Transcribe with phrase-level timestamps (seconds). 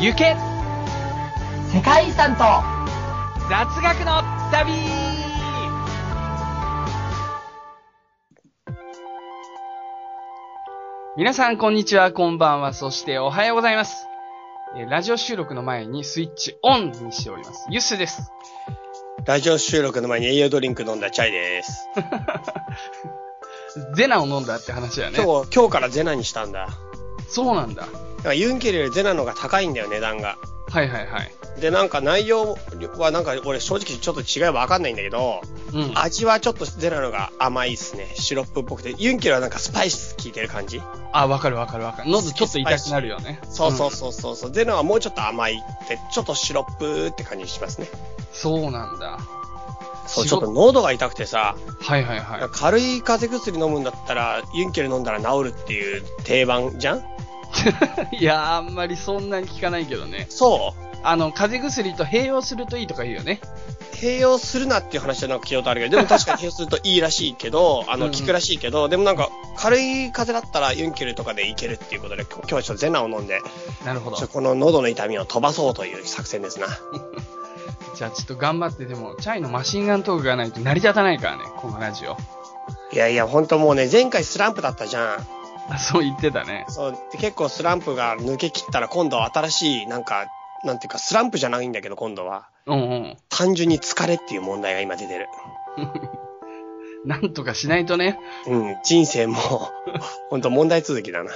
[0.00, 0.36] 行け
[1.74, 2.44] 世界遺産と
[3.48, 4.72] 雑学の旅
[11.16, 14.06] 皆さん、こんにちは、こんばんは、そしておはようございます。
[14.76, 17.66] えーラジオ収録の前にスイッチオンにしております。
[17.68, 18.30] ユスです。
[19.26, 21.88] ラジオ収録の前に栄養ドリンク飲んだチャイです。
[23.96, 25.18] ゼナを飲んだって話だよね。
[25.20, 26.68] 今日、今日からゼナにしたんだ。
[27.28, 27.88] そうなんだ。
[28.18, 30.36] だからユンケルよりゼナの方が高いんだよ、値段が。
[30.68, 31.32] はいはいはい。
[31.60, 32.58] で、なんか内容
[32.98, 35.40] はなんか俺正直ちょっと違いはわかんないんだけど、
[35.72, 35.92] うん。
[35.96, 38.12] 味はちょっとゼナの方が甘いっすね。
[38.14, 38.94] シロップっぽくて。
[38.98, 40.82] ユンケルはなんかスパイス効いてる感じ？
[41.12, 42.10] あ、わかるわかるわかる。
[42.10, 43.40] 喉ちょっと痛くなるよね。
[43.48, 44.52] そうそうそうそうそう。
[44.52, 47.88] ゼナはもうちょっと甘いって、ちょっとシロップって感じしますね。
[48.32, 49.18] そうなんだ。
[50.06, 52.48] そう、ちょっと喉が痛くてさ、はいはいはい。
[52.52, 57.02] 軽い風邪薬飲むんだったら、ユンケル飲んだら治るっていう定番じゃん？
[58.18, 60.26] いやー、あんまりそんなに効かないけどね。
[60.28, 60.88] そう。
[61.02, 63.40] あの、風邪薬と併用するといいとか言うよね。
[63.92, 73.40] 併用するなっていう話はなんか聞いたことあるけど、でも確かに併用するといいらしいけど、 あの、うんうん効くらしいけど、でもなんか、軽い風邪だったらユンケルとかでいけるっていうことで、今日はちょっとゼナを飲んで、
[73.84, 76.66] なるほどこの喉の痛みを飛ばそうという作戦ですな。
[77.94, 82.16] じゃあちょっと頑張って、でも、チャイのマシンガントークがないと成り立たないからね、このラジオ。
[82.92, 85.37] いやいや、ほんともうね、前回スランプだったじゃん。
[85.68, 86.64] あそう言ってたね。
[86.68, 90.26] そう、で結構スランプが抜け切ったら今度は新しい、なんか、
[90.64, 92.48] なんていうか、スランプじゃないんだけど、今度は。
[92.66, 93.16] うんうん。
[93.28, 95.28] 単純に疲れっていう問題が今出てる。
[97.04, 98.18] なんとかしないとね。
[98.46, 99.38] うん、人生も、
[100.30, 101.30] ほんと問題続きだな。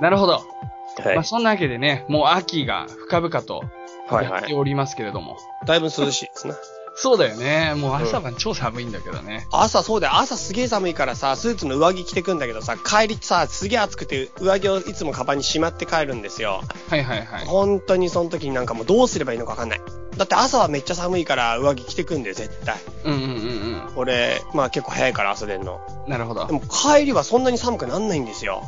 [0.00, 0.32] なるほど。
[0.32, 1.24] はいまあ、。
[1.24, 3.64] そんなわけでね、もう秋が深々と
[4.08, 4.40] はいはい。
[4.42, 5.36] やっておりますけれども。
[5.66, 6.54] だいぶ涼しいですな。
[6.94, 7.74] そうだよね。
[7.74, 9.46] もう朝晩超寒いんだけどね。
[9.50, 10.16] 朝そうだよ。
[10.16, 16.62] 朝すげえ寒いからさ、スーツの上着着てくんだけどさ、帰りさ、すげえ暑くて上着をいつもカバンにしまって帰るんですよ。
[16.90, 17.46] はいはいはい。
[17.46, 19.80] 本当にその時になんかもうどうすればいいのかわかんない。
[20.16, 22.76] だって朝はめっちゃ寒いから上着着てくんだよ、絶対。
[23.04, 25.80] うんうんうん俺、まあ結構早いから朝出んの。
[26.04, 26.10] うん。
[26.10, 26.52] なるほどで。
[26.52, 28.62] も帰りはそんなに寒くなんないんですよ。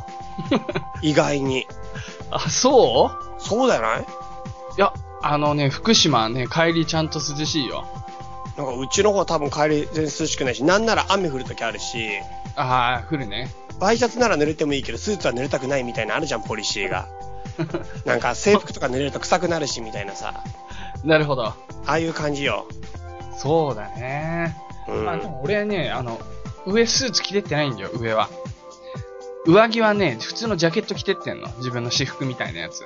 [1.03, 1.67] 意外に。
[2.31, 3.41] あ、そう？
[3.41, 4.01] そうじゃない？
[4.01, 4.05] い
[4.81, 7.85] や、あのね、福島はね、帰りちゃんと涼しいよ。
[8.57, 12.09] なんかうちの方は多分帰り全然涼しくないし、なんなら雨降る時あるし、
[12.55, 13.49] ああ、降るね。
[13.79, 17.07] ワイシャツなら濡れてもいいけど、スーツは濡れたくないみたいなのあるじゃん、ポリシーが。
[18.05, 20.43] なんか制服とか濡れると臭くなるし、みたいなさ。
[21.03, 21.45] なるほど。
[21.45, 21.55] あ
[21.85, 22.65] あいう感じよ。
[23.37, 24.55] そうだね。
[24.87, 25.05] うん。
[25.05, 26.19] まあでも俺はね、あの、
[26.65, 28.29] 上スーツ着てってないんだよ、上は。
[29.45, 31.47] 上着はね、普通のジャケット着てってんの。
[31.57, 32.83] 自分の私服みたいなやつ。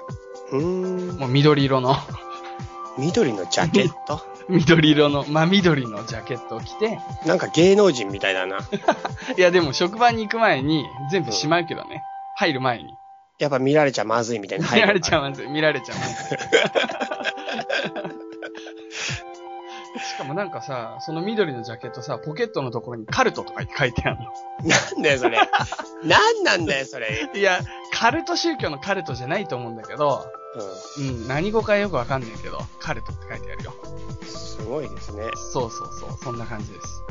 [0.52, 1.18] うーん。
[1.20, 1.96] もう緑色の、
[2.98, 4.22] 緑のジャケット？
[4.50, 8.58] 緑色の、真緑のジャケットを着て、なんか芸能人みたいだな。
[9.38, 12.04] いやでも職場に行く前に全部しまうけどね。
[12.36, 12.94] 入る前に。
[13.38, 14.68] やっぱ見られちゃまずいみたいな。
[14.72, 15.48] 見られちゃまずい。
[15.48, 16.38] 見られちゃうまずい。
[20.00, 24.24] しかもなんかさ、その緑のジャケットさ、ポケットのところにカルトとか書いてあるの。
[24.64, 25.38] なんだよ、それ。
[26.04, 27.30] なんなんだよ、それ。
[27.34, 27.60] いや、
[27.94, 30.26] カルト宗教のカルトじゃないと思うんだけど、
[30.98, 33.74] うん、何語かよくわかんないけど、カルトって書いてあるよ。
[34.22, 34.28] うん。
[34.28, 35.24] すごいですね。
[35.36, 37.04] そうそうそう、そんな感じです。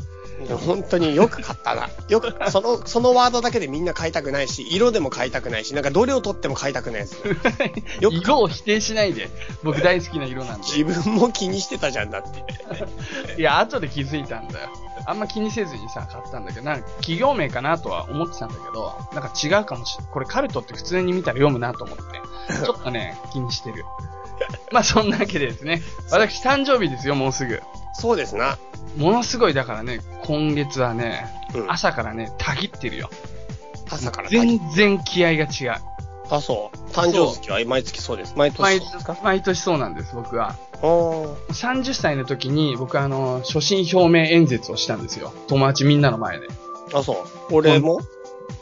[0.45, 1.89] いや本当によく買ったな。
[2.07, 7.17] よく、その、そのワードだけでみんな買いたくないし、色でも買いたくないし、なんかどれを取っても買いたくないです。
[7.99, 9.29] よく色を否定しないで。
[9.63, 10.67] 僕大好きな色なんで。
[10.67, 12.45] 自分も気にしてたじゃんだって。
[13.37, 14.69] いや、後で気づいたんだよ。
[15.05, 20.13] あんま気にせずにさ、買ったんだけど、なんか企業名かなとは思ってたんだけど、なんか違うかもしれない。
[20.13, 22.03] これカルトって普通に見たら読むなと思って、
[22.65, 23.85] ちょっとね、気にしてる。
[24.71, 27.61] まあそんなわけでですね、私誕生日ですよ、もうすぐ。
[27.93, 28.57] そうですな。
[28.97, 31.71] ものすごい、だからね、今月はね、うん。
[31.71, 33.09] 朝からね、たぎってるよ。
[33.91, 35.75] 朝から全然気合が違う。
[36.29, 36.77] あ、そう。
[36.91, 38.33] 誕生月は毎月そうです。
[38.37, 39.17] 毎年毎そうですか？
[39.23, 40.55] 毎年そうなんです、僕は。
[40.81, 41.35] おー。
[41.49, 45.33] 30歳の時に、僕あの、初心表明演説をしたんですよ。
[45.47, 46.45] 友達みんなの前で。
[46.45, 46.49] い
[46.93, 47.55] あ、そう。
[47.55, 47.99] 俺も？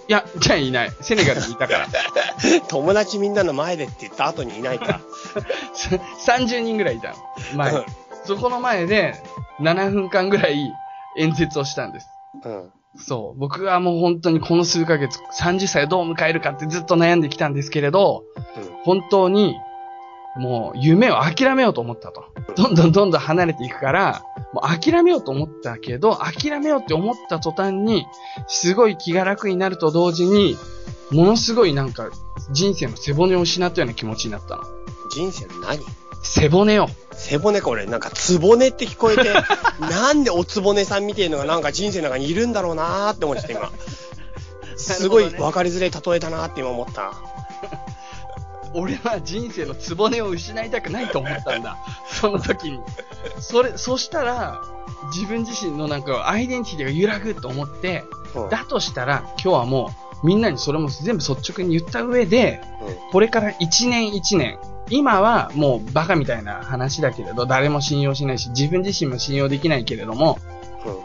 [0.07, 0.91] や、じゃあいない。
[1.01, 1.87] セネガルにいたから。
[2.67, 5.01] 友達みんなの前でって言った後にいないか。
[6.25, 7.15] 30人ぐらいいたの。
[7.55, 7.79] 前に。
[8.23, 9.15] そこの前で、
[9.61, 10.71] 7分間ぐらい
[11.17, 12.07] 演説をしたんです。
[12.43, 12.71] うん。
[12.97, 13.39] そう。
[13.39, 18.23] 僕はもう本当にこの数ヶ月、30歳をどう迎えるかってずっと悩んできたんですけれど、
[18.83, 19.55] 本当に、
[20.37, 22.25] もう夢を諦めようと思ったと。
[22.55, 24.23] どんどんどんどん離れていくから、
[24.53, 28.05] もう諦めようと思ったけど、諦めようって思った途端に、
[28.47, 30.57] すごい気が楽になると同時に、
[31.11, 32.09] ものすごいなんか、
[32.51, 34.63] 人生の背骨を失ったような気持ちになったの。
[35.11, 35.79] 人生の何？
[36.23, 36.87] 背骨を。
[37.13, 39.33] 背骨か俺、なんか、つぼねって聞こえて、
[39.79, 43.71] なんでおつぼねさんみてえのがなんか人生の中にいるんだろうなーって思っちゃった今。
[44.77, 47.13] すごい分かりづらい例えだなーって今思った。
[48.77, 51.77] 俺は人生のつぼねを失いたくないと思ったんだ。
[52.07, 52.79] その時に。
[53.39, 54.61] それ、そしたら、
[55.15, 58.03] 自分自身のなんかアイデンティティが揺らぐと思って、
[58.35, 59.91] うんだとしたら、今日はも
[60.23, 62.61] う、みんなにそれも全部率直に言った上で、
[63.11, 64.59] これから1年1年、
[64.91, 70.37] 今はもうバカみたいな話だけれど、誰も信用しないし、自分自身も信用できないけれども、
[70.85, 70.91] うん。
[70.91, 70.99] うん。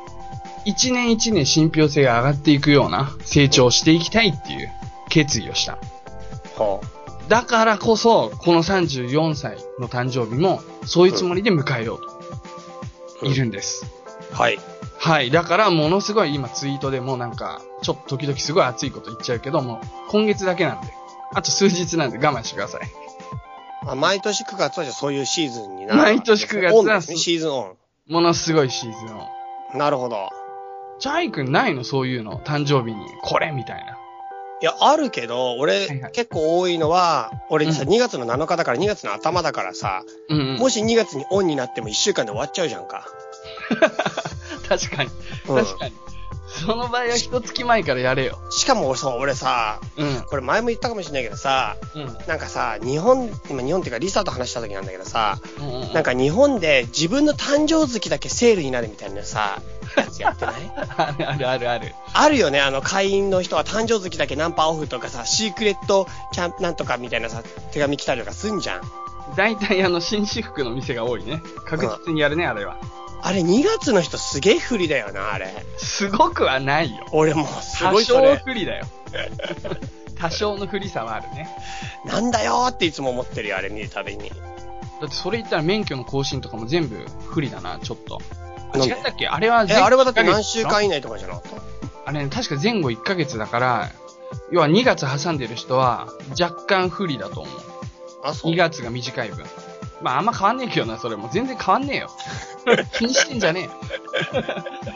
[0.67, 4.71] 1年1年信憑性が上がっていくような成長をしていきたいっていう
[5.09, 5.79] 決意をした。
[6.59, 6.81] は
[7.29, 12.01] だからこそ、この34歳の誕生日も、そういうつもりで迎えよう
[13.21, 13.87] と、いるんです。
[14.35, 14.43] あ。
[14.43, 14.59] はい。
[14.99, 15.31] はい。
[15.31, 20.93] だから、ものすごい今ツイートでもなんか、ちょっと時々すごい熱いこと言っちゃうけども、今月だけなんで、
[21.35, 22.83] あと数日なんで我慢してください。
[23.85, 25.99] あ毎年9月はじゃあそういうシーズンになる。
[25.99, 27.77] 毎年9月はね、シーズンオ
[28.07, 29.29] ものすごいシーズンを。
[29.75, 29.79] ン。
[29.79, 30.29] なるほど。
[31.01, 31.83] チャイ君ないの？
[31.83, 32.39] そういうの？
[32.39, 33.05] 誕生日に。
[33.23, 33.99] これみたいな。
[34.63, 40.57] いや、あるけど、俺、はいはい結構多いのは、俺さ、うん2月の7日だから2月の頭だからさ、うん、うん。
[40.59, 43.09] もし2月にオンになっても1週間で終わっちゃうじゃんか。
[44.69, 45.11] 確かに。
[45.49, 45.95] うん確かに。
[46.47, 48.39] その場合は一月前からやれよ。
[48.51, 50.23] しかもそう、俺さ、うん。
[50.29, 52.17] これ前も言ったかもしれないけどさ、うん。
[52.29, 55.93] なんかさ、日本、今日本っていうかリサと話した時なんだけどさ、うんうん。
[55.93, 59.61] なんか日本で自分の誕生月だけセールになるみたいなさ、
[60.01, 61.95] やつやってないあるあるあるある。
[62.13, 67.43] あるよね、あの会員の人は誕生月だけナンパオフとかさ、シークレットキャンプなんとかみたいなさ、
[67.73, 68.83] 手紙来たりとかすんじゃん。
[69.37, 71.43] 大体あの、紳士服の店が多いね。
[71.67, 72.77] 確実にやるね、あれは。
[73.25, 75.55] あれ2月の人すげえ不利だよな、あれ。
[75.79, 77.07] すごくはないよ。
[77.13, 78.87] 俺もうす多ごいそ少れ、不利だよ。
[80.19, 81.49] 多少の不利さはあるね。
[82.05, 84.31] なんだよーっていつも思ってるよ、あれ見るたびに。
[84.31, 88.21] だってそれ言ったら免許の更新とかも全部不利だな、ちょっと。
[88.75, 89.29] あ違ったっけ？
[89.29, 91.49] あれはえ、あれはだって何週間以内とかじゃなかった？
[92.07, 93.91] あれね、確か前後1ヶ月だから、
[94.51, 96.09] 要は2月挟んでる人は
[96.41, 97.55] 若干不利だと思う。
[98.25, 98.53] あ、そう。
[98.53, 99.45] 2月が短い分。
[100.01, 101.29] まああんま変わんねえけどな、それも。
[101.33, 102.11] 全然変わんねえよ。
[102.95, 103.71] 気にしてんじゃねえよ。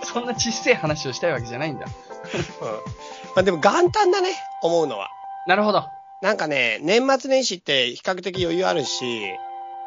[0.02, 1.87] そんなちっせえ話をしたいわけじゃないんだ。
[1.87, 2.70] うん。
[2.70, 2.76] ま
[3.37, 5.11] あでも元旦だね、思うのは。
[5.46, 5.84] なるほど。
[6.23, 9.31] なんかね、年末年始って比較的余裕あるし、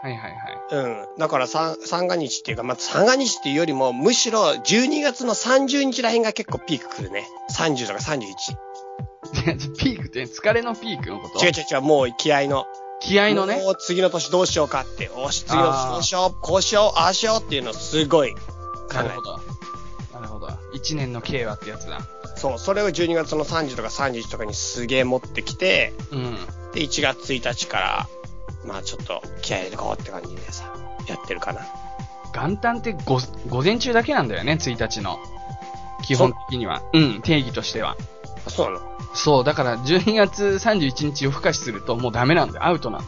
[0.01, 0.37] はいはいは
[0.71, 0.75] い。
[0.75, 1.05] うん。
[1.17, 7.27] だから三、三が日っていうか、まあ、三が日っていうよりも、むしろ12月の30日らへんが結構ピーク来るね。
[7.51, 8.33] 30とか31。
[9.77, 11.45] ピークって疲れのピークのこと？
[11.45, 12.65] 違う違う違う、もう気合の。
[13.01, 13.57] 気合のね？
[13.57, 15.09] もう次の年どうしようかって。
[15.15, 18.39] おし、次の年どうしよう、こうしよう、ああしようっていうのをすごい考
[18.93, 19.39] えなるほど。
[20.13, 20.47] なるほど。
[20.73, 21.99] 一年の計はってやつだ。
[22.37, 26.35] そう、それを12月の30とか31とかにすげえ持ってきて、うん。
[26.73, 28.09] で、1月1日から、
[28.65, 30.73] まあちょっと気合い入れてこうって感じでさ、
[31.07, 31.61] やってるかな。
[32.33, 33.19] 元旦ってご
[33.49, 35.17] 午前中だけなんだよね、1日の。
[36.03, 36.81] 基本的には。
[36.93, 37.97] うん、定義としては。
[38.45, 38.81] あそうなの
[39.13, 42.65] そう、だから12月31日夜更かしするともうダメなんだよ。
[42.65, 43.05] アウトなの。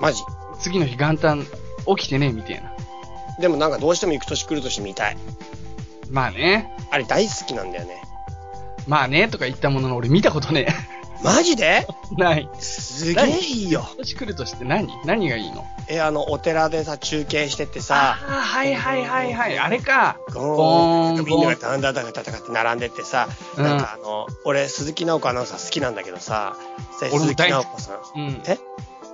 [0.00, 0.22] マジ？
[0.58, 1.44] 次の日元旦
[1.96, 2.72] 起きてね、みたいな。
[3.38, 5.16] でもなんかどうしても行く年来る年見たい。
[6.10, 6.74] まあね。
[6.90, 8.02] あれ大好きなんだよね。
[8.86, 10.66] まあね、とか言ったものの俺見たことね
[11.22, 11.64] マジで？
[11.64, 11.86] え。
[12.16, 12.48] ない。
[12.58, 13.88] すげえいいよ。
[13.98, 14.88] 年来るとして何？
[15.04, 15.66] 何がいいの？
[15.88, 19.58] え、あの、お寺でさ、中継してってあさ、あ、はいはいはいはい。
[19.58, 20.18] あれか。
[20.32, 21.16] ゴゴーン。
[21.16, 23.64] ーンみんながダンダンダンダンって並んでってさ、うん。
[23.64, 26.56] なんかあの、俺、鈴木直子アナウンサー好きなんだけどさ、
[27.00, 27.64] で鈴木俺も大好き。
[27.64, 28.42] 直子さん、うん。
[28.46, 28.58] え？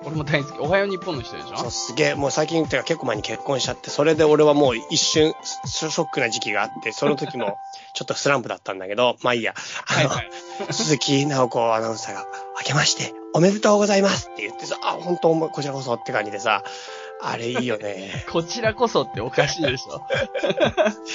[0.07, 0.59] 俺も大好き。
[0.59, 5.35] おはよう日本の人でしそう、ょすげえ、もう最近っていうか結構前に結婚しちゃって、それで俺はもう一瞬
[5.65, 7.57] ショショックな時期があって、その時も
[7.95, 9.55] ちょっとスランプだったんだけど、まあいいや。
[9.87, 10.73] あの、はいはい。
[10.73, 12.27] 鈴木直子アナウンサーが、
[12.59, 16.65] 明けまして、おめでとうございますって言ってさ、あ、本当こちらこそって感じでさ、
[17.23, 18.27] あれいいよね。
[18.31, 20.03] こちらこそっておかしいでしょ。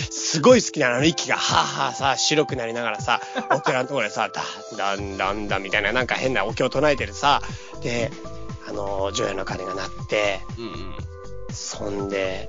[0.10, 3.22] すごい好きなのあの息が、はぁはぁさ、白くなりながらさ、
[3.52, 7.42] お寺のところでさ、だんだんだんだんみたいな、なんか変なお経を唱えてるさ、
[7.84, 8.12] で、
[8.68, 10.96] あの、除夜の鐘が鳴って、うんうん。
[11.54, 12.48] そんで、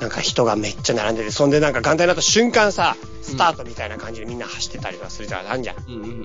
[0.00, 5.76] なんか人がめっちゃ並んでて、そんでなんか元旦になった瞬間さ、スタートみたいな感じでみんな走ってたりとかするじゃん、なんじゃん。
[5.88, 6.20] うんうんうんうんう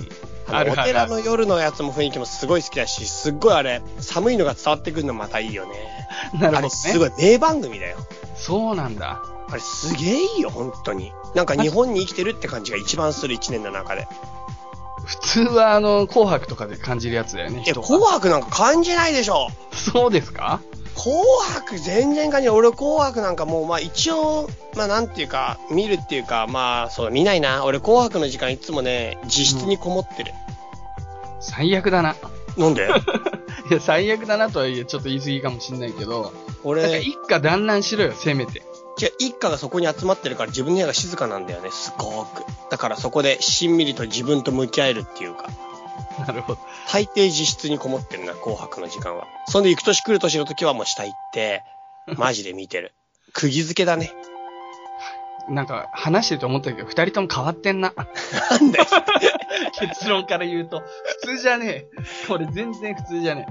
[0.00, 0.08] ん。
[0.54, 5.72] あの、お寺の夜のやつも雰囲気もすごい好きだし、すっごいあれ、寒いのが伝わってくるのまたいいよね。
[6.40, 6.58] なるほどね。
[6.58, 7.96] あれすごい名番組だよ。
[8.36, 9.20] そうなんだ。
[9.50, 11.12] あれすげえいいよ、本当に。
[11.34, 14.06] なんか日本に生きてるって感じが一番する一年の中で。
[15.04, 17.64] 普通はあの、紅白とかで感じるやつだよね。
[17.66, 19.48] え、紅白なんか感じないでしょ。
[19.72, 20.60] そうですか？
[21.08, 21.24] 紅
[21.54, 22.56] 白全然感じない。
[22.56, 27.64] 俺紅白なんかもう、まあ一応、まあなんていうか、見るっていうか、まあそう、見ないな。
[27.64, 30.32] 俺紅白の時間いつもね、自室にこもってる。
[31.40, 32.14] 最悪だな。
[32.56, 32.88] なんで？
[33.70, 38.62] いや、最悪だなとはいえ、ちょっと言い過ぎかもしんないけど、なんか俺、一家団らんしろよ、せめて。
[39.00, 42.44] 違う、一家がそこに集まってるから自分の部屋が静かなんだよね、すごく。
[42.70, 45.48] だからそこでしんみりと自分と向き合えるっていうか。
[46.26, 46.60] なるほど。
[46.92, 49.26] 大抵自室にこもってるな、紅白の時間は。
[49.48, 51.62] そんで行く年来る年の時はもう下行って、
[52.16, 52.92] マジで見てる。
[53.32, 54.12] 釘付けだね。
[55.48, 57.94] なんか、話してて思ったけど、二人とも変わってんな。
[58.50, 58.84] なんだよ。
[59.80, 60.82] 結論から言うと。
[61.22, 61.88] 普通じゃねえ。
[62.28, 63.46] これ全然普通じゃね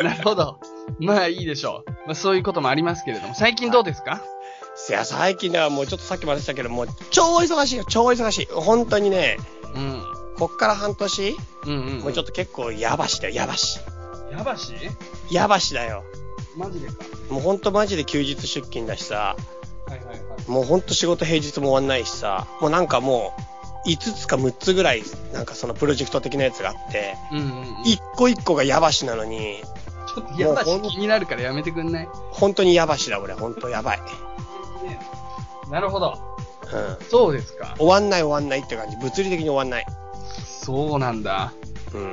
[0.00, 0.02] え。
[0.02, 0.58] なるほど。
[0.98, 1.90] まあいいでしょう。
[2.06, 4.20] まあそういうこともありますけれども、最近どうですか？
[4.88, 8.46] いや、最近ではもうちょっとさっきも話したけど、もう超忙しいよ、超忙しい。
[8.46, 9.36] 本当にね、
[9.74, 10.02] うん。
[10.38, 11.98] こっから半年、うんうん。
[12.00, 13.80] もうちょっと結構やばしだよ、やばし。
[14.30, 14.74] やばし？
[15.30, 16.04] やばしだよ。
[16.56, 16.94] マジでか？
[17.30, 19.36] もうほんとマジで休日出勤だしさ、
[19.86, 20.50] はいはいはい。
[20.50, 23.34] もうほんと仕事平日も終わんないしさ、もうなんかも
[23.86, 25.02] う、5つか6つぐらい、
[25.32, 27.66] なんかそのプロジェクト的なやつがあって、うんうん、うん。
[27.84, 29.62] 一個一個がやばしなのに、
[30.14, 32.08] ちょっとやばし気になるからやめてくんない？
[32.30, 33.34] 本当にやばしだ、俺。
[33.34, 34.00] 本当やばい。
[35.70, 36.18] なるほど。
[37.00, 37.06] うん。
[37.08, 37.74] そうですか。
[37.78, 38.96] 終わんない終わんないって感じ。
[38.96, 39.86] 物理的に終わんない。
[40.44, 41.52] そうなんだ。
[41.94, 42.12] うん。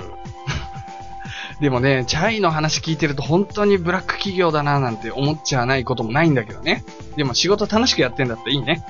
[1.61, 6.83] でもね、チャイの話聞いてると本当にブラック企業だななんて思っちゃわないこともないんだけどね。
[7.15, 8.85] でも仕事楽しくやってんだったらいいね。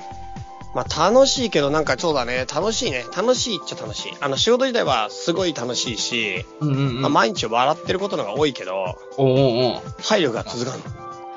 [0.74, 2.44] まあ楽しいけどなんかそうだね。
[2.54, 3.04] 楽しいね。
[3.16, 4.12] 楽しいっちゃ楽しい。
[4.20, 7.02] あの仕事自体はすごい楽しいし、うんうんうん。
[7.02, 10.84] まあ毎日笑ってることのが多いけど、おうおうお体力が続かんの。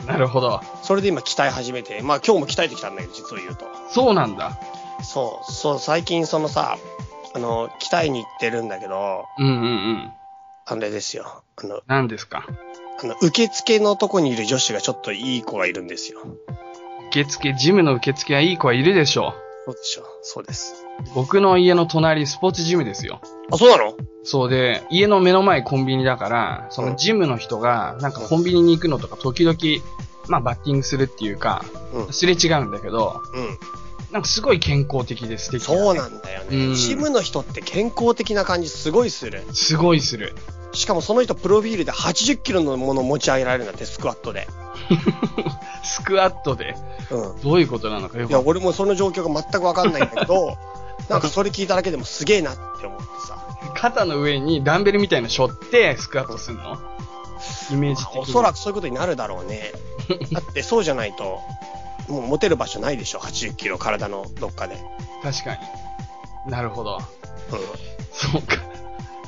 [0.04, 0.62] うなるほど。
[0.82, 3.66] それで今鍛え始めて、まあ今日も鍛えてきたんだけど、実を言うと。
[3.90, 4.60] そうなんだ。
[5.04, 6.78] そう、そう、最近そのさ、
[7.40, 10.12] あの、鍛えに行ってるんだけど、うんうんうん。
[10.66, 11.44] あれですよ。
[11.56, 12.46] あの、何ですか？
[13.02, 16.20] あの、受付のとこにいる女子がちょっといい子がいるんですよ。
[17.12, 19.34] 受付、ジムの受付はいい子はいるでしょ
[19.66, 20.04] そうでしょ。
[20.22, 20.86] そうです。
[21.00, 21.04] う。
[21.16, 23.22] 僕の家の隣、スポーツジムですよ。
[23.52, 23.96] あ、そうなの？
[24.24, 29.58] そうで、家の目の前コンビニだから、そのジムの人が、なんかコンビニに行くのとか時々、
[30.28, 32.14] まあバッティングするっていうか、うん。
[32.14, 33.58] すれ違うんだけど、うん。
[34.12, 36.68] なんかすごい健康的で素敵だねそうなんだよね。
[36.68, 39.44] うんジムの人って健康的な感じすごいする。
[39.54, 40.34] すごいする。
[40.74, 44.48] しかもその人プロフィールで80キロのもの持ち上げられるんだって、スクワットで。
[45.84, 46.76] スクワットで、
[47.10, 47.42] うん。
[47.42, 50.58] どういうことなのかよいや、俺もその状況が全くわかんないんだけど、
[51.10, 53.38] なんかそれ聞いただけでもすげえなって思ってさ。
[53.76, 56.78] 肩の上にダンベルみたいなの背負ってスクワットすんの？
[57.72, 58.22] イメージ的に。
[58.22, 59.72] おそらくそういうことになるだろうね。
[60.32, 61.40] だってそうじゃないと、
[62.10, 64.78] もう持てる場所ないでしょ、80キロ体のどっかで。
[65.24, 65.58] 確か
[66.46, 66.52] に。
[66.52, 66.98] なるほど。
[66.98, 67.04] うん。
[68.12, 68.56] そうか。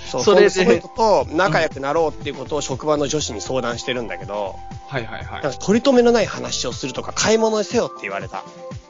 [0.09, 4.55] そう、それでその人と仲良くなろうっていうことを職場の女子に相談してるんだけど、
[4.87, 5.51] はいはいはいなん。
[5.53, 8.43] か取り留めのない話をするとか買い物せよって言われた。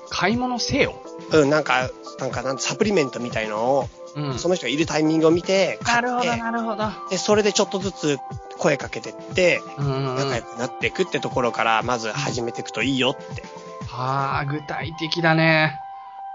[0.09, 0.95] 買い物せよ？
[1.31, 4.39] うん、なんか、なんかなんサプリメントみたいのを、うん。
[4.39, 7.09] その人がいるタイミングを見て、買ってなるほど、なるほど。
[7.09, 8.17] で、それでちょっとずつ
[8.57, 10.15] 声かけてって、うんうんうん。
[10.15, 13.43] は仲良くなっていくってところから、まず始めていくといいよって、
[13.89, 15.79] あ、具体的だね。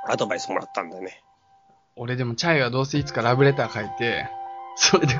[0.08, 1.22] アドバイスもらったんだよね。
[1.96, 4.28] 俺でもチャイはどうせいつかラブレター書いて、
[4.76, 5.14] それで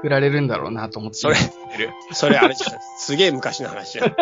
[0.00, 1.18] 振られるんだろうなと思って。
[1.18, 1.92] それる。
[2.12, 2.80] それあれじゃん。
[2.98, 4.16] すげえ昔の話じゃん。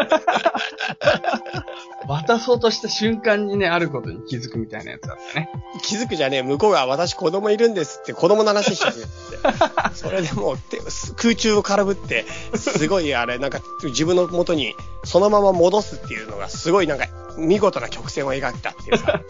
[2.06, 5.48] 渡そうとした瞬間にね、あることに気づくみたいなやつだったね。
[5.82, 9.94] 気づくじゃねえ、向こうが私子供いるんですって子供の話してるって。
[9.94, 10.78] それでもう手
[11.16, 19.20] 空中を空振って、すごいあれ、なんか自分の元にそのまま戻すっていうのがすごいなんか見事な曲線を描いたっていうさ。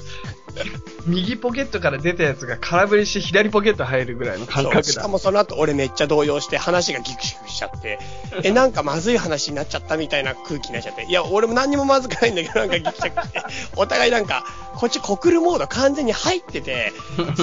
[1.07, 4.83] 右ポケットから出たやつが空振りして左ポケット入るぐらいの感覚だ。
[4.83, 7.99] しかもその後俺めっちゃ動揺して話がギクシクしちゃって、
[8.43, 13.43] え、なんかまずい話になっちゃったみたいな空気になっちゃって、いや、俺も何にもまずくないんだけど、なんかギクシクして、
[13.77, 14.45] お互いなんか、
[14.77, 16.93] こっち告るモード完全に入ってて、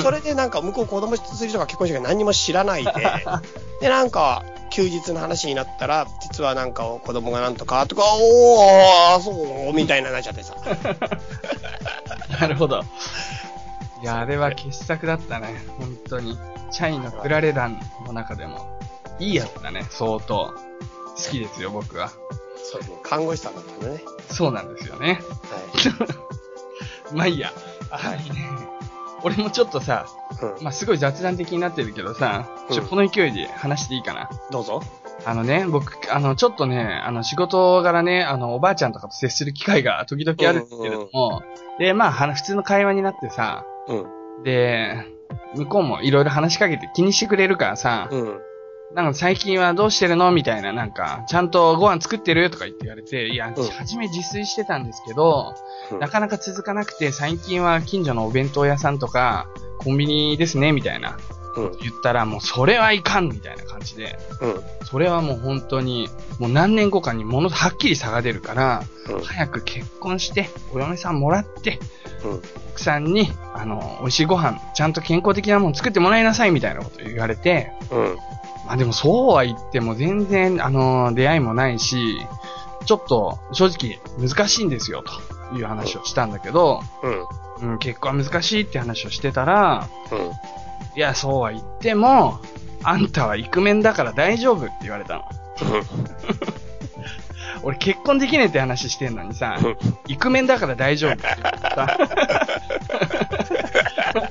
[0.01, 2.91] それでなんか向こう子供する人が結婚してるから何にも知らないで、
[3.81, 10.55] で、なんか、休日の話になったら、実はなんか子供がなんとかとか、おー、そう、みたいななっちゃってさ。
[12.39, 12.83] なるほど。
[14.01, 15.63] いや、あれは傑作だったね。
[15.77, 16.37] 本当に。
[16.71, 18.79] チャイのクラレランの中でも。
[19.19, 20.53] いいやつだね、相当。
[21.15, 22.09] 好きですよ、僕は。
[22.63, 24.03] そうですね、看護師さんだったんだね。
[24.29, 25.21] そうなんですよね。
[27.11, 27.13] はい。
[27.13, 27.51] まあいいや。
[27.89, 28.70] はいね。
[29.23, 30.05] 俺もちょっとさ、
[30.41, 30.63] うん。
[30.63, 34.29] まあすごい雑談的になってるけどさ、ちょ、うんこの勢いで話していいかな？
[34.51, 34.81] どうぞ。
[35.23, 41.43] あのね、僕、あの、ちょっとね、あの、仕事柄ね、あの、おばあちゃんとかと接する機会が時々あるんですけれども、
[41.77, 44.43] で、まあ、普通の会話になってさ、うん。
[44.43, 45.05] で、
[45.55, 48.39] 向こうもいろいろ話しかけて気にしてくれるからさ、うん。
[48.95, 50.31] なんか最近はどうしてるの？
[50.31, 52.49] みたいな、なんか、ちゃんとご飯作ってる？
[52.49, 55.55] とか言って言われて、いや、うん初め自炊してたんですけど、
[55.91, 59.47] うんなかなか続かなくて、最近は近所のお弁当屋さんとか、
[59.79, 61.17] コンビニですね、みたいな。
[61.57, 61.71] うん。
[61.81, 64.61] 言ったら、もうそれはいかんみたいな感じで、うん。
[64.85, 66.07] それはもう本当に、
[66.39, 69.21] もう何年後かにものはっきり差が出るから、うん。
[69.21, 71.79] 早く結婚して、お嫁さんもらって、
[72.23, 72.41] うん。
[72.71, 78.17] 奥さんに、あの、美味しいご飯、ちゃんと健康的なもの作ってもらいなさいみたいなこと言われて、うん。
[78.71, 82.25] まあでもそうは言っても全然、あの、出会いもないし、
[82.85, 85.03] ちょっと正直難しいんですよ、
[85.51, 86.79] という話をしたんだけど、
[87.59, 87.71] うん。
[87.73, 90.19] うん、結婚は難しいって話をしてたら、うん。
[90.95, 92.39] いや、そうは言っても、
[92.81, 95.25] あんたはイクメンだから大丈夫って言われたの。
[97.63, 99.57] 俺結婚できねえって話してんのにさ、
[100.07, 101.41] イクメンだから大丈夫って言っ
[101.75, 101.99] た。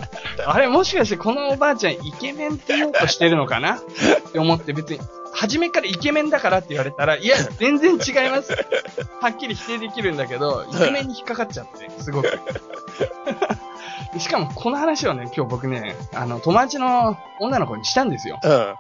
[0.47, 3.77] あれもしかしてこのおばあちゃんイケメンって言おうとしてるのかな？
[3.77, 3.81] っ
[4.33, 5.01] て思って別に、
[5.33, 8.53] 初めからイケメンだからって言われたら、いや、全然違います。
[9.21, 12.39] はっきり否定できるんだけど、イケメンに引っかかっちゃって、すごく。
[14.19, 18.41] しかもこの話をね、今日僕ね、あの、友達の女の子にしたんですよ。
[18.43, 18.75] うん。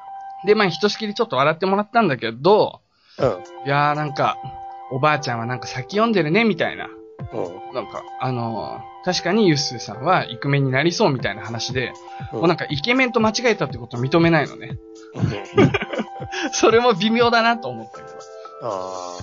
[0.47, 2.81] で、まあ、ひとしきりちょっと笑ってもらったんだけど、
[3.19, 3.29] うん。
[3.67, 4.37] いやーなんか、
[4.91, 6.89] おばあちゃんはなんか先読んでるね、みたいな。
[7.33, 7.75] うん。
[7.75, 11.93] なんか、あのー確かにユッスーさんはイクメンになりそうみたいな話で、
[12.33, 14.79] もうなんかイケメンと間違えたってことを認めないのね。
[16.53, 18.19] それも微妙だなと思ったけど。
[18.63, 19.17] あ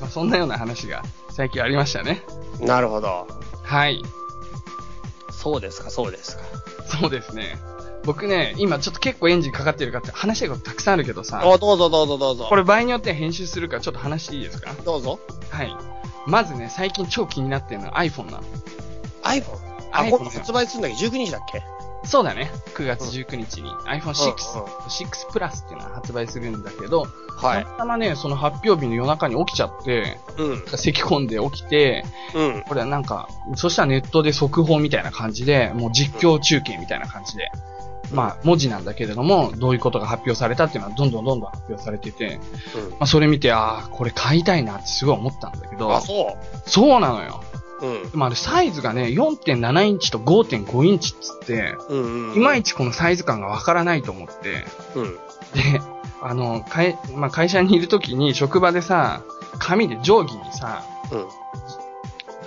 [0.00, 2.22] まあ、そんなような話が最近ありましたね。
[2.62, 2.64] あ。
[2.64, 3.26] なるほど。
[3.62, 4.00] はい。
[5.30, 6.42] そうですか、そうですか。
[7.00, 7.56] そうですね。
[8.04, 12.46] 僕ね、今ちょっと結構エンジンかかってるかって話したいことたくさんあるけどさ、あ、どうぞどうぞどうぞ。
[12.48, 14.72] これ場合によっては編集するからちょっと話していいですか？
[14.84, 15.18] どうぞ。
[15.50, 15.74] はい。
[16.26, 18.44] まずね、最近超気になってるのは iPhone なの。
[19.24, 19.58] iPhone?
[19.92, 21.62] あ、今度発売するんだっけ ?19 日だっけ？
[22.06, 22.50] そうだね。
[22.74, 27.06] 9月19日に iPhone6、うんうん6プラスっていうのは発売するんだけど、
[27.38, 27.70] はいた。
[27.70, 30.62] またまね、その発表日の夜中に起きちゃって、うん。
[30.76, 32.04] 咳込んで起きて、
[32.34, 32.62] うん。
[32.68, 37.50] これはなんか、そしたらネットで速報みたいな感じで、もう実況中継みたいな感じで、
[38.12, 42.38] まあ、文字なんだけれども、どういうことが発表されたっていうのはどんどんどんどん発表されてて、
[42.90, 45.78] まあ、それ見て、ああ、これ買いたいなってすごい思ったんだけうん。
[45.78, 47.42] どあ、、そそうなのよ。
[47.80, 47.86] う。
[47.86, 48.10] うん。
[48.10, 52.36] でもあれサイズがね、4.7インチと5.5インチっつって、うんうん。
[52.36, 54.64] いまいちこのサイズ感がわからないと思って、
[54.94, 55.14] うん。
[55.54, 55.80] で、
[56.22, 59.22] あの、会、まあ、会社にいるときに職場でさ、
[59.58, 60.82] 紙で定規にさ、
[61.12, 61.28] うん。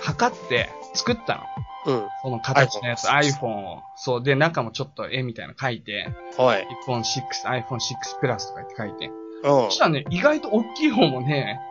[0.02, 1.42] 測って作ったの。
[1.86, 2.08] うん。
[2.22, 3.84] その形のやつ、iPhone を。
[3.96, 4.24] そう。
[4.24, 6.68] で、中もちょっと絵みたいなの描いて、はい。
[6.88, 7.80] iPhone 6、iPhone 6
[8.22, 9.08] Plus とか言って書いて。
[9.08, 9.13] うん
[9.44, 9.78] そし。
[9.78, 11.66] たらね、意外と大きい方もね、うん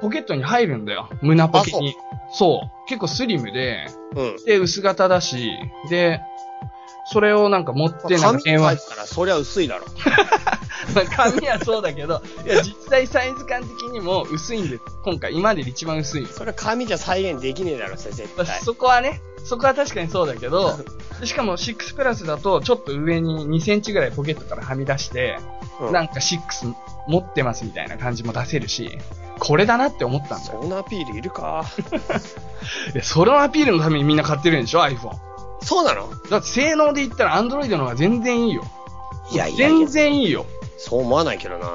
[0.00, 1.08] ポケットに入るんだよ。
[1.20, 1.94] 胸ポケに。
[2.32, 2.88] そう。
[2.88, 4.44] 結構スリムで、うん。
[4.44, 5.50] で、薄型だし、
[5.90, 6.20] で、
[7.04, 9.86] それをなんか持って、なんか電話書いてたら、そりゃ薄いだろ。
[10.94, 14.82] まあ紙はそうだけど、いや、実際サイズ感的にも薄いんです。
[15.04, 16.26] 今回、今までで一番薄い。
[16.26, 18.60] それ紙じゃ再現できねえだろ、それ絶まあ対。
[18.60, 20.78] そこはね、そこは確かにそうだけど、
[21.20, 25.38] で しかも6プラスだと、ちょっと上に2センチぐらいポケットからはみ出して、
[25.80, 26.74] うんなんか6
[27.08, 28.98] 持ってますみたいな感じも出せるし、
[29.44, 30.58] これだなって思ったんだよ。
[30.60, 31.64] そんなアピールいるか？
[32.94, 35.10] で、そのアピールのためにみんな買ってるんでしょ ?iPhone。
[35.62, 36.08] そうなの？
[36.30, 38.64] だって性能で言ったら Android の方が全然いいよ。
[39.32, 40.46] いやいやい全や、然いいよ。
[40.78, 41.66] そう思わないけどな。
[41.66, 41.70] い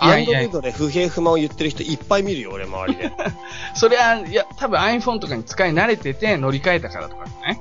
[0.00, 3.12] アやいやンドロイドで不平不満を言ってる人いっぱい見るよ、俺周りで。
[3.74, 7.60] それは、いや、多分 iPhone とかに使い慣れてて乗り換えたからとかね。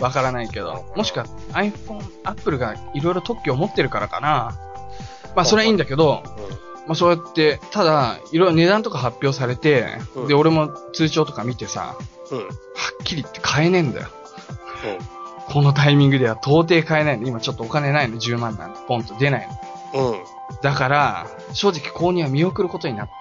[0.00, 0.84] わからないけど。
[0.96, 4.58] もしくは iPhone、Apple がいろいろ特許を持ってるからかな。
[5.36, 6.22] まあそれはいいんだけど、
[6.90, 11.96] まあそうやって、ただ、いろいろ値段とか発表されて、うんで、俺も通帳とか見てさ、は
[12.32, 12.38] うん。
[12.38, 12.44] うん。
[12.46, 12.48] っ
[13.04, 14.08] きり言って買えねえんだよ。
[15.46, 17.28] このタイミングでは到底買えないの。
[17.28, 19.48] 今ちょっとお金ないの、10万なんてポンと出ない
[19.94, 20.10] の。
[20.10, 20.18] うん。
[20.62, 23.12] だから、正直購入は見送ることになって。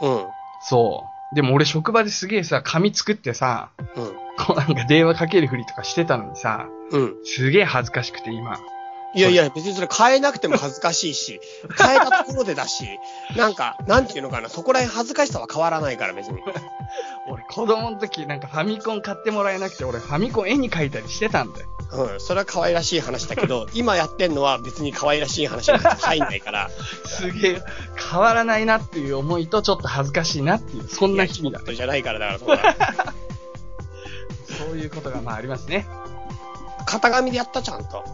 [0.00, 0.24] うん。
[0.62, 1.34] そう。
[1.34, 4.04] でも俺職場ですげえさ、紙作ってさ、うん。
[4.42, 7.14] こうなんか電話かけるふりとかしてたのにさ、うん。
[7.24, 8.58] すげえ恥ずかしくて今。
[9.14, 11.40] いやいや、別にそれ変えなくても恥ずかしいし、
[11.76, 12.84] 変えたところでだし、
[13.36, 16.38] なんか、なんていうのかな、そこら辺恥ずかしさは変わらないから別に。
[17.28, 21.66] 俺子供の時なんかファミコン買ってもらえなくて俺ファミコン絵に描いたりしてたんだよ。
[21.92, 26.70] うん、それは可愛らしい話だけど、 今やってんのは別に可愛らしい話が入んないから、
[27.04, 27.62] すげえ
[28.10, 33.14] 変わらないなっていう思いとちょっと恥ずかしいなっていう、そんな日々だじゃないからだから、そうだ。
[34.58, 35.86] そういうことがまあありますね。
[36.90, 38.04] 型紙でやったちゃんと。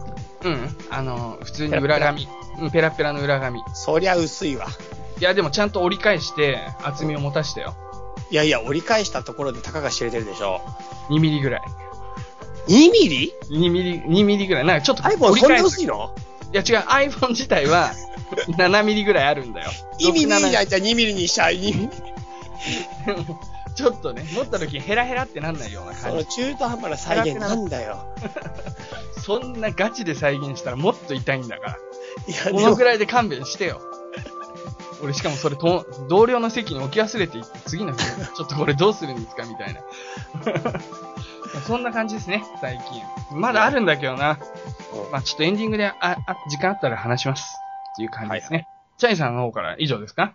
[0.43, 0.77] うん。
[0.89, 2.27] あの、普通に裏紙。
[2.59, 3.59] うん、ペラペラの裏紙。
[3.59, 4.67] いそりゃ薄いわ。
[5.19, 7.75] や、でもちゃんと折り返して厚みを持たしたよ。
[8.29, 10.61] いやいや、折り返したところでたかが知れてるでしょ。
[11.09, 11.61] 2ミリぐらい。
[12.67, 14.65] 2ミリ？2ミリ、2ミリぐらい。
[14.65, 16.13] なんかちょっと ?iPhone そんな薄いの？
[16.53, 17.91] いや違う、iPhone 自体は
[18.57, 19.71] 7ミリぐらいあるんだよ。
[19.99, 20.65] 意味ねえじゃん。
[20.65, 21.51] ん、じゃあ2ミリにしちゃう。
[21.51, 21.89] 2ミリ
[23.77, 26.35] ちょっとね、持った時にヘラヘラってなんないようなその感じ。
[26.35, 28.11] 中途半端な再現なんだよ。
[29.21, 31.71] そんなガチで再現したらもっと痛いんだから。
[32.27, 33.79] いや、このぐ、らいで勘弁してよ。
[35.03, 37.99] 俺しかもそれと、同僚の席に置き忘れていって、次の日、
[38.35, 39.81] ちょっとこれどうするんですかみたいな。
[41.67, 43.39] そんな感じですね、最近。
[43.39, 44.31] まだあるんだけどな。
[44.31, 44.33] う
[45.07, 46.17] んまあちょっとエンディングで、あ、あ、
[46.49, 47.43] 時間あったら話します。
[47.93, 48.67] っていう感じですね。
[48.97, 50.33] チャイさんの方から以上ですか？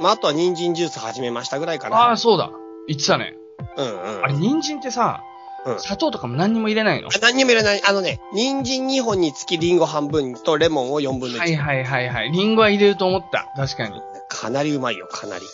[0.00, 2.10] まあ、あとは人参ジュース始めましたぐらいかあな。
[2.12, 2.50] あ、そうだ。
[2.88, 3.36] 言ってたね。
[3.76, 4.24] うんうん。
[4.24, 5.22] あれ、人参ってさ、
[5.66, 7.08] うん砂糖とかも何にも入れないの？
[7.08, 7.82] あ何にも入れない。
[7.86, 11.38] あのね、人参2本につきリンゴ半分とレモンを4分の1。
[11.38, 12.32] はいはいはいはい。
[12.32, 13.46] リンゴは入れると思った。
[13.54, 14.00] 確かに。
[14.30, 15.44] かなりうまいよ、かなり。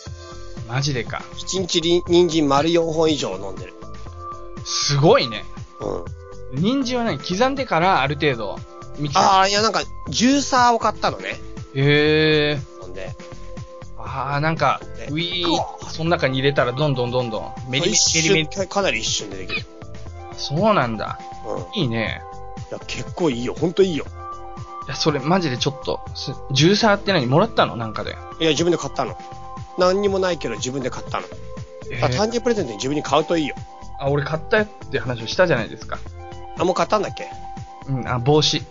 [0.69, 1.23] マジでか。
[1.33, 3.73] 1日り人参丸4本以上飲んでる。
[4.63, 5.43] すごいね。
[6.53, 6.61] うん。
[6.61, 7.19] 人参は何？
[7.19, 8.57] 刻んでからある程度、
[9.13, 11.37] ああ、いやなんか、ジューサーを買ったのね。
[11.75, 12.59] へえ。
[12.79, 13.11] ほんで。
[14.09, 19.65] ああ、なんか、ウィー、その中に入れたらどんどんどんどん、メリメ一リメリメかなり一瞬でできる。
[20.37, 21.19] そうなんだ。
[21.45, 21.81] うん。
[21.81, 22.21] いいね。
[22.71, 23.53] いや、結構いいよ。
[23.53, 24.05] ほんといいよ。
[24.85, 27.75] いや、それマジでちょっと、すジューサーって何もらったの？
[27.75, 28.15] なんかで。
[28.39, 29.17] いや、自分で買ったの。
[29.77, 31.27] 何にもないけど自分で買ったの。
[31.91, 33.55] えあ、誕生日プレゼントに自分に買うといいよ。
[33.99, 35.99] あ、俺買ったよって話をしたじゃないですか。
[36.57, 37.29] あ、もう買ったんだっけ？
[37.89, 38.63] うん、あ、帽子。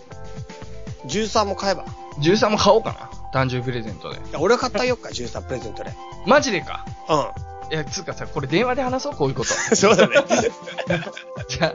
[1.05, 1.83] ジューサーも買えば。
[1.83, 3.09] いジューサーも買おうかな。
[3.33, 4.19] 誕生日プレゼントで。
[4.31, 5.93] や、俺が買ったよっか、ジューサープレゼントで。
[6.25, 6.85] マジでか？
[7.09, 9.53] ういや、つうかさ、これ電話で話そう、こういうこと。
[9.53, 9.57] ん。
[9.75, 10.15] そうだね。
[11.49, 11.73] じゃあ、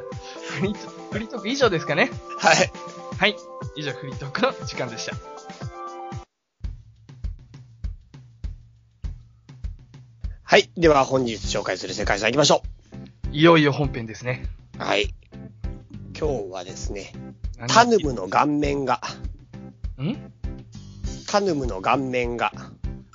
[0.49, 2.11] フリートフリートーク以上ですかね。
[2.38, 2.73] はい。
[3.19, 3.37] はい。
[3.77, 5.17] 以上、フリートークの時間でした。
[10.43, 10.71] はい。
[10.77, 12.62] では、本日紹介する世界遺産行きましょ
[13.31, 14.47] いよいよ本編ですね。
[14.79, 14.83] う。
[14.83, 15.15] はい。
[16.19, 17.12] 今日はですね、
[17.59, 19.01] 何タヌムの顔面が、
[19.99, 20.33] ん？
[21.33, 22.53] タヌムの顔面が、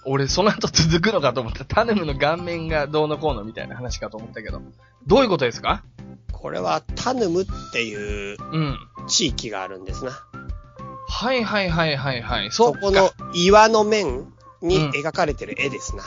[0.04, 1.66] 俺、その後続くのかと思った。
[1.66, 4.60] タヌムの顔面がどうのこうのみたいな話かと思ったけど。
[5.06, 5.84] どういうことですか？
[6.32, 8.78] これはタヌムっていううん。
[9.08, 10.12] 地域があるんですな。
[11.08, 12.52] はいはいはいはいはい。
[12.52, 14.26] そこの岩の面
[14.64, 16.04] にうん描かれてる絵ですな。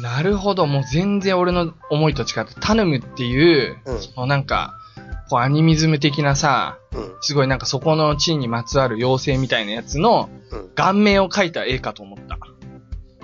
[0.00, 0.66] なるほど。
[0.66, 4.79] もう全然俺の思いと違って、タヌムっていう、うんそのなんか、
[5.30, 7.16] こうアニミズム的なさ、うん。
[7.22, 10.68] すごいなんかそこの地にまつわる妖精みたいなやつのうん。
[10.74, 12.38] 顔面を描いた絵かと思った。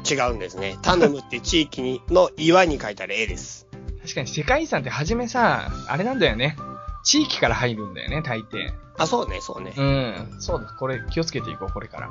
[0.08, 0.78] 違うんですね。
[0.82, 3.66] タヌムって地域にの岩に描いてある絵です。
[4.02, 6.56] 確かに世界遺産って初めさ、あれなんだよね。
[7.02, 8.72] 地域から入るんだよね、大抵。
[8.98, 9.74] あ、そうね、そうね。
[9.76, 10.36] うん。
[10.40, 10.74] そうです。
[10.76, 12.10] これ気をつけていこう、これから。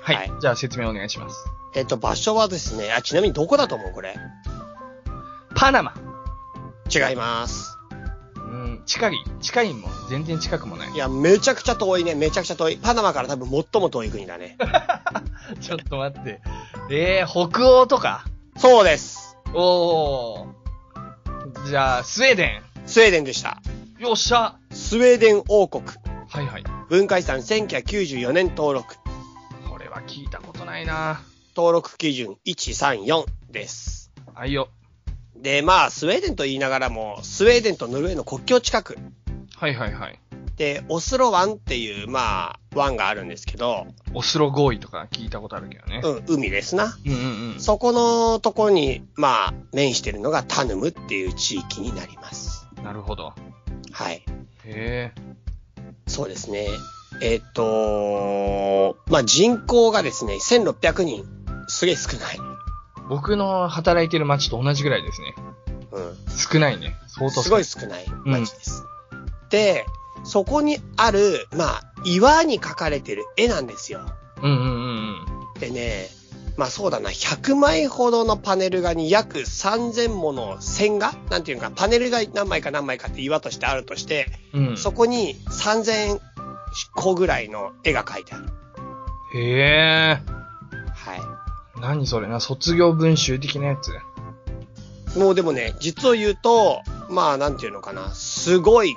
[0.00, 0.16] はい。
[0.16, 1.36] はいじゃあ説明お願いします。
[1.74, 4.16] えっと、場所はですね、あ、ちなみにどこだと思うこれ？
[5.54, 5.92] パナマ。
[6.94, 7.73] 違います。
[8.78, 9.90] うん、近い、近いもん。
[10.08, 10.96] 全然近くもないい。
[10.96, 12.14] や、めちゃくちゃ遠いね。
[12.14, 12.76] めちゃくちゃ遠い。
[12.76, 14.56] パナマから多分最も遠い国だね。
[15.60, 16.40] ちょっと待って。
[16.90, 18.24] えー、北欧とか？
[18.56, 19.36] そうです。
[19.52, 21.66] おー。
[21.66, 23.60] じゃあ、スウェーデスウェーデンでした。
[23.98, 24.02] ン。
[24.02, 24.56] よっしゃ。
[24.70, 25.84] スウェーデン王国。
[26.28, 26.64] はいはい。
[26.88, 28.96] 文化遺産1994年登録。
[29.68, 31.22] これは聞いたことないな
[31.56, 34.10] 登録基準134です。
[34.34, 34.68] あいよ。
[35.44, 38.96] で、まあ、スウェーデンと言いながらも、スウェーデンとノルウェーの国境近く。
[39.54, 40.18] はいはいはい。
[40.56, 46.00] で、オスロ湾っていう、まあ、湾があるんですけど、オスロ合意とか聞いたことあるけどね。
[46.02, 46.96] うん、海ですな。
[47.04, 47.60] うんうんうん。
[47.60, 52.66] そこのとこに、まあ、面してるのがタヌムっていう地域になります。
[52.82, 53.34] なるほど。
[53.92, 54.14] はい。
[54.14, 54.24] へ
[54.64, 55.12] え。
[56.06, 56.68] そうですね。
[57.20, 61.26] えっ、と、まあ、人口がですね、1600人。
[61.68, 62.53] すげえ少ない。
[63.08, 65.34] 僕の働いてる町と同じぐらいですね。
[65.92, 66.16] うん。
[66.36, 66.96] 少ないね。
[67.08, 68.84] 相当すごい少少ない町です。
[69.50, 69.84] で、
[70.24, 74.00] そこにある、まあ、岩に描かれてる絵なんですよ。
[74.42, 74.60] うんうんう
[75.00, 76.08] んでね、
[76.56, 81.14] まあそうだな、100枚ほどのパネル画に約3000もの線画？
[81.30, 84.68] なんていうのか、パネルが何枚か何枚かって岩としてあるとして、うん。
[84.70, 84.76] うん。
[84.76, 86.20] そこに3000
[86.94, 88.46] 個ぐらいの絵が描いてある。
[89.34, 90.18] へえ。
[90.92, 91.16] は
[91.84, 92.28] 何それ？
[92.28, 93.92] な、卒業文集的なやつ？
[95.16, 95.18] い。
[95.18, 98.96] もうでもね、実を言うと、まあなんていうのかな、すごい、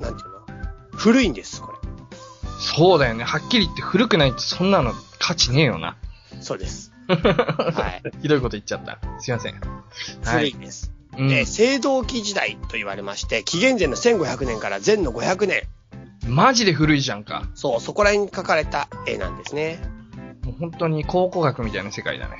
[0.00, 0.40] なんていうの？
[0.96, 1.78] 古いんです、これ。
[2.58, 3.24] そうだよね。
[3.24, 5.96] はっきり言って古くないとそんなの価値ねえよな。
[6.40, 6.92] そうです。
[7.08, 8.02] はい。
[8.22, 8.98] ひどいこと言っちゃった。
[9.20, 9.54] すいません。
[9.54, 9.60] は
[10.24, 10.52] 古い。
[10.54, 10.92] です。
[11.18, 15.62] うんで、青銅器時代と言われまして、紀元前の1500年から前の500年。
[16.26, 17.42] マジで古いじゃんか。
[17.54, 19.80] そう、そこら辺に描かれた絵なんですね。
[20.60, 22.36] 本当に考古学みたいな世界だね。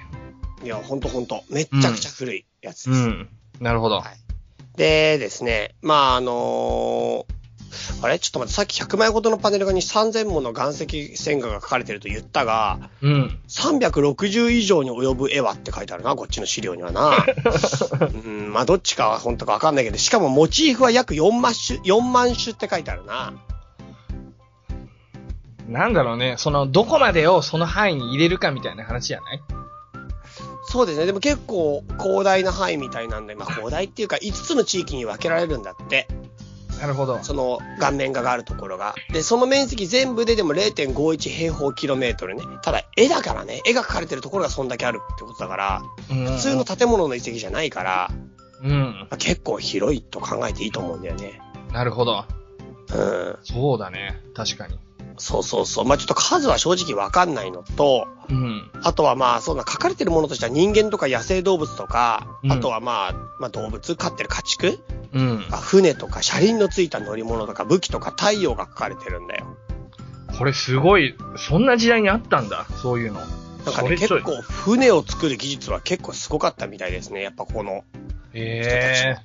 [0.63, 1.43] いや、ほんとほんと。
[1.51, 3.01] めっちゃくちゃ古いやつです。
[3.01, 3.29] うん。
[3.61, 3.97] なるほど。
[3.97, 4.05] はい
[4.77, 7.41] でですね、まああのー
[8.03, 8.19] あれ？
[8.19, 13.39] ちょっと待って、さっき100枚ほどのパネル画に3000もの岩石線画が描かれてると言ったが、うん。
[13.49, 17.13] 360以上に及ぶ絵はって書いてあるな、こっちの資料にはな。
[18.25, 23.35] うん、まあどっちかは本当かわかんないけど、しかもモチーフは約4万種、4万種って書いてあるな。
[25.71, 26.35] なんだろうね。
[26.37, 29.43] その、どこまでをその範囲に入れるかみたいな話じゃない？
[30.65, 31.07] そうですね。
[31.07, 36.07] でも結構広大な範囲みたいなんで、まあ広大っていうか5つの地域に分けられるんだって。
[36.81, 37.19] なるほど。
[37.23, 38.95] その顔面画があるところが。
[39.13, 42.43] で、その面積全部ででも0.51平方キロメートルね。
[42.63, 48.11] ただ絵だからね、絵が描かれてるところがそんだけあるってことだから、普普通の建物の遺跡じゃないから、
[48.63, 48.71] うん。
[49.03, 51.41] まあ結構広いと考えていいと思うんだよね。
[51.73, 52.25] なるほど。
[52.95, 53.39] うん。
[53.43, 54.21] そうだね。
[54.35, 54.79] 確かに。
[55.21, 55.85] そうそうそう。
[55.85, 58.71] まあちょっと数は正直わかんないのと、うん。
[58.83, 64.81] あとはまあ、そんな書かれてるものとしては人間とか野生動物とか、うんあとはまあ、まあ動物、飼ってる家畜
[65.13, 65.47] うん。
[65.51, 69.57] あ船とか車輪のついた乗り物とか武器とか太陽が書かれてるんだよ。
[70.39, 72.67] これすごい、そんな時代にあったんだ。
[72.83, 73.21] そういうの。
[73.21, 77.23] なんかね、結構船を作る技術は結構すごかったみたいですね。
[77.23, 77.85] やっぱこの。
[78.33, 79.17] へえ。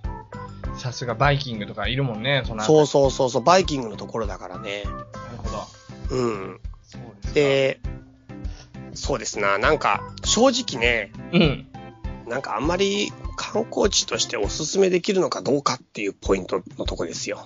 [0.78, 2.64] さすがバイキングとかいるもんね、その。
[2.64, 4.84] そうそうそうそう、バイキングのところだからね。
[4.84, 4.98] なる
[5.38, 5.75] ほど。
[6.10, 6.60] うん。
[6.84, 7.80] そうで
[8.94, 9.58] そうですな。
[9.58, 11.68] なんか、正直ね、うん。
[12.28, 17.44] なんかあんまり観光地としておすすめできるのかどうかっていうポイントのとこですよ。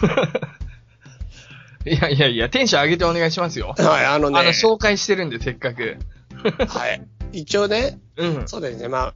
[1.86, 3.74] いやいやいや、テンション上げてお願いしますよ。
[3.78, 4.38] はい、あのね。
[4.38, 5.96] あの、紹介してるんで、せっかく。
[6.68, 7.02] はい。
[7.32, 8.48] 一応ね、うん。
[8.48, 8.88] そうですね。
[8.88, 9.14] まあ、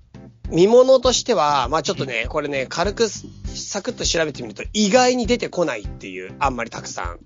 [0.50, 7.18] 見物としては、まあちょっとね、これね、軽くすサクッと調べてみると、意外に出てこないっていう、あんまりたくさん。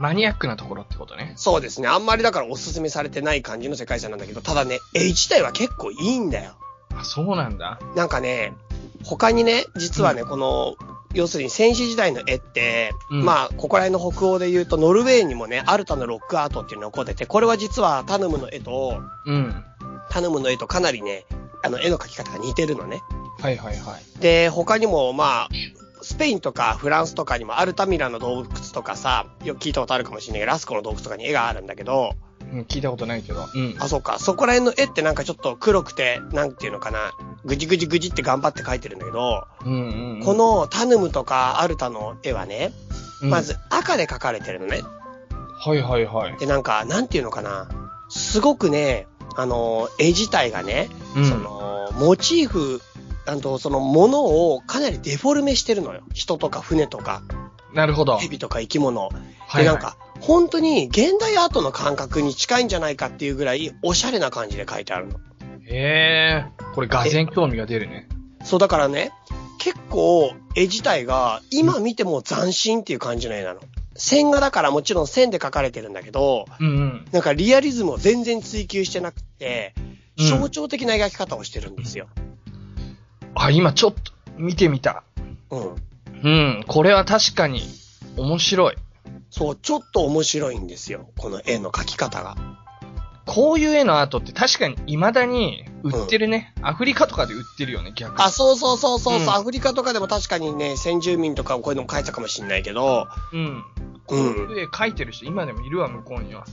[0.00, 1.34] マニアックなところってことね。
[1.36, 1.86] そうですね。
[1.86, 6.52] あんまりだからおすすめされてない感じの世界遺産なんだけど、ただね、絵自体は結構いいんだよ。
[6.94, 7.78] あ、そうなんだ。
[7.94, 8.54] なんかね、
[9.04, 10.74] 他にね、実はね、この、
[11.12, 19.64] 要するに戦士時代の絵って、うんまあ、ここら辺の北欧で言うと、ノルウェーにもね、アルタのロックアートっていうのが残ってて、これは実はタヌムの絵と、うん。
[20.08, 21.26] タヌムの絵とかなりね、
[21.62, 23.02] あの、絵の描き方が似てるのね。
[23.38, 24.20] はいはいはい。
[24.20, 25.48] で、他にも、まあ、
[26.10, 32.14] スペインとかフランスとかにもアルタミラの洞窟とかさ、よく聞いたことあるかもしれないけど、ラスコの洞窟とかに絵があるんだけど、
[32.52, 33.46] うん、聞いたことないけど。
[33.54, 33.76] うん。
[33.78, 37.12] あ、そうか、そこら辺の絵ってなんかちょっと黒くて、なんていうのかな、
[37.44, 40.22] ぐじぐじぐじって頑張って描いてるんだけど、うんうんうん。
[40.24, 42.72] こ、のタヌムとかアルタの絵はね、
[43.22, 44.82] うんまず、赤で描かれてるのね。
[45.60, 46.36] はいはいはい。
[46.38, 47.68] で、なんか、なんていうのかな、
[48.08, 52.80] すごくね、あの、絵自体がね、うんその、モチーフ、
[53.30, 56.02] あと、その、ものをかなりデフォルメしてるのよ。
[56.12, 57.22] 人とか船とか、
[57.72, 58.18] なるほど。
[58.18, 59.02] 蛇とか生き物。
[59.02, 65.20] はで、いはいなんか、本当に現代アートの感覚に近いんじゃないかっていうぐらい、おしゃれな感じで描いてあるの。
[65.66, 66.44] へえ。
[66.74, 68.08] これ、がぜん興味が出るね。
[68.42, 69.12] そう、だからね、
[69.58, 73.60] 結構、絵自体が、今見ても斬新っていう感じの絵なの。
[73.94, 77.04] 線画だからもちろん線で描かれてるんだけど、うんうん。
[77.12, 79.90] なんかリアリズムを全然追求してなくて、うん
[80.20, 82.08] 象徴的な描き方をしてるんですよ。
[83.34, 85.02] あ、今ちょっと見てみた。
[85.50, 85.74] うん。
[86.22, 86.28] う
[86.60, 86.64] ん。
[86.66, 87.62] これは確かに
[88.16, 88.76] 面白い。
[89.30, 91.08] そう、ちょっと面白いんですよ。
[91.18, 92.36] この絵の描き方が。
[93.26, 96.52] こういう絵のアートって確かに未だに売ってるね。
[96.62, 98.22] アフリカとかで売ってるよね、逆に。
[98.24, 103.64] あ、そうそうそうそうそう、うんアフリカとかでも確かにね、先住民とかこういうのも描いたかもしんないけど、うん。
[104.06, 106.44] こううんいう絵描いてる人、今でもいるわ、向こうには。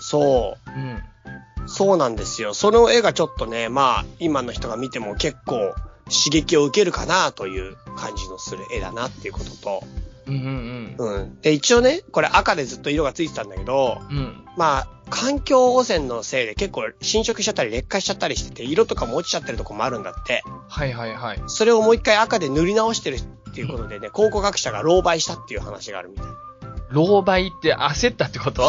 [0.00, 1.64] そうん。
[1.64, 2.54] う、そうなんですよ。
[2.54, 5.74] その絵がちょっとね、まあ、今の人が見ても結構
[6.10, 9.84] 刺激を受けるかなという感じのする絵だなっていうことと、
[10.26, 11.14] うんうんうん。
[11.14, 11.40] うん。
[11.40, 14.44] で、一応ね、これ赤でずっと色がついてたんだけど、うん。
[14.56, 20.42] まあ、環境汚染のせいで結構侵食しちゃったり劣化しちゃったりしてて、色とかも落ちちゃってるとこもあるんだって。
[20.68, 21.42] はいはいはい。
[21.46, 26.26] それをもう一回赤で塗り直してるっていうことでね、考古学者が狼狽したっていう話があるみたい。
[26.92, 28.68] 狼狽って焦ったってこと？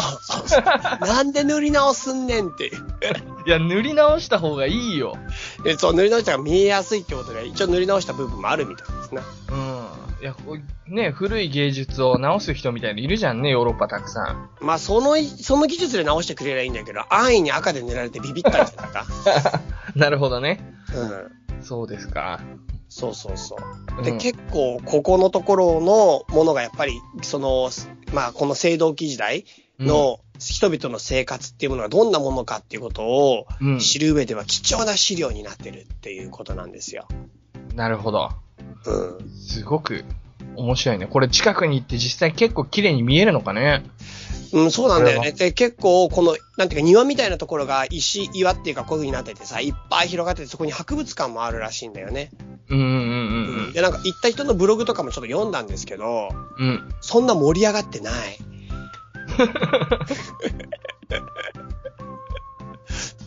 [1.04, 2.66] なんで塗り直すんねんって
[3.46, 5.16] いや、塗り直した方がいいよ。
[5.64, 9.22] でそう、塗り直したら見えやすいってことで、一応塗り直した部分もあるみたいですね。
[9.50, 9.86] うん。
[10.22, 14.50] いや、こうね、古い芸術を直す人みたいにいるじゃんね、ヨーロッパたくさん。
[14.60, 19.04] まあ、その、その技術で直してくれりゃいいんだけど、安易に赤で塗られてビビったんじゃないか。
[19.96, 20.60] なるほどね。
[20.94, 21.32] うん。
[21.62, 22.40] そうですか。
[22.88, 23.56] そうそうそ
[24.00, 24.02] う。
[24.02, 27.70] で、うん結構、ここのところのものがやっぱり、その、
[28.12, 29.44] まあ、この青銅器時代
[29.78, 37.06] の人々の生活っていうものがどんなものかっていうことをうん知る上では貴重な資料になってるっていうことなんですよ。
[37.74, 38.30] なるほど。
[38.86, 39.30] うん。
[39.30, 40.04] すごく
[40.56, 41.06] 面白いね。
[41.06, 43.82] これ近くに行って実際結構綺麗に見えるのかね？
[44.52, 45.32] うん、そうなんだよね。
[45.32, 52.30] で、結構、この、なんていうか、庭みたいなところが石、岩っていうか、こういう風になっててさ、いっぱい広がってて、そこに博物館もあるらしいんだよね。
[52.68, 52.90] うんうんうん
[53.66, 56.68] うんで、なんか、行った人のブログとかもちょっと読んだんですけど、うん。
[56.68, 56.94] うん。
[57.00, 58.12] そんな盛り上がってない。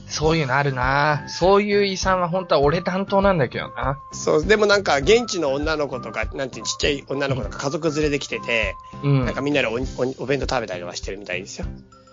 [0.08, 4.00] そういうのあるなそういう遺産は本当は俺担当なんだけどな。
[4.12, 9.34] そう、でもなんか、現地の女の子とか、なんていう、ちっちゃい女の子とか家族連れで来てて、うんなん。
[9.34, 9.76] かみんなでおお
[10.24, 11.66] お弁当食べたりとかしてるみたいですよ。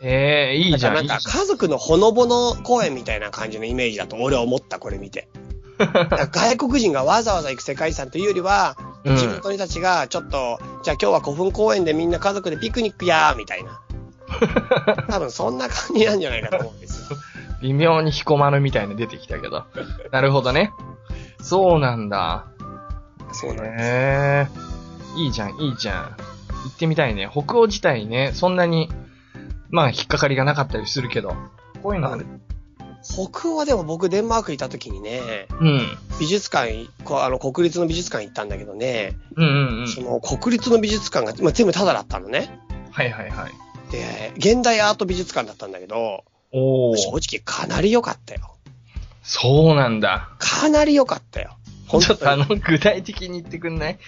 [0.03, 0.95] ええいいじゃん。
[0.95, 5.29] なんか家族のほのぼの公演みたいな感じのイメージだと俺は思った、これ見て。
[6.33, 13.81] 外国人がわざわざ行く世界遺産というよりは、うん地元の人たちがちょっと、じゃあ今日は古墳公園でみんな家族でピクニックやーみたいな。
[15.11, 16.82] 多分そんな感じなんじゃないかと思う。
[17.63, 19.65] 微妙に彦摩呂みたいなの出てきたけど。
[20.11, 20.73] なるほどね。
[21.41, 22.47] そうなんだ。
[23.33, 23.85] そうなんです。
[23.85, 24.49] へえ。
[25.17, 26.05] いいじゃん、いいじゃん。
[26.05, 26.15] 行
[26.69, 27.29] ってみたいね。
[27.31, 28.91] 北欧自体ね、そんなに、
[29.71, 31.35] まあ、引っかかりがなかったりするけど、
[31.83, 32.25] こういうのはね、
[33.03, 35.81] 北欧はでも僕デンマーク行った時にね、うん。
[36.21, 39.89] 美術館、こうあの国立の美術館行ったんだけどね、うんうんうん。
[39.89, 42.59] その国立の美術館が、まあ、全部タダだったのね。
[42.93, 43.53] はいはいはい。
[43.91, 48.57] で、現代アート美術館だったんだけど、お正直かなり良かったよ。
[49.23, 50.29] そうなんだ。
[50.39, 51.57] かなり良かったよ。
[51.87, 53.99] 本ちょっとあの、具体的に言ってくんない？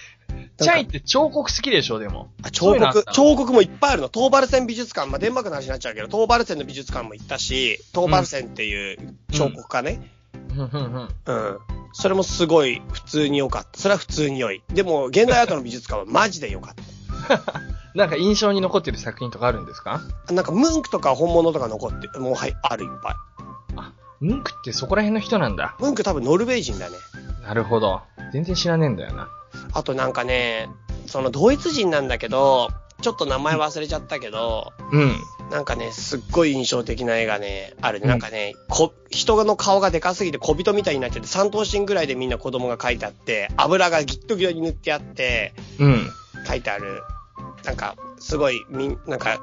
[0.57, 2.29] チャイって彫刻好きでしょ、でも。
[2.41, 4.09] あ彫刻、彫刻もいっぱいあるの。
[4.09, 10.11] トーバルセン美術館、まあ、デンマークの話になっちゃうけど、トーバルセンの美術館も行ったし、トーバルセンっていう彫刻家ね。
[10.49, 11.09] うんうんうん。
[11.25, 11.57] うん。
[11.93, 13.79] それもすごい普通に良かった。
[13.79, 14.61] それは普通に良い。
[14.73, 16.75] でも、現代アートの美術館はマジで良かっ
[17.95, 20.01] なんか印象に残ってる作品とかあるんですか？
[20.27, 20.33] た。
[20.33, 23.15] なんかムンクとか本物とか残って、もうはい、あるいっぱい。
[24.21, 25.75] ムンクってそこら辺の人なんだ。
[25.79, 26.95] ムンク多分ノルウェー人だね。
[27.45, 28.01] なるほど。
[28.31, 29.29] 全然知らねえんだよな。
[29.73, 30.69] あとなんかね、
[31.05, 32.69] そのドイツ人なんだけど、
[33.01, 35.15] ちょっと名前忘れちゃったけど、うん。
[35.51, 38.03] なんかね、すっごい印象的な絵がね、あるね。
[38.03, 46.09] うんなんかね、こ、人の顔がでかすぎて小人みたいになっちゃって、三頭身ぐらいでみんな子供が描いてあって、油がギットギトに塗ってあって、うん。
[46.45, 47.03] 書いてある。
[47.63, 49.39] なんか、すごい、みん、なんか、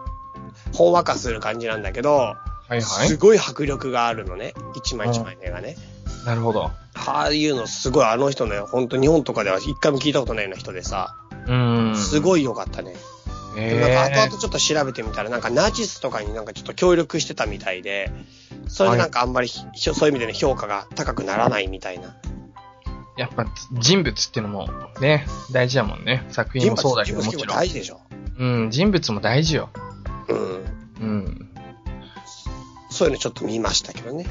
[0.73, 2.37] ほんわかする感じなんだけど、は
[2.71, 3.17] いはいす。
[3.17, 4.55] ごい迫力があるのね。
[4.77, 5.77] 一枚一枚の絵がね。
[6.25, 6.71] なるほど。
[6.95, 11.97] ああいうのすごい、あの人ね、ほんと日本とかでは一回も聞いたことないような人でさ、うーん。
[11.97, 12.21] すい。
[12.21, 12.95] ごい良かったね。
[13.57, 18.11] えなんか後え々ちょっと調べてみたら、なんかナチスとかになんかちょっと協力してたみたいで、
[18.69, 19.61] それでなんかあんまりひ、
[19.93, 22.15] そういう意味での評価が高くならないみたいな。
[23.17, 24.69] やっぱ人物っていうのも
[25.01, 26.27] ね、大事だもんね。
[26.31, 27.47] 作品もそうだけどもちろん。
[27.47, 28.01] 大事でしょ。
[28.39, 29.69] うん、人物も大事よ。
[30.29, 30.65] うん。
[31.01, 31.49] うん。
[32.91, 34.27] そういうのちょっと見ましたけどね。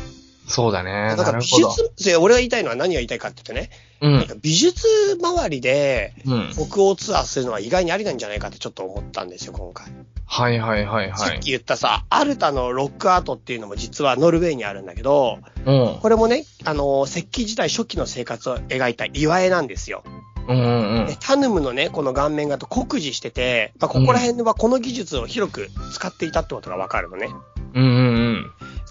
[0.47, 0.91] そうだね。
[0.91, 4.36] なんなか美術俺が言いたいのは何が言いたいかって言ってね、うんなんか。
[4.41, 6.49] 美術周りでうん。
[6.51, 9.88] 北欧ツアーするのは意外にありなんじゃないかってちょっと思ったんですよ、今回。
[10.25, 11.17] はいはいはいはい。
[11.17, 15.99] さっき言ったさ、アルタのロックアートっていうのも実はノルウェーにあるんだけど、うん。
[16.01, 20.04] これもね、あの、石器時代初期の生活を描いた岩絵なんですよ。
[20.47, 27.30] うんうんでタヌムのね、この顔面がと酷似してて、まあ、ここら辺はこの技術を広く使っていたってことがわかるのね。
[27.73, 28.11] うんうん。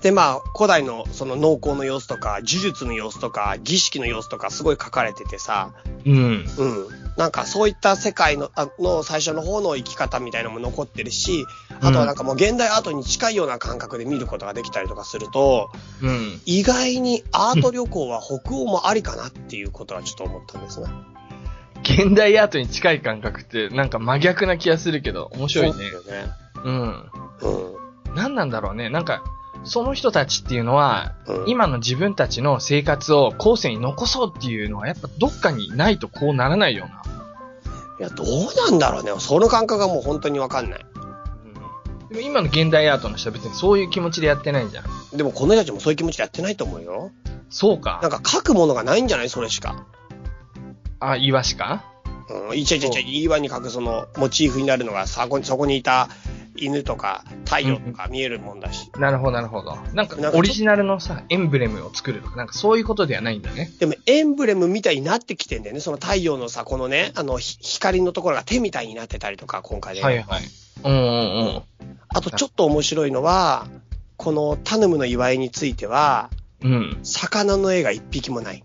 [0.02, 5.72] で、まあ、古代のその農耕の様子とか、呪術の様子とか、儀式の様子とかすごい書かれててさ、
[6.06, 6.14] うん。
[6.14, 7.00] うん。
[7.16, 11.44] なんかそういった世界の、あの最初の方の生き方みたいなのも残ってるし、
[11.82, 15.70] あとはなんかもう現代アートに近いような感覚で見ることができたりとかすると、
[16.02, 16.40] うん。
[16.46, 20.86] 意外にアート旅行は北欧もありかなっていうことはちょっと思ったんですね。
[21.82, 26.04] 現代アートに近い感覚ってなんか真逆な気がするけど、面白いねそう。
[26.06, 26.32] だよね。
[26.64, 27.10] うん。
[27.42, 28.14] うん。
[28.14, 28.88] 何なんだろうね。
[28.88, 29.22] なんか、
[29.64, 37.02] その人たちっていうのは、うん今の自分たちの生活を後世に残そうっていうのはやっぱどっかにないとこうならないような。
[38.00, 39.12] いや、どうなんだろうね。
[39.18, 40.86] その感覚がもう本当にわかんない。
[40.94, 45.16] うん、でも今の現代アートの人は別にそういう気持ちでやってないじゃん。
[45.16, 47.10] でもこの人たちもそういう気持ちでやってないと思うよ。
[47.50, 48.00] そうか。
[48.02, 49.86] なんか書くものがないんじゃないそれしか。
[51.00, 51.84] あ、岩しか？
[52.50, 52.58] うん。
[52.58, 56.08] いちゃいちゃいちゃ、岩に書くそのモチーフになるのがそこに、そこにいた
[56.56, 58.90] 犬とか太陽とか見えるもんだし。
[58.98, 59.76] なるほど、なるほど。
[59.94, 63.70] なんかオリジナルのさ、エンブレムを作るとか、なんかそういうことではないんだね。
[63.78, 65.80] でもエンブレムみたいになってきてんだよね。
[65.80, 70.02] その太陽のさ、このね、あの、ひ光のところが手みたいになってたりとか、今回で。
[70.02, 70.42] はいはい。
[70.84, 71.62] うんうんうん。
[72.08, 73.66] あとちょっと面白いのは、
[74.16, 76.30] このタヌムの祝いについては、
[76.62, 76.98] うん。
[77.02, 78.64] 魚の絵が一匹もない。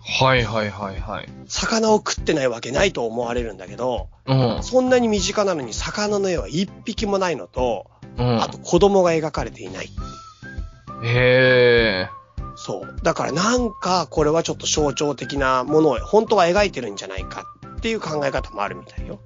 [0.00, 1.28] はいはいはいはい。
[1.46, 4.62] 魚を食ってないわけないと思われるんだけど、うん。
[4.62, 7.86] そんなに身近なのに魚の絵は一匹もないのと、
[8.18, 8.48] うんあ。
[8.48, 9.86] と子供が描かれていない。
[11.04, 12.10] へえ。
[12.56, 12.96] そう。
[13.02, 17.44] だからなんかこれはちょっと象徴的なものを本当は描いてるんじゃないか
[17.76, 19.20] っていう考え方もあるみたいよ。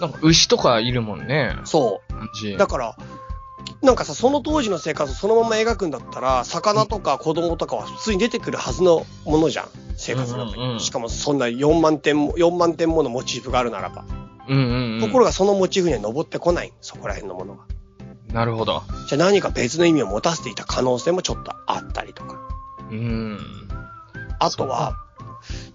[0.00, 1.56] なんか牛とかいるもんね。
[1.64, 2.02] そ。
[2.54, 2.58] う。
[2.58, 2.96] だから、
[3.82, 9.68] なんかさ、その当時の生活をそのまま描くんだったら、魚とか子供とかは普通に出てくるはずのものじゃん。
[9.96, 10.62] 生活の中に。
[10.62, 14.04] うんうんうんしかもそんな4万点も、4万点ものモチーフがあるならば。
[14.48, 15.00] うんうんうん。
[15.00, 16.72] ところがそのモチーフには登ってこない。
[16.80, 17.64] そこら辺のものが。
[18.32, 18.82] なるほど。
[19.08, 22.38] じゃあ何か別の意味を持たせていた可能性もちょっとあったりとか。
[22.90, 23.38] うん。
[24.38, 24.96] あとは、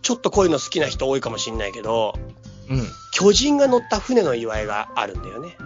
[0.01, 2.13] ちょっとこういうの好きな人多いかもしんないけど、
[2.69, 2.87] うん。
[3.11, 5.57] 巨人が乗った船の祝いがあるんだよね。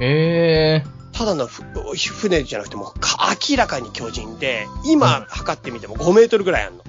[0.00, 1.03] へえ。
[1.14, 1.62] ただのふ
[1.94, 6.84] 船じゃなくてもうか明らかに巨人で、今測ってみても5メートルぐらいあるの。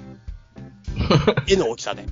[1.46, 2.06] 絵の大きさで。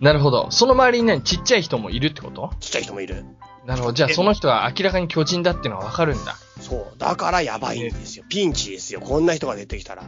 [0.00, 0.50] なるほど。
[0.50, 2.50] その周りに何ちっちゃい人もいるってこと？
[2.58, 3.24] ちっちゃい人もいる。
[3.66, 3.92] なるほど。
[3.92, 6.36] じゃあその人は明らかに巨人だっていうのはわかるんだ。
[6.60, 6.98] そう。
[6.98, 8.24] だからやばいんですよ。
[8.28, 9.00] ピンチですよ。
[9.00, 10.02] こんな人が出てきたら。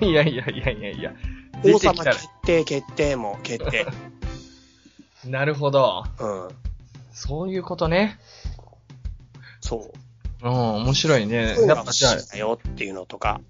[0.00, 1.12] いやいやいやいやいや。
[1.64, 3.86] 王様決定決定もう決定。
[5.24, 6.04] なるほど。
[6.18, 6.48] うん。
[7.12, 8.18] そういうことね。
[9.60, 9.98] そう。
[10.42, 10.52] うん、
[10.84, 13.40] 面白いねやっぱじゃあ、だよっていうのとか。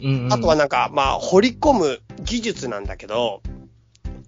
[0.00, 0.32] うん、うん。
[0.32, 3.42] あとはなんか、まあ、掘り込む技術なんだけど、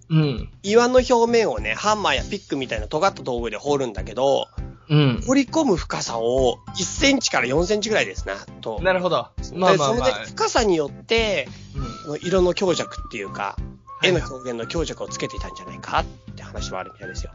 [0.09, 0.49] うん。
[0.63, 4.47] 岩の表面をね、ハンマーやピックみたいな尖った道具で掘るんだけど、
[4.87, 5.21] うん。
[5.25, 8.79] 掘り込む深さを1センチから4センチぐらいですな、と。
[8.81, 9.27] なるほど。
[9.53, 10.27] まあまあまあでそれで。
[10.27, 13.55] 深さによって、うん色の強弱っていうか、
[14.03, 16.01] い絵の表現の強弱をつけていたんじゃないか
[16.31, 17.31] って話はあるみたいですよ。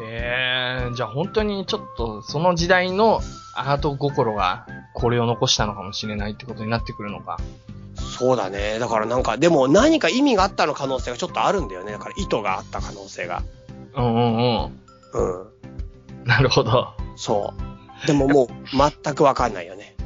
[0.00, 3.20] ええじゃあ本当にちょっとその時代の
[3.54, 7.38] アート心がこれを残したのかもしれないってことになってくるのか。
[7.96, 8.78] そうだね。
[8.78, 11.92] だからなんか、でも何か意味があったの可能性がちょっとあるんだよね。
[11.92, 13.42] だから意図があった可能性が。
[13.94, 14.64] うんうんうん。
[14.64, 16.24] うん。
[16.24, 16.94] なるほど。
[17.16, 17.54] そ
[18.04, 18.06] う。
[18.06, 18.48] でももう
[19.02, 19.96] 全くわかんないよね。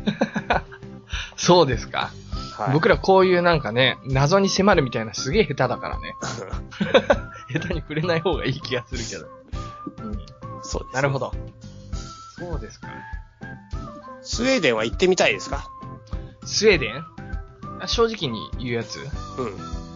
[1.36, 2.10] そうですか。
[2.56, 2.72] はい。
[2.72, 6.14] 僕らこういうなんかね、謎に迫るみたいなすげえ下手だからね。
[7.52, 9.39] 下手に触れない方がいい気がするけど。
[9.98, 10.18] うん。
[10.62, 10.94] そうです。
[10.94, 11.18] なるほ。
[11.18, 11.32] ど。
[12.38, 12.88] そうですか。
[14.22, 15.68] スウェーデンは行ってみたいですか？
[16.44, 17.04] スウェーデン？
[17.80, 18.98] あ正直に言うやつ？
[18.98, 19.06] うん。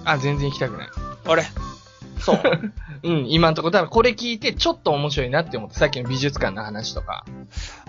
[0.05, 0.89] あ、全然行きたくない。
[1.27, 1.45] あれ？
[2.25, 2.41] そう。
[3.05, 3.71] うん、今んとこ。
[3.71, 7.27] だからこれ聞いてちょっと面白いなって思って、さっきの美術館の話とか。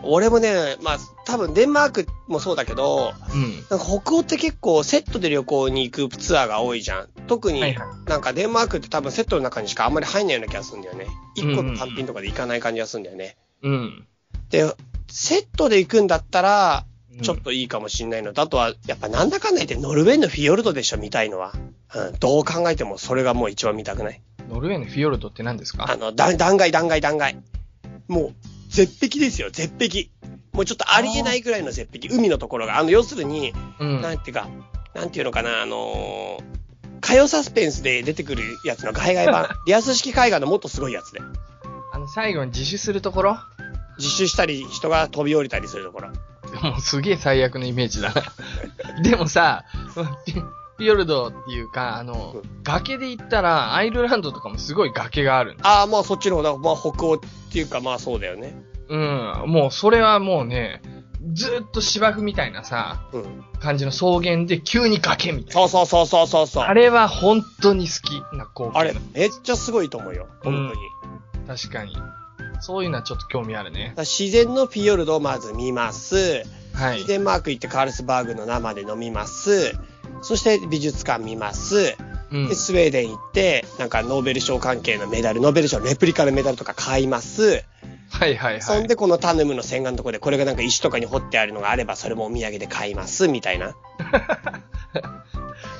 [0.03, 3.53] 俺もね、まあ、多分デンマークもそうだけど、うん。
[3.69, 7.07] なんか北欧って結構セットで旅行に行くツアーが多いじゃん。
[7.27, 7.61] 特に、
[8.05, 11.07] なんかデンマークって多分セットの中にしかあんまり入んないような気がするんだよね。
[11.35, 13.37] 一個の単品とかで行かない感じがするんだよね。
[13.63, 14.07] うん。
[14.49, 14.75] で、
[15.07, 21.53] セットで行くんだったら、うんちょっといいかもしんないのと、あとは、やっぱなんだかんだ言ってノルウェーのフィヨルドでしょ、見たいのは。
[21.93, 24.21] うん、どう考えてもそれがもう一番見たくない。
[24.49, 25.89] ノルウェーのフィヨルドって何ですか？
[25.89, 27.37] あの、断断崖断崖断崖。
[28.07, 28.35] もう、
[28.69, 30.09] 絶壁ですよ、絶壁。
[30.51, 32.13] もうちょっとありえないぐらいの絶壁。
[32.13, 32.77] 海のところが。
[32.77, 34.01] あの、要するに、うん。
[34.01, 34.47] なんていうか、
[34.93, 36.43] なんていうのかな、あのー、
[37.01, 39.47] 火曜サスペンスで出てくるやつの海外版。
[39.67, 41.21] リアス式海岸のもっとすごいやつで。
[41.91, 43.37] あの、最後に自首するところ？
[43.97, 46.09] 実習したり、人が飛び降りたりするところ。
[46.61, 48.23] もうすげえ最悪のイメージだな。
[49.03, 49.65] でもさ、
[50.77, 55.63] フィヨルドっていうか、あの、崖で言ったら、アイルランドとかもすごい崖があるんだ。
[55.67, 56.57] ああ、まあそっちの方だ。
[56.57, 57.19] まあ北欧っ
[57.51, 58.61] ていうかまあそうだよね。
[58.89, 59.43] うん。
[59.47, 60.81] もうそれはもうね、
[61.33, 63.43] ずーっと芝生みたいなさ、うん。
[63.59, 66.63] 感じの草原で急に崖みたいそうそうそうそうそうそう。
[66.63, 66.69] な。
[66.69, 68.77] あれは本当に好きな光景。
[68.77, 70.27] あれ、めっちゃすごいと思うよ。
[70.43, 70.71] 本
[71.45, 71.57] 当に。
[71.57, 71.95] 確かに。
[72.61, 76.43] そういうのはちょっと興味あるね自然のフィヨルドをまず見ます。
[76.73, 77.05] はい。
[77.05, 79.73] デンマーク行ってカールスバーグの生で飲みます。
[80.21, 81.95] そして美術館見ます。
[82.35, 82.55] うんで、。
[82.55, 87.63] スウェーデン行って、なんかノーベル賞関係のメダル、ノーベル賞のレプリカのメダルとか買います。
[88.09, 88.61] はいはいはい。
[88.61, 93.75] そんでこのタヌムの洗顔のとこでこれがなんか石とかに彫ってあるのがあればそれもお土産で買います、みたいな。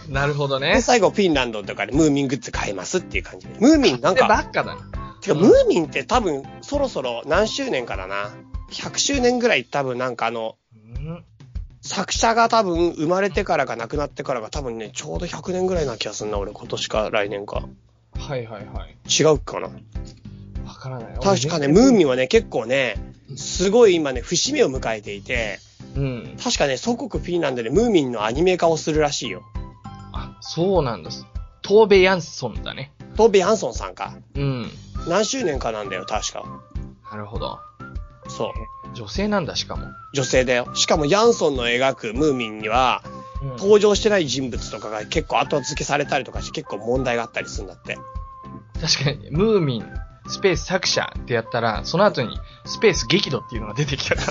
[0.10, 0.82] なるほどで、ね。
[0.82, 3.56] 最後フィンランドとかでムーミングッズ買いますっていう感じで。
[3.60, 4.82] ムーミンなんで、ばか、っかだな。
[5.22, 8.32] てかムーミンって多分そろそろ何周年かだな。
[8.72, 11.26] 100周年ぐらい多分なんかあの、うん
[11.86, 17.63] 作者が多分生まれてからか亡くなってからが多分ね、ちょうど100年ぐらいな気がするな、俺今年か来年か。
[18.17, 18.95] はいはいはい。
[19.07, 19.69] 違うかな。
[20.65, 21.19] わからない。
[21.21, 22.95] 確かね、ムーミンはね、結構ね、
[23.36, 25.59] すごい今ね、節目を迎えていて、
[25.95, 26.38] うん。
[26.43, 29.43] 確かね、祖国フィンランドでムーミンのアニメ化をするらしいよ。
[30.11, 31.27] あ、そうなんです。
[31.61, 32.93] トーベ・ヤンソンだね。
[33.15, 34.15] トーベ・ヤンソンさんか。
[34.33, 34.71] うん。
[35.07, 36.43] 何周年かなんだよ、確か。
[37.11, 37.59] なるほど。
[38.27, 38.49] そう。
[38.96, 39.88] 女性なんだ、しかも。
[40.14, 40.74] 女性だよ。
[40.74, 43.26] しかもヤンソンの描くムーミンには、うん
[43.58, 47.98] 登場してない人物とかが結構後付けされたりとかして結構問題があったりするんだって。
[48.82, 49.86] 確かに、ムーミン、
[50.28, 54.22] スペース作者ってやったら、その後に、スペース激怒っていうのが出てきたか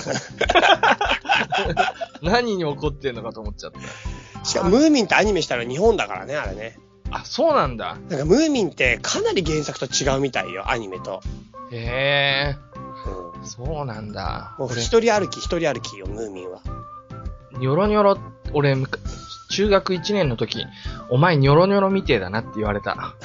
[1.71, 1.93] ら。
[2.21, 4.45] 何に起こってんのかと思っちゃった。
[4.45, 6.77] しかもムーミンってアニメしたら日本だからね、あれね。
[7.11, 7.97] あ、そうなんだ。
[8.09, 11.21] なんかムーミンってかなり原作と違うみたいよ、アニメと。
[11.71, 12.55] へえ、
[13.39, 13.45] うん。
[13.47, 14.55] そうなんだ。
[14.57, 16.59] もう俺、一人歩き一人歩きよ、ムーミンは。
[17.59, 18.17] ニョロニョロ、
[18.53, 18.75] 俺、
[19.49, 20.65] 中学1年の時、
[21.09, 23.15] お前ニョロニョロみてえだなって言われた。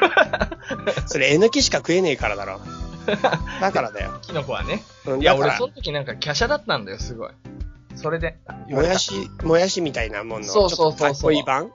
[1.06, 2.60] それ、えのきしか食えねえからだろ。
[3.60, 4.18] だからだよ。
[4.22, 4.82] キノコはね。
[5.06, 7.30] うん、いや、俺その時なんか華奢だったんだよ、すごい。
[7.96, 8.36] それで。
[8.68, 11.72] もやし、もやしみたいなもんの、そうそうそうそうちょっとかっこいい版？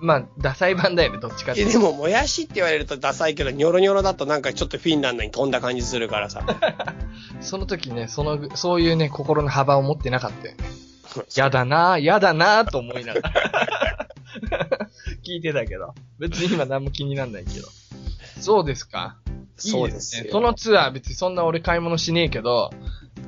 [0.00, 1.70] まあ、ダサい版だよね、どっちかっていうと。
[1.70, 6.44] えでも、もやしって言われるとダサいけど、ニョロニョロだとなんかちょっとフィンランドに飛んだ感じするからさ。
[7.40, 10.64] その時ね、その、そういうね、心の幅を持ってなかったよね。
[11.34, 14.08] やだなぁ、やだなぁと思いながら。
[15.24, 15.94] 聞いてたけど。
[16.18, 17.68] 別に今何も気になんないけど。
[18.40, 19.18] そうですか。
[19.56, 20.30] そうですよね。
[20.30, 22.70] そのツアー別にそんな俺買い物しねえけど、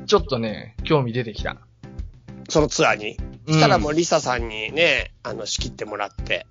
[0.06, 1.58] ちょっとね、興味出てきた。
[2.48, 3.16] そのツアーに？
[3.46, 6.46] うんしたらもうリサさんにね、あの、仕切ってもらって。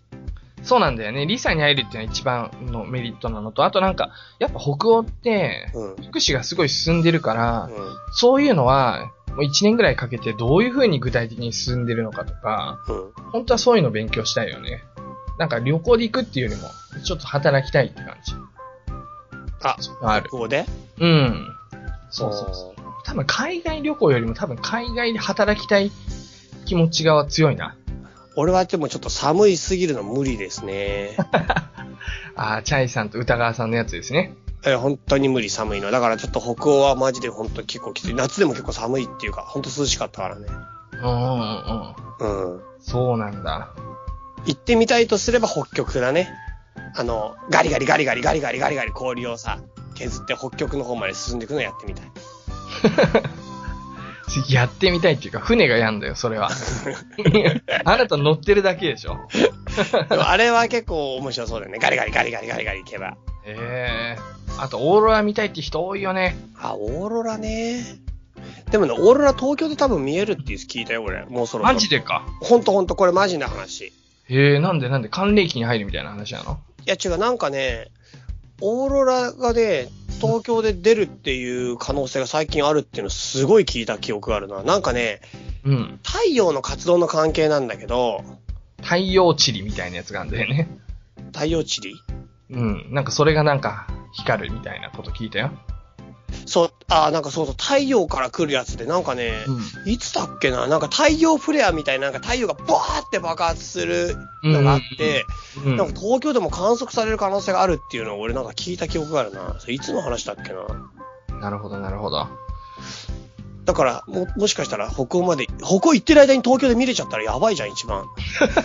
[0.64, 1.26] そうなんだよね。
[1.26, 5.93] リサに会えるっていうのは一番のメリットなのと、あとなんか、やっぱ北欧って、うん。
[5.93, 6.03] うん。
[6.03, 7.70] 福祉がすごい進んでるから、
[8.14, 13.32] そういうのは、もう一年ぐらいかけてどういう風に具体的に進んでるのかとか、うん。
[13.32, 14.84] 本当はそういうの勉強したいよね。
[15.39, 16.70] なんか旅行で行くっていうよりも、
[17.03, 18.34] ちょっと働きたいって感じ。
[19.64, 20.30] あ、ある。
[20.30, 20.66] ここで？
[20.99, 21.47] うん。
[22.09, 22.82] そうそうそう。
[23.05, 25.91] 多分海外旅行よりも多分海外で働きたい
[26.66, 27.76] 気持ちが強いな。
[28.36, 31.18] 俺はでもちょっと寒いすぎるの無理ですね。
[32.36, 34.36] あー、チャイさんと歌川さんのやつですね。
[34.64, 35.92] え、本当に無理寒いの。
[35.92, 38.14] だからちょっと北欧はマジで本当結構きつい。
[38.14, 40.48] 夏でも結構寒いっていうか、本当涼しかったからね。
[40.94, 41.40] うんうん
[42.20, 42.54] うん。
[42.54, 42.62] うん。
[42.80, 43.70] そうなんだ。
[44.46, 46.30] 行ってみたいとすれば北極だね。
[46.96, 49.60] あの、ガリガリガリガリガリガリガリガリ氷をさ、
[49.96, 52.12] 削って北極の方まで進んでいくのやってみたい。
[54.50, 56.50] やってみたいっていうか、船がやんだよ、それは。
[57.86, 59.18] あなた乗ってるだけでしょ？
[60.10, 61.80] でもあれは結構面白そうだよね。
[61.80, 63.18] ガリガリガリガリガリガリ行けば。
[63.46, 64.22] ええ
[64.60, 66.36] あと、オーロラ見たいって人多いよね。
[66.60, 67.84] あ、オーロラね。
[68.70, 71.26] でもね、オーロラ東京で多分見えるって聞いたよ、俺。
[71.26, 71.74] もうそろそろ。
[71.74, 72.26] マジでか？
[72.42, 73.94] ほんとほんと、これマジな話。
[74.30, 75.10] ええなんでなんで？
[75.10, 76.60] 寒冷期に入るみたいな話なの？
[76.86, 77.88] いや違う、なんかね、
[78.62, 79.88] オーロラがね、
[80.22, 84.62] 東京で出るっていう可能性が最近あるっていうのすごい聞いた記憶があるな。
[84.62, 85.20] なんかね、
[85.66, 86.00] うん。
[86.04, 88.24] 太陽の活動の関係なんだけど、
[88.84, 90.70] 太陽チリみたいなやつがあるんだよね。
[91.34, 91.96] 太陽チリ？
[92.52, 92.94] うん。
[92.94, 95.52] なんかそれがなんか光るみたいなこと聞いたよ。
[96.46, 99.46] そう、あ、なんかそうそう、太陽から来るやつで、なんかね、
[99.86, 105.26] ういつだっけな、なんか太陽フレアみたいな、なんか太陽がバーって爆発するのがあって、
[105.66, 105.70] ん。
[105.70, 109.58] うんなんか東京でも観測される可能性があるっていうのを俺なんか聞いた記憶があるな。
[109.60, 111.39] それいつの話だっけな？
[111.39, 112.28] なるほど、なるほど。
[113.66, 118.06] だから、も、もしかしたら北欧まで、北欧行ってる間に東京で見れちゃったらやばいじゃん、一番。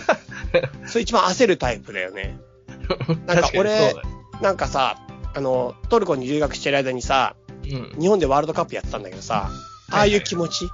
[0.87, 2.39] それ一番焦るタイプだよね。
[3.27, 3.95] なんか俺
[4.41, 4.99] なんかさ、
[5.35, 7.37] あの、トルコに留学してる間にさ、
[7.75, 8.01] うん。
[8.01, 9.51] 日本でワールドカップやってたんだけどさ、
[9.91, 10.69] ああいう気持ち、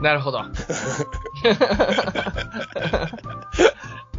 [0.00, 0.42] なるほど。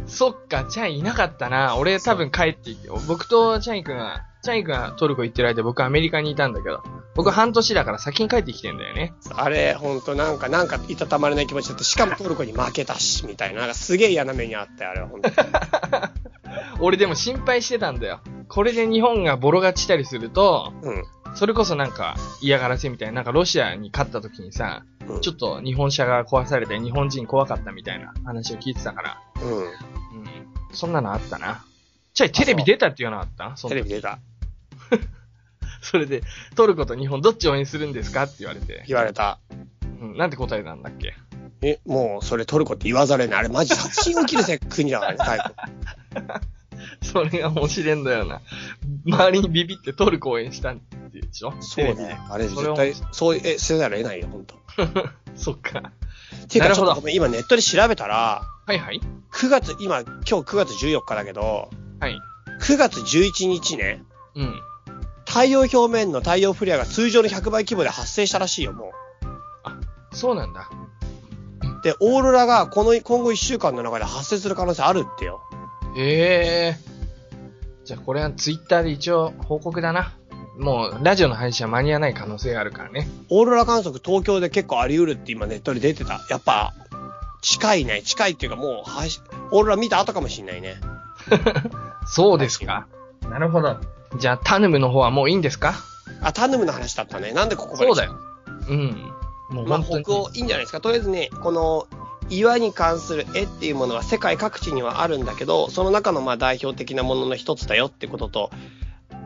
[0.06, 1.76] そっか、チャイいなかったな。
[1.76, 6.82] 俺多分帰っていて、僕とチャイ君は、チャイ君はトルコ行ってる間僕アメリカにいたんだけど、
[7.14, 9.12] 僕半年だから先に帰ってきてんだよね。
[9.34, 13.60] あれ、ほんとなんか、なんかいたたまれない気持ちだって、しかもトルコに負けたし、みたいな。
[13.60, 15.30] なんかすげえ嫌な目にあって、あれはほんと。
[16.80, 18.20] 俺でも心配してたんだよ。
[18.48, 21.04] これで日本がボロ勝ちしたりすると、うん。
[21.38, 25.20] それこそなんか嫌がらせみたいな、なんかロシアに勝った時にさ、うん。
[25.20, 29.58] ちょっと日本車が壊されて日本人怖かったみたいな話を聞いてたから、うん。
[29.58, 29.70] うん。
[30.72, 31.64] そんなのあったな。
[32.12, 33.56] チャイテレビ出たっていうのあった？
[33.56, 34.18] そテレビ出た。
[35.80, 36.22] それで、
[36.56, 38.82] トルコと日本どっち応援するんですかって言われて。
[38.88, 39.38] 言われた。
[40.00, 41.14] うん、なんて答えたんだっけ？
[41.62, 43.40] え、もう、それトルコって言わざるを得ない。
[43.40, 45.44] あれマジ殺人起きるぜ、国だからね、最後。
[47.02, 48.40] それが面白いんだよな。
[49.06, 50.78] 周りにビビってトルコ応援したん
[51.10, 51.54] でしょ？
[51.60, 52.18] そうね。
[52.30, 54.56] あれ絶対、そう、え、せざるを得ないよ、ほんと。
[55.36, 55.92] そっか。
[56.48, 59.00] ていうか、なるほどちょっと今ネットで調べたら、はいはい。
[59.32, 61.70] 9月、今、今日9月14日だけど、
[62.00, 62.18] はい。
[62.60, 64.02] 9月11日ね、
[64.34, 64.60] うん。
[65.26, 68.92] 太陽表面の太陽フレアが通常の100倍規模で発生したらしいよ、も
[70.12, 70.70] そうなんだ。
[71.80, 71.82] う。
[71.82, 75.42] で、オーロラがこの、今後1週間の中で発生する可能性あるってよ。
[76.00, 76.76] へえ。
[77.84, 80.14] じゃあこれはツイッターで一応報告だな。
[80.58, 83.08] もう、ラジオの配信は間に合わない可能性があるからね。
[83.30, 86.20] オーロラ観測東京で結構あり得るって今ネットで出てた。
[86.30, 86.74] やっぱ、
[87.42, 88.02] 近いね。
[88.02, 89.22] 近いっていうかもう、配信
[89.52, 90.76] オーロラ見た後かもしんないね。
[92.06, 92.86] そうですか。
[93.22, 93.76] なるほど。
[94.18, 95.74] じゃあ、タヌムの方はもういいんですか？
[96.22, 97.32] あ、タヌムの話だったね。
[97.32, 98.16] なんでここまでそうだよ。
[98.68, 99.12] うん。
[99.50, 99.82] もうまあ。
[99.82, 100.80] 北欧いいんじゃないですか。
[100.80, 101.86] とりあえずね、この
[102.30, 108.50] 岩に関する絵っていうものは世界各地にはあるんだけど、その中のまあ代表的なものの一つだよってことと、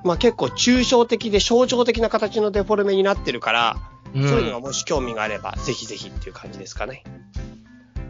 [0.04, 3.76] まあ結構抽象的で象徴的な形のデフォルメになってるから、
[4.14, 7.02] うんそういうのがもし興味があれば、ぜひぜひっていう感じですかね。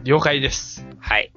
[0.03, 0.85] 了解です。
[0.99, 1.31] はい。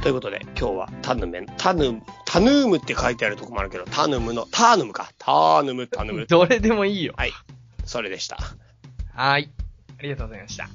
[0.00, 5.10] ということで、今日はタヌメ、タヌ、タヌームって書いてあるとこもあるけど、タヌムの、ターヌムか。
[5.18, 6.26] ターヌム、タヌム。
[6.26, 7.14] どれでもいいよ。
[7.16, 7.32] はい。
[7.84, 8.36] それでした。
[9.14, 9.50] はーい。
[9.98, 10.68] ありがとうございました。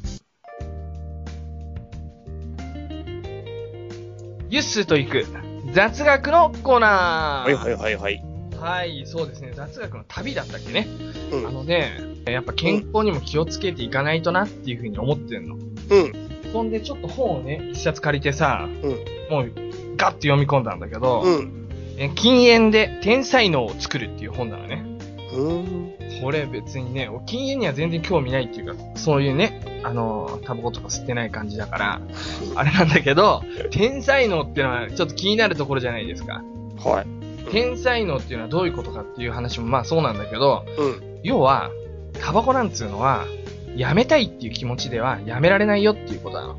[4.50, 5.26] ユッスーと行く
[5.74, 7.52] 雑学のコーナー。
[7.52, 8.24] はいはいはいはい。
[8.60, 9.52] はい、そうですね。
[9.54, 10.88] 雑学の旅だったっけね。
[11.32, 11.92] うんあのね、
[12.26, 15.56] やっぱ健康にも気をつけていかないとなっていうふうに思ってんの。
[15.56, 15.64] うん。
[16.52, 18.90] そんでちょっと本をね、一冊借りてさ、うん
[19.30, 19.52] もう
[19.96, 21.70] ガッと読み込んだんだけど、うん。
[21.98, 24.84] え禁煙で天才脳を作るっていう本なのね。
[25.34, 25.94] うん。
[26.22, 32.02] これ別にね、禁煙には全然興味ないっていうか、そういうね、あの、タバコとか吸ってない感じだから、
[32.56, 36.44] あれなんだけど、天才脳っていうのはちょっと気になるところじゃないですか。
[36.84, 37.52] はい。
[37.52, 41.20] 天才脳っていうのはどういうことかっていう話もまあそうなんだけど、うん。
[41.24, 41.70] 要は、
[42.20, 43.26] タバコなんつうのは、
[43.76, 46.58] やめたいっていう気持ちではやめられないよっていうことなの。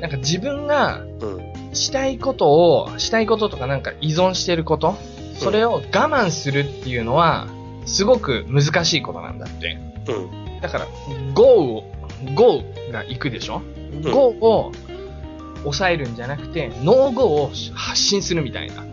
[0.00, 1.50] なんか自分がうん。
[1.72, 4.96] したいことを、したいこととかなんか依存してること、
[5.34, 7.46] それを我慢するっていうのは、
[7.86, 9.78] すごく難しいことなんだって。
[10.08, 10.60] うん。
[10.60, 10.86] だから、
[11.34, 11.84] GO を、
[12.34, 12.62] GO
[12.92, 14.72] が行くでしょ、ん ?GO を
[15.62, 18.84] 抑えるんじゃなくて、ノー GO を発信するみたいな。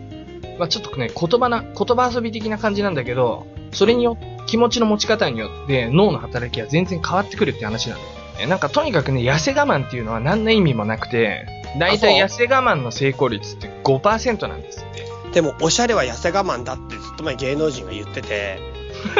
[0.58, 8.46] まあちょっとね、言葉な、言葉遊び的な感じなんだけど、それによって、気持ちの持ち方によって脳の働きは全然変わってくるって話なんだよね。
[8.46, 11.46] なんかとにかくね、痩せ我慢っていうのは何の意味もなくて、
[11.78, 15.06] だいたいあ痩せ我慢の成功率って5%なんですって。
[15.34, 18.58] でも、おしゃれは痩せ我慢だってずっと前芸能人が言ってて、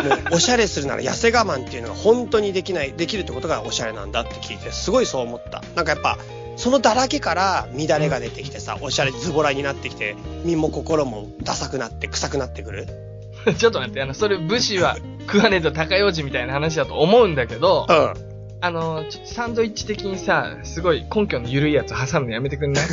[0.03, 5.63] もうおしゃれするなら痩せ我慢っていうのが本当にできない、できるってことがおしゃれなんだって聞いて、すごいそう思った。
[5.75, 6.19] なんかやっぱ、
[6.57, 12.87] そのだらけから乱れが出てきてさ、おしゃれズボラになってきて、身も心もダサくなって臭くなってくる？
[13.57, 18.13] ちょっと待って、あの、それ武士は食わねえと高用事みたいな話だと思うんだけど、うん。
[18.61, 22.85] あの、ちょっとサンドイッチ的にさ、すごい根拠の緩いやつ挟むのやめてくんない？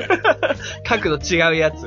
[0.88, 1.84] 角度違うやつ。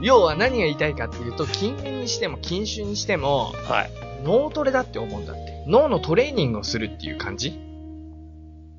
[0.00, 3.90] 要は何が言いたいかっていうと、禁煙にしても禁酒にしても、はい。
[4.24, 5.64] 脳トレだって思うんだって。
[5.66, 7.58] 脳のトレーニングをするっていう感じ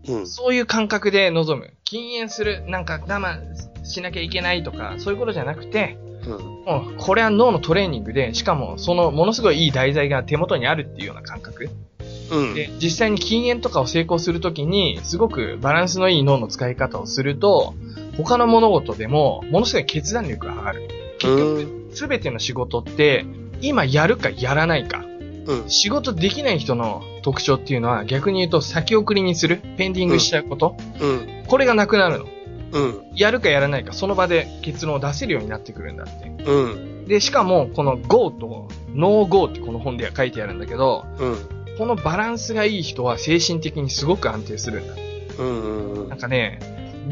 [0.07, 0.27] うん。
[0.27, 1.73] そういう感覚で臨む。
[1.83, 6.31] 禁煙する、なんか我慢しなきゃいけないとか、そういうことじゃなくて、うん。
[6.65, 11.69] もう、これは脳のトレーニングで、しかも、その、ものすごいいい題材が手元にあるっていうような感覚。
[12.31, 12.53] うん。
[12.53, 17.73] で、実際に禁煙とかを成功するときに、すごくバランスのいい脳の使い方をすると、
[18.17, 21.06] 他の物事でも、ものすごい決断力が上がる。
[21.19, 23.25] 結局、すべての仕事って、
[23.61, 25.03] 今やるかやらないか。
[25.47, 25.69] うん。
[25.69, 30.75] 仕事できない人の特徴っていうのは、逆に言うと先送りにする、ペンディングしちゃうこと。
[30.99, 31.43] うん。
[31.47, 32.25] これがなくなるの。
[32.71, 33.01] うん。
[33.15, 36.43] やるかやらないか、その場で結論を出せるようになってくるんだって。
[36.43, 37.05] うん。
[37.05, 41.37] で、しかも、この GO と NoGo ってこの本では書いてあるんだけど、うん。
[41.77, 44.95] このバランスがいい人は精神的にすごく安定するんだ。
[45.39, 45.93] うん。
[45.93, 46.09] うん。
[46.09, 46.59] なんかね、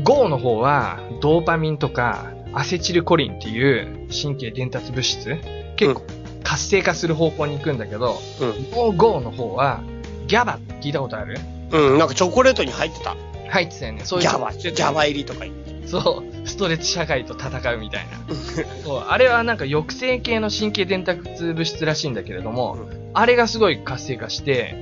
[0.03, 5.37] GO の方は、ドーパミンとか、アセチルコリンっていう神経伝達物質、
[5.75, 6.01] 結構
[6.43, 8.49] 活性化する方向に行くんだけど、うん。
[8.73, 9.81] NoGo の方は、
[10.27, 11.37] ギャバって聞いたことある？
[11.71, 11.97] うん。
[11.97, 13.15] なんかチョコレートに入ってた。
[13.49, 14.01] 入ってたよね。
[14.05, 15.87] そういうギャバ、ギャバ入りとか言って。
[15.87, 18.35] そう、ストレッチ社会と戦うみたいな。
[18.83, 21.21] そう、あれはなんか抑制系の神経伝達
[21.53, 22.77] 物質らしいんだけれども、
[23.13, 24.75] あれがすごい活性化して、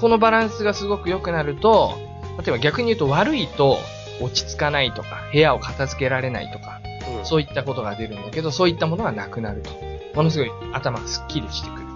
[0.00, 1.92] このバランスがすごく良くなると、
[2.38, 3.78] 例えば逆に言うと悪いと
[4.20, 6.80] 落ち着かないとか、部屋を片付けられないとか、
[7.18, 7.26] うん。
[7.26, 9.70] そういったことが出るんだけど、そういったものがなくなると。
[10.14, 11.86] ものすごい頭がスッキリしてくる。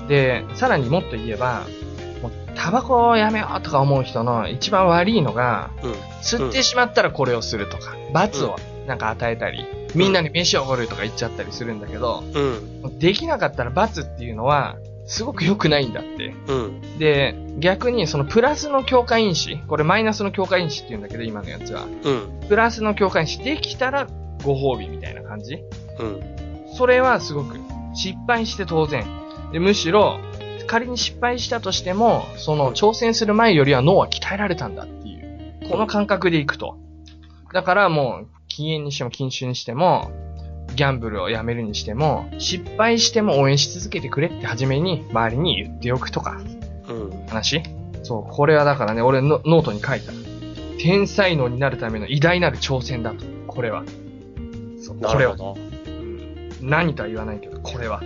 [0.00, 0.08] うん。
[0.08, 1.66] で、さらにもっと言えば、
[2.22, 5.92] もうタバコをやめようとか思う人の一番悪いのが、うん。
[6.22, 8.56] 吸ってしまったらこれをするとか、罰を
[8.86, 9.64] なんか与えたり、
[9.94, 12.40] みんなに飯をおごるとか言っちゃったりするんだけど、う
[12.88, 12.98] ん。
[12.98, 14.76] できなかったら罰っていうのは、
[15.06, 16.34] すごく良くないんだって。
[16.48, 16.98] うん。
[16.98, 21.84] で、逆にそのプラスの強化因子、これマイナスの強化因子って言うんだけど、今のやつは。
[21.84, 22.48] うん。
[22.48, 24.08] プラスの強化因子できたら
[24.44, 25.62] ご褒美みたいな感じ
[25.98, 26.20] うん。
[26.76, 27.56] それはすごく
[27.94, 29.04] 失敗して当然。
[29.52, 30.18] で、むしろ、
[30.66, 36.78] 仮に失敗したとしても、その挑戦する前よりは脳は鍛えられたんだっていう、この感覚でいくと。
[37.52, 40.10] だからもう、禁煙にしても禁酒にしても、
[40.76, 46.40] ギャンブルをやめるにしても、失敗しても応援し続けてくれって初めに周りに言っておくとか、
[46.88, 47.26] うん。
[47.26, 47.62] 話？
[48.02, 50.12] そう、これはだからね、俺のノートに書いた。
[50.78, 53.24] 天才能になるための偉大なる挑戦だと。
[53.48, 53.84] これは。
[54.80, 55.34] そう、これは。
[55.34, 55.66] うん
[56.60, 58.02] 何とは言わないけど、これは。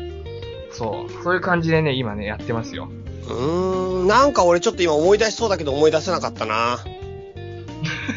[0.73, 1.23] そう。
[1.23, 2.89] そういう感じでね、今ね、やってますよ。
[3.29, 4.07] うーん。
[4.07, 6.79] なんか俺ちょっと今思い出しそうだけど思い出せなかったな。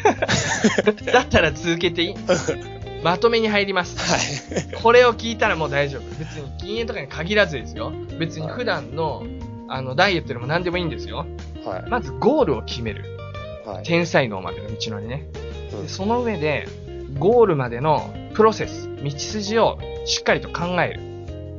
[1.12, 2.14] だったら続けていい
[3.04, 3.98] まとめに入ります。
[3.98, 4.82] はい。
[4.82, 6.18] これを聞いたらもう大丈夫。
[6.18, 7.92] 別に禁煙とかに限らずですよ。
[8.18, 9.24] 別に普段の、
[9.68, 11.26] あの、ダイエットでも何でもいいんですよ。
[11.66, 11.90] はい。
[11.90, 13.04] まずゴールを決める。
[13.66, 13.84] はい。
[13.84, 15.28] 天才能までの道のりね。
[15.36, 16.66] うんでその上で、
[17.18, 21.00] ゴールまでのプロセス、道筋をしっかりと考える。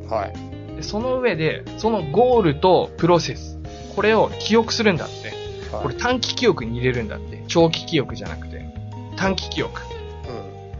[0.09, 0.75] はい。
[0.77, 3.59] でその上で、そのゴールとプロセス、
[3.95, 5.33] これを記憶するんだって。
[5.71, 7.43] これ短期記憶に入れるんだって。
[7.47, 8.65] 長期記憶じゃなくて。
[9.15, 9.81] 短期記憶。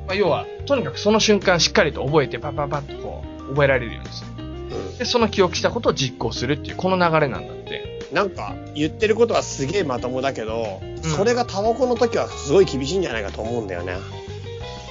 [0.08, 4.44] まあ、要は、とにかくその瞬間しっかりと覚えてパパパッとこう、覚えられるようにする。
[4.44, 4.98] うん。
[4.98, 8.10] で、その記憶したことを実行するっていう、この流れなんだって。
[8.12, 13.98] なんか、言ってることはすげえまともだけど、うんそれがタバコの時はすごい厳しいんじゃないかと思うんだよね。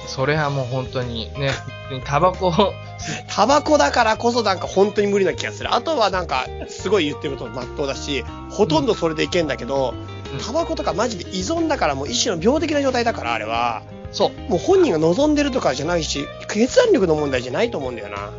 [0.07, 1.51] それはもう本当にね、
[2.05, 2.73] タバコを、
[3.27, 5.73] タバコだからこそなんか本当に無理な気がする。
[5.73, 13.83] あとはなんか、すごい言ってることまっとうだし、ほとんどそれでいけんだけど、うんタバコとかマジで依存だからもう一種の病的な状態だから、あれは。
[14.15, 14.49] そう。
[14.49, 18.31] もう本人が望んでるとかじゃないし、決断力の問題じゃないと思うんだよな。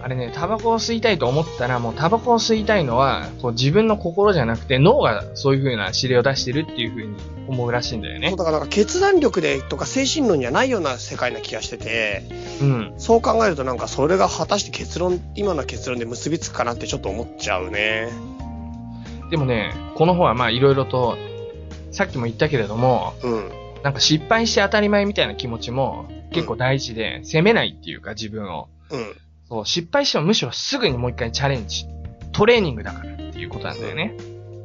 [0.00, 7.16] あれね、タバコを吸いたいと思ったら、もうタバコを吸いたいのは、こう自分の心じゃなくて脳がそういう風な指令を出してるっていう風に
[7.48, 8.38] 思うらしいんだよねそう。
[8.38, 12.22] だから決断力でとか精神論じゃないような世界な気がしてて、
[12.60, 12.94] うん。
[12.98, 18.08] そう考えるとなんかそれが果たして結論、今の結論で結びつくかなってちょっと思っちゃうね。
[19.32, 21.18] でもね、この本はまあいろいろと、
[21.90, 23.65] さっきも言ったけれども、うん。
[23.86, 28.68] なんか失敗して当たり前みたいな気持ちも結構大事で、責めないっていうか自分を。
[28.90, 29.14] うん。
[29.48, 31.86] そう、失敗してもむしろすぐにもう一回チャレンジ。
[32.32, 34.16] トレーニングだからっていうことなんだよね。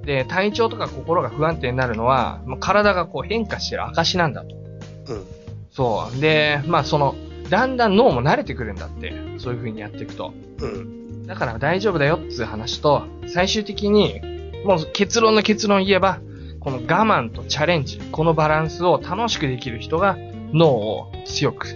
[0.06, 4.56] で、体調とか心が不安定になるのは、もう体がこう変化してる証なんだと。
[4.56, 5.26] うん。
[5.70, 6.20] そう。
[6.20, 7.14] で、まあその、
[7.48, 9.14] だんだん脳も慣れてくるんだって。
[9.38, 10.34] そういう風にやっていくと。
[10.62, 11.28] うん。
[11.28, 14.20] だから大丈夫だよっつう話と、最終的に、
[14.66, 16.18] もう結論の結論言えば、
[16.62, 20.16] この我慢とチャレンジ、このバランスを楽しくできる人が
[20.54, 21.68] 脳を強く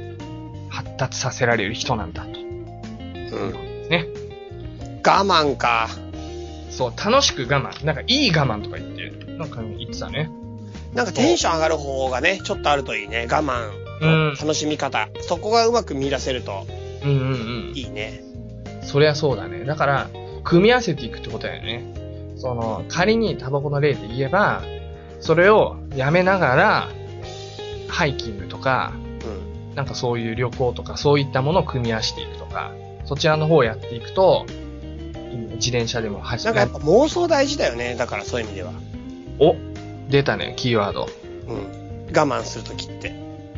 [0.69, 2.39] 発達させられる人なんだと。
[2.39, 3.89] うん。
[3.89, 4.07] ね。
[5.03, 5.89] 我慢か。
[6.69, 7.83] そう、楽しく我慢。
[7.83, 10.29] なんかいい我慢とか言って、なんか言ってたね。
[10.93, 13.27] なんかテンション上がる方がね、ちょっとあるといいね。
[13.29, 13.71] 我慢
[14.01, 15.09] うんの楽しみ方。
[15.21, 16.67] そこがうまく見出せると
[17.03, 17.33] うんうんう
[17.71, 17.73] ん。
[17.75, 18.21] いいね。
[18.83, 19.65] そりゃそうだね。
[19.65, 20.09] だから、
[20.43, 21.83] 組み合わせていくってことだよね。
[22.37, 24.61] その、仮にタバコの例で言えば、
[25.25, 26.89] それをやめながら、
[27.87, 29.75] ハイキングとか、うん。
[29.75, 32.71] なんかそういう旅行とか、そういったものを組み合わせていくとか、
[33.05, 34.45] そちらの方をやっていくと、
[35.55, 37.95] 自転車でも走なんかやっぱ妄想大事だよね。
[37.95, 38.71] だからそういう意味では。
[39.39, 39.55] お
[40.11, 41.09] 出たね、キーワード。
[41.47, 42.05] うん。
[42.15, 43.09] 我慢するときって。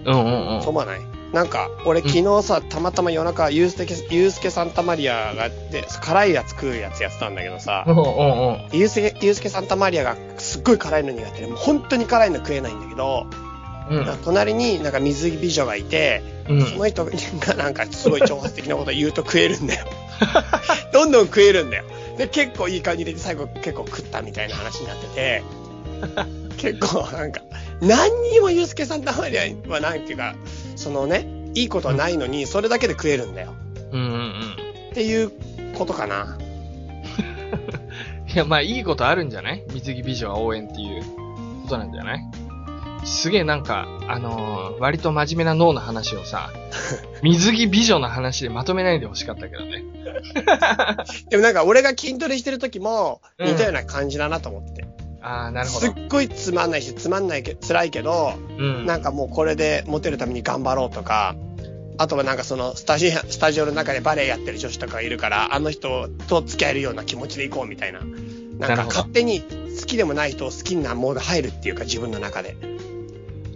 [0.06, 0.62] うんうんうん。
[0.62, 1.00] そう思わない？
[1.34, 8.68] なんか、俺昨日さ、たまたま夜中、ゆうすけ、ゆうすけサンタマリアが、で、辛いやつ食うやつやってたんだけどさう、んうんうん。
[8.72, 10.16] ゆうすけ、ゆうすけサンタマリアが
[10.58, 13.28] すっごい辛いの苦手で、もう本当に辛いの食えないんだけど、
[13.90, 14.06] うん。
[14.24, 16.66] 隣になんか水着美女がいて、うん。
[16.66, 17.12] その人が
[17.56, 19.86] なんかすごい挑発的なこと言うと食えるんだよ。
[20.92, 21.84] どんどん食えるんだよ。
[22.18, 25.44] で、結構いい感じで最後結構食ったみたいな話になってて、
[26.58, 27.42] 結構なんか、
[27.82, 29.38] 何にもユースケさんたまり
[29.68, 30.34] はないっていうか、
[30.76, 33.54] そのね、いいことはないのに、それだけで食えるんだよ。
[33.92, 34.32] うんうんうん。
[34.92, 35.32] っていう
[35.76, 36.38] ことかな。
[38.38, 39.64] いや、まあいいことあるんじゃない？
[39.74, 41.04] 水着美女は応援っていう
[41.64, 42.20] ことなんじゃない？
[43.04, 46.52] すげえなんか、あのー割と真面目な脳の話をさ、
[47.24, 49.84] 水着美女の話でまとめないでほしかったけどね。
[51.32, 54.86] でもなんか俺が筋トレしてる時もうん似たような感じだなと思って。
[55.20, 55.88] ああ、なるほど。
[55.88, 58.86] すっごいつまんないし、つまんないけ、辛いけど、うん。
[58.86, 61.36] なんかもうこれでモテるために頑張ろうとか、
[61.98, 68.02] あとはなんかそのスタジオ、スタジオの中でバレエやってる女子とかいるから、あの人と付き合えるような気持ちでいこうみたいな。
[68.60, 72.56] なんるほど勝手に好きでもない人を好きなモード入るっていうか自分の中で。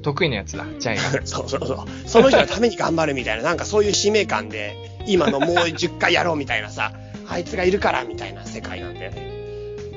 [0.01, 1.21] 得意なやつだ、チャイが。
[1.25, 1.77] そうそうそう。
[2.07, 4.75] その人のために頑張るみたいな、なんかそういう使命感で、
[5.05, 6.93] 今のもう10回やろうみたいなさ、
[7.27, 9.31] あいつがいるからみたいな世界なんだよね。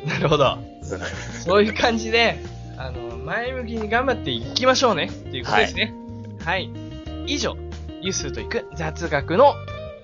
[0.06, 0.58] なるほど。
[1.44, 2.36] そういう感じで、
[2.76, 5.06] あの、前向きに頑張っていきましょうね。
[5.06, 5.94] っていうことですね。
[6.44, 6.70] はい。
[7.26, 7.56] 以上、
[8.02, 9.54] ユスと行く雑学の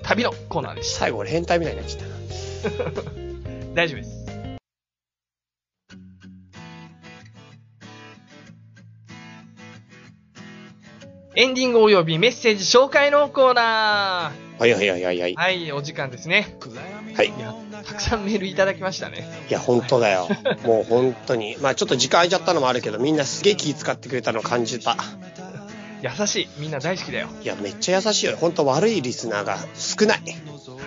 [0.02, 1.00] 旅のコーナーでした。
[1.00, 3.02] 最後俺変態みたいになっちゃったな。
[3.74, 4.19] 大丈夫です。
[11.36, 15.36] エンディング及びメッセージ紹介のコーナはいはいはいはいはいー。。
[15.36, 16.58] はい、お時間ですね。
[17.16, 17.28] はい。
[17.28, 17.54] いや、
[17.84, 19.28] たくさんメールいただきましたね。
[19.48, 20.28] いや、本当だよ。
[20.64, 21.56] もう本当に。
[21.60, 24.96] まあちょっと時間空いちゃったのもあるけど、みんなすげえ気使ってくれたのを感じた。
[26.02, 26.48] 優しい。
[26.58, 27.28] みんな大好きだよ。
[27.42, 28.36] いや、めっちゃ優しいよ。
[28.36, 30.22] 本当悪いリスナーが少ない。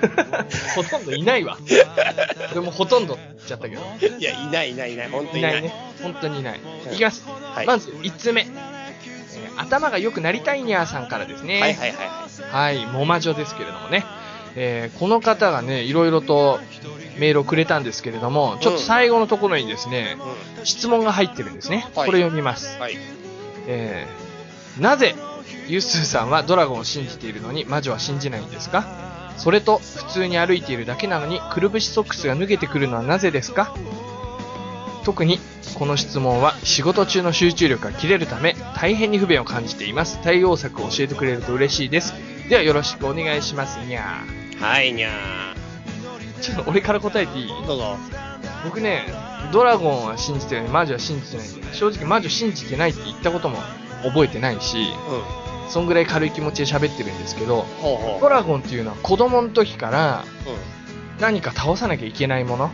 [0.75, 1.57] ほとんどいないわ。
[2.51, 3.81] 俺もほとんど言っちゃったけど。
[4.19, 5.09] いや、いないいないいない。
[5.09, 5.51] 本当にいない。
[5.51, 5.73] いないね。
[6.01, 6.59] 本当にいない。
[6.91, 7.23] いきます。
[7.25, 7.65] はい。
[7.65, 8.45] まず、1つ目。
[9.55, 11.61] えー頭が良くなりたいにゃーさんからですね。
[11.61, 12.77] はいはいはいはい。
[12.77, 14.05] はい、モマジョですけれどもね。
[14.55, 16.59] えーこの方がね、いろいろと
[17.17, 20.17] メールをくれたんですけれども、ちょっと最後のところにですね、
[20.63, 21.87] 質問が入ってるんですね。
[21.95, 22.77] はいこれ読みます。
[22.79, 22.97] はい。
[23.67, 25.13] えーなぜ、
[25.67, 28.85] ユッスーさんはドラゴンを信じているのに魔女は信じないんですか？
[29.37, 33.75] それと、普通に歩いているだけなのに、くるぶしソックスが脱げてくるのはなぜですか？
[35.03, 35.39] 特に
[35.75, 40.21] この質問は仕事中の集中力が切れるため大変に不便を感じています。
[40.23, 42.13] 対応策を教えてくれると嬉しいです。
[42.49, 43.77] ではよろしくお願いします。
[43.85, 44.23] にゃ
[44.59, 46.41] はい、にゃー。
[46.41, 47.45] ちょっと俺から答えていい？
[47.49, 47.65] ー。
[47.65, 47.97] どうぞ。
[48.63, 49.03] 僕ね、
[49.51, 51.47] ドラゴンは信じてるのに魔女は信じてない。
[51.73, 53.57] 正直魔女信じてないって言ったことも
[54.03, 55.69] 覚えてないし、うん。
[55.69, 60.49] そんぐらい軽い気持ちで喋ってるんですけど、ほうほドラゴンっていうのは子供の時からう。
[60.49, 60.57] うん。
[61.19, 62.69] 何か倒さなきゃいけないものう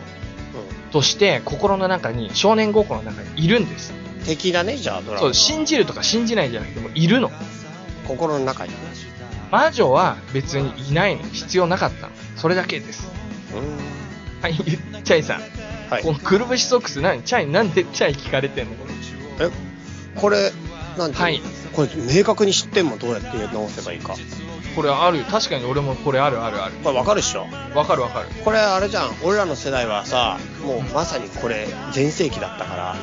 [0.90, 3.92] として心の中に、少年心の中にいるんです。
[3.92, 4.24] ん。
[4.24, 5.28] 敵だね、じゃあ、ドラゴン。
[5.28, 7.30] そう、信じるとか信じないじゃなくてもういるの。
[8.06, 8.76] 心の中にね。
[9.50, 11.22] 魔女は別にいないの。
[11.24, 12.12] 必要なかったの。
[12.36, 13.08] それだけです。
[13.52, 15.40] うはい、チャイさん。
[15.40, 15.42] ん。
[15.90, 16.12] はいこ。
[16.12, 17.22] のくるぶしソックス何？
[17.22, 18.74] チャイなんでチャイ聞かれてんの？
[18.76, 19.50] これえ、
[20.14, 20.52] これ、
[20.96, 21.24] なんていうの？
[21.24, 21.42] はい。
[21.72, 24.14] これ、明確に知ってんもんどうやって直せばいいか。
[24.74, 25.24] これある。
[25.24, 26.74] 確かに俺もこれあるあるある。
[26.82, 28.28] これわかるっしょわかるわかる。
[28.44, 29.10] これあれじゃん。
[29.22, 32.96] 俺らの世代はさ、もうまさにこれ、全盛期だったから。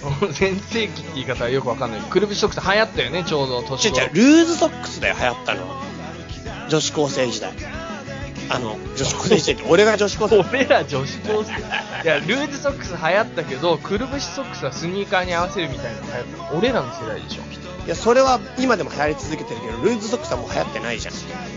[0.32, 2.00] 全盛期って言い方はよくわかんない。
[2.00, 5.60] くるぶしソックス流行ったよね、ちょうど年頃違う違う、ルーズソックスだよ、流行ったの。
[6.68, 7.52] 女子高生時代。
[8.48, 10.38] あの、女子高生時代って、 俺が女子高生。
[10.38, 11.52] 俺ら女子高生。
[12.02, 16.58] いや、ルーズソックス流行ったけど、くるぶしソックスはスニーカーに合わせるみたいなの流行ったの。
[16.58, 17.59] 俺らの世代でしょ。
[17.90, 21.14] いや、それは今でも流行り続けてるけど、ルーズソックスはもう流行ってないじゃん。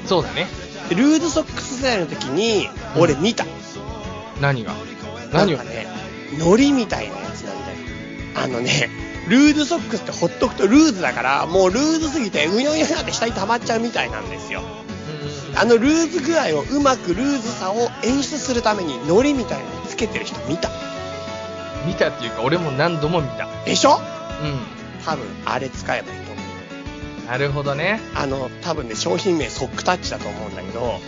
[0.08, 0.48] そうだね。
[0.90, 2.68] でルーズソックス世代の時に、
[2.98, 3.46] 俺見た。
[4.42, 4.74] 何が？
[5.32, 5.58] 何を？
[5.58, 5.86] なんかね、
[6.40, 7.78] ノリみたいなやつなんだよ。
[8.34, 8.90] あのね、
[9.30, 14.62] ルーズソックスってほっとくとルーズだから、もうルーズすぎて、うにょうにょって下に溜まっちゃうみたいなんですよ。
[14.62, 14.84] うん
[15.56, 20.72] あのルーズ具合をうまくルーズさを演出するためにノリみたいなのつけてる人見た。
[21.86, 23.48] 見たっていうか、俺も何度も見た。
[23.64, 24.00] でしょ？
[24.42, 24.60] うん。
[25.06, 26.23] 多分あれ使えばいい。
[27.28, 28.00] なるほどね。
[28.16, 31.00] あの、多分ね、商品名ソックタッチだと思うんだけど、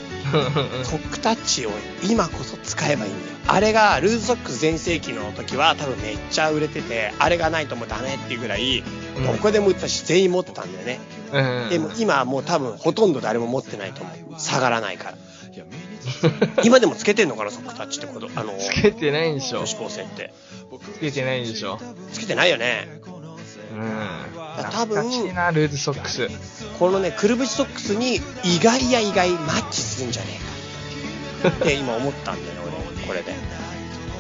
[0.84, 1.72] ソックタッチを
[2.04, 3.38] 今こそ使えばいいんだよ。
[3.48, 11.00] あれがルーズソックス全盛期の時は多分めっちゃ売れてて、あれがないともうダメっていうぐらい、うんどこでも売ってたし全員持ってたんだよね。
[11.32, 11.70] うん。
[11.70, 14.40] でも今はもう多分ほとんど誰も持ってないと思う。
[14.40, 15.18] 下がらないから。
[16.64, 18.30] 今でもつけてんのかな、ソックタッチってこと？
[18.36, 19.68] あの、つけてないんでしょ女。
[19.68, 20.34] 子高生って。
[20.96, 21.80] つけてないんでしょ。
[22.12, 22.95] つけてないよね。
[23.76, 24.72] うん。
[24.72, 26.30] 多分ルーズソックス。
[26.80, 30.40] このね、くるぶしソックスに意外や意外マッチするんじゃね
[31.44, 31.56] えか。
[31.56, 32.62] って今思ったんだよ、
[32.98, 33.08] 俺。
[33.08, 33.34] これで。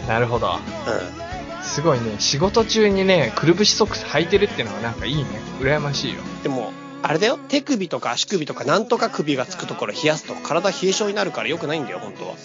[0.07, 0.47] なるほど。
[0.47, 1.63] うん。
[1.63, 5.25] すごいね、仕事中にね、くるぶしソックス履いてるってのはなんかいいね。
[5.59, 6.19] 羨ましいよ。
[6.43, 12.35] でも、あれだよ、手首とか足首とかなんとか首がつくところ冷やすと体冷え性になるから良くないんだよ、本当は。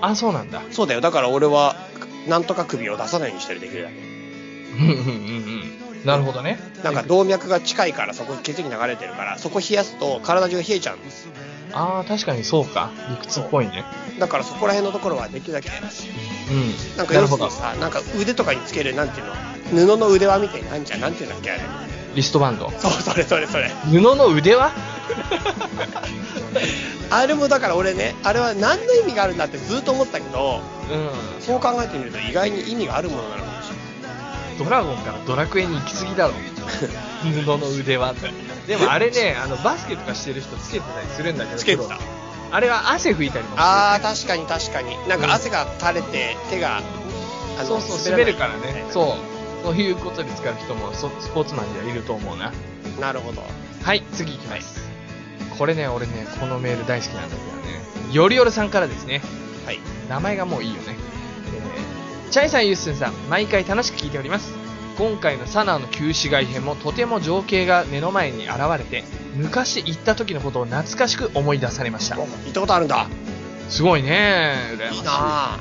[0.00, 0.62] あ、そうなんだ。
[0.70, 1.76] そうだよ、だから俺は、
[2.28, 3.94] なんとか首を出さないようにしてるできるだけ。
[3.94, 5.10] うんうんうんう
[5.50, 5.51] ん。
[6.04, 6.58] なるほどね。
[6.82, 11.28] なんか動脈が近いからそこに血液流れてるから、そこ冷やすと体中が冷えちゃうんです。
[11.72, 12.90] ああ、確かにそうか。
[13.10, 13.84] 理屈っぽいね。
[14.18, 16.96] だからそこら辺のところはできるだけ、うん。
[16.96, 17.72] なんかなるほど要するに。
[17.74, 19.34] さ、なんか腕とかにつける、なんていうの、
[19.96, 21.60] 布の腕輪みたいな、なんじゃん、なんていうんだっけ、あれ。
[22.14, 22.70] リストバンド。
[22.78, 23.70] そう、それそれそれ。
[23.90, 24.70] 布の腕輪
[27.10, 31.42] あれもだから俺ね、あれは何の意味があるんだってずっと思ってたけど、うん。
[31.42, 33.51] そう考えてみると意外に意味があるものなの。
[34.58, 36.34] ドラゴンからドラクエに行き過ぎだろ。
[37.22, 38.30] 布の腕輪って。
[38.66, 41.58] でもあれね、あの、バスケとかしてる人つけてたりするんだけど。
[41.58, 41.98] つけてた
[42.50, 43.62] あれは汗拭いたりもする。
[43.62, 45.08] あー、確かに確かに。
[45.08, 48.84] なんか汗が垂れて、手が、あそうそう、滑るからね。
[48.90, 49.16] そ
[49.62, 49.64] う。
[49.64, 52.52] そういうことで使う人もそスポーツマンにはいると思うな。
[52.98, 53.00] う。
[53.00, 53.42] なるほど。
[53.82, 54.82] はい、次行きます。
[55.58, 58.12] これね、俺ね、このメール大好きなんだけどね。
[58.12, 59.22] よりよるさんからですね。
[59.64, 59.78] はい。
[60.08, 60.96] 名前がもういいよね。
[62.32, 64.54] えー、チャイさん、ユッスンさん、毎回楽しく聞いております。
[64.96, 69.04] 今回のサナーの旧市街編もとても情景が目の前に現れて、
[69.36, 72.18] 昔行った時のことを懐かしく思い出されました。
[72.18, 73.06] お行ったことあるんだ。
[73.68, 75.04] すごいね、羨ましいいい。
[75.04, 75.58] な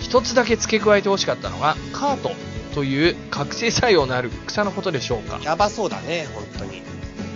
[0.00, 2.32] 一つだけ付け加えてほしかったのが、カート
[2.74, 5.44] という覚醒作用のある草のことでしょうかぁ。。
[5.44, 6.82] やばそうだね、本当に。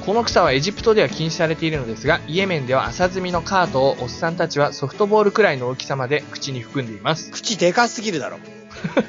[0.07, 7.33] この草はエジプトでは禁止されているのですが、イエメンでは浅摘みのカートをおっさんたちはソフトボールくらいの大きさまで口に含んでいます。
[7.33, 8.39] 口でかすぎるだろ。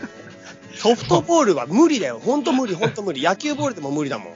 [0.73, 2.19] ソフトボールは無理だよ。
[2.19, 3.21] ほんと無理、ほんと無理。
[3.21, 4.33] 野球ボールでも無理だもん。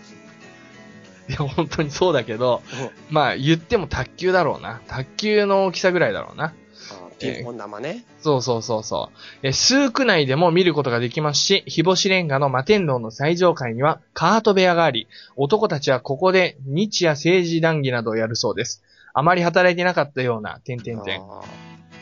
[1.31, 2.61] いや、本当にそうだけど、
[3.09, 4.81] まあ言っても卓球だろうな。
[4.87, 6.53] 卓球の大きさぐらいだろうな。
[7.21, 8.03] ピンポン玉ね。
[8.19, 9.17] そうそうそうそう。
[9.47, 18.83] え、数区内でも見ることができますし、日干しレンガの摩天楼の最上階にはカート部屋があり、男たちはここで日夜政治談義などをやるそうです。
[19.13, 21.21] あまり働いてなかったような、点々点。
[21.21, 21.41] あ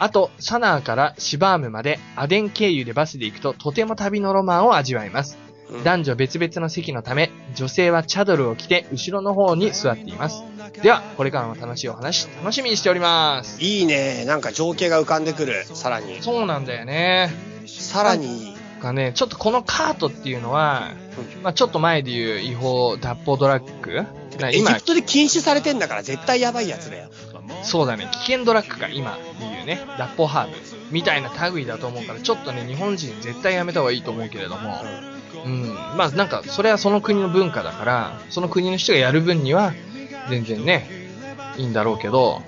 [0.01, 5.48] あと、サナーからシバームまでアデン経由でバスで行くととても旅のロマンを味わえます。
[5.83, 10.43] 男女別々の席のため、女性はチャドルを着て後ろの方に座っています。
[10.81, 13.61] では、これからも楽しいお話、楽しみにしております。
[13.61, 14.25] いいね。
[14.25, 15.65] なんか情景が浮かんでくる。
[15.65, 16.21] さらに。
[16.21, 17.31] そうなんだよね。
[17.65, 20.93] さらに、かね、ちょっとこのカートっていうのは、
[21.43, 24.05] まあちょっと前で言う違法脱法ドラッグ
[24.47, 27.09] エジプトで禁止されてんだから絶対やばいやつだよ。
[27.63, 30.55] そうだね、危険ドラッグか、今で言うね、脱法ハーブ
[30.91, 35.08] みたいな類だと思うから、ちょっとね、日本人絶対やめた方がいいと思うけれども、うん、
[35.95, 39.73] まあなんか、それはその国の文化だから、その国の人がやる分には、
[40.29, 40.87] 全然ね、
[41.57, 42.41] いいんだろうけど、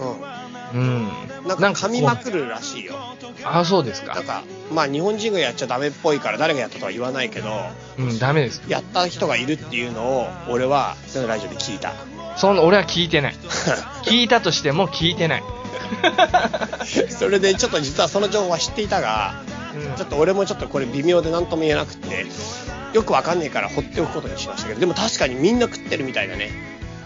[0.74, 1.04] ううん。
[1.08, 1.10] ん。
[1.48, 2.96] なんか噛みまくるらしいよ。
[3.44, 4.24] ああ、そうですかなん。
[4.24, 7.50] か、まあ日本人がやっちゃダメっぽいから誰がやったとは言わないけど、
[7.98, 8.62] うん、ダメです。
[8.68, 11.94] やった人がいるっていうのを、俺は、そのラジオで聞いた。
[12.38, 13.36] そんな、俺は聞いてない。
[14.06, 15.44] 聞いたとしても聞いてない。
[17.10, 22.26] それでちょっと実はその情報は知っていたが、うんちょっと俺もちょっとこれ微妙で何とも言えなくて、
[22.94, 26.50] よくわかんねえから放っておくことにしましたけど、でも確かにみんな食ってるみたいだね。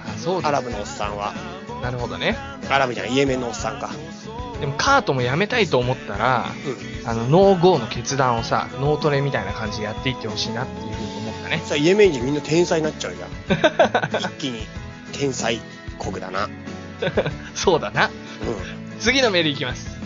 [0.06, 1.34] あそうアラブのおっさんは。
[1.82, 2.38] なるほどね。
[2.70, 3.92] アラブじゃない、イエメンのおっさんか。
[4.60, 6.46] でもカートもやめたいと思ったら、
[7.04, 7.10] うん。
[7.10, 11.62] あの、ノーゴーの決断をさ、脳トレみたいな感じでやっていってほしいなっていうふうに思ったね。
[11.66, 13.30] さあ、イエメン人みんな天才になっちゃうじゃん。
[14.20, 14.66] 一気に
[15.12, 15.60] 天才
[16.00, 16.50] 国だな。
[17.54, 18.06] そうだな。
[18.06, 18.10] う
[19.00, 19.98] 次のメールいきます。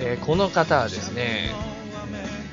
[0.00, 1.52] えーこの方はですね、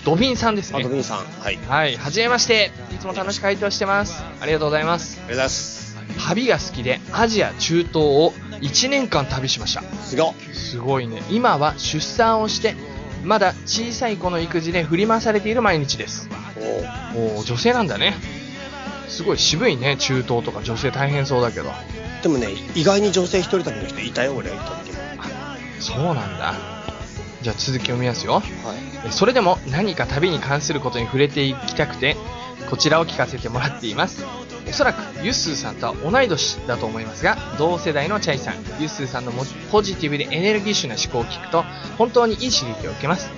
[0.04, 0.76] ドビンさんですん。
[0.76, 0.96] あ、ドね。
[0.96, 1.18] ビンさん。
[1.20, 1.28] はい。
[1.40, 2.72] ありがとうはい、はじめまして。
[2.94, 4.24] いつも楽しく回答してます。
[4.40, 5.20] ありがとうございます。
[5.28, 5.96] ございます。
[6.28, 9.82] 旅が好きで、アジア、中東を1年間旅しました。
[9.82, 10.34] すごっ。
[10.54, 11.22] すごいね。
[11.30, 12.76] 今は出産をして、
[13.24, 16.30] まだ小さい子の育児で振り回されている毎日です。
[16.58, 18.16] おうおー女性なんだね。
[19.08, 21.72] すごい渋いね、中東とか女性大変そうだけど。
[22.24, 24.98] でもね、意外に女性一人旅の人いたよ、俺、行った時も。
[25.80, 26.81] そうなんだ。
[27.42, 28.34] じゃあ続き読みますよ。
[28.34, 28.44] はい。
[29.08, 32.16] えそれでも何か旅に関することに触れていきたくて、
[32.70, 34.26] こちらを聞かせてもらっています。
[34.68, 41.64] おそらくユッスーさんとは同い年だと思いますが、同世代のチャイさん、ユッスーさんのもポジティブでエネルギッシュな思考を聞くと、
[41.98, 43.30] 本当にいい刺激を受けます。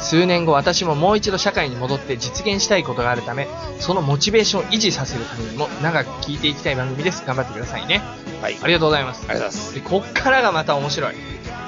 [0.00, 3.46] 数年後私ももう一度社会に戻って実現したいことがあるため、
[3.78, 7.24] そのモチベーションを維持させるためにも長く聞いていきたい番組です。
[7.24, 8.02] 頑張ってくださいね。
[8.42, 8.58] はい。
[8.60, 9.24] ありがとうございます。
[9.28, 9.74] ありがとうございます。
[9.74, 11.14] で、こっからがまた面白い。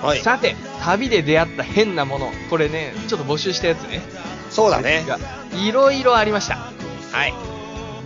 [0.04, 0.20] はい。
[0.20, 2.30] さて、旅で出会った変なもの。
[2.50, 4.02] これね、ちょっと募集したやつね。
[4.50, 5.04] そうだね。
[5.08, 5.18] が
[5.52, 6.56] いろいろありました。
[6.56, 7.34] はい。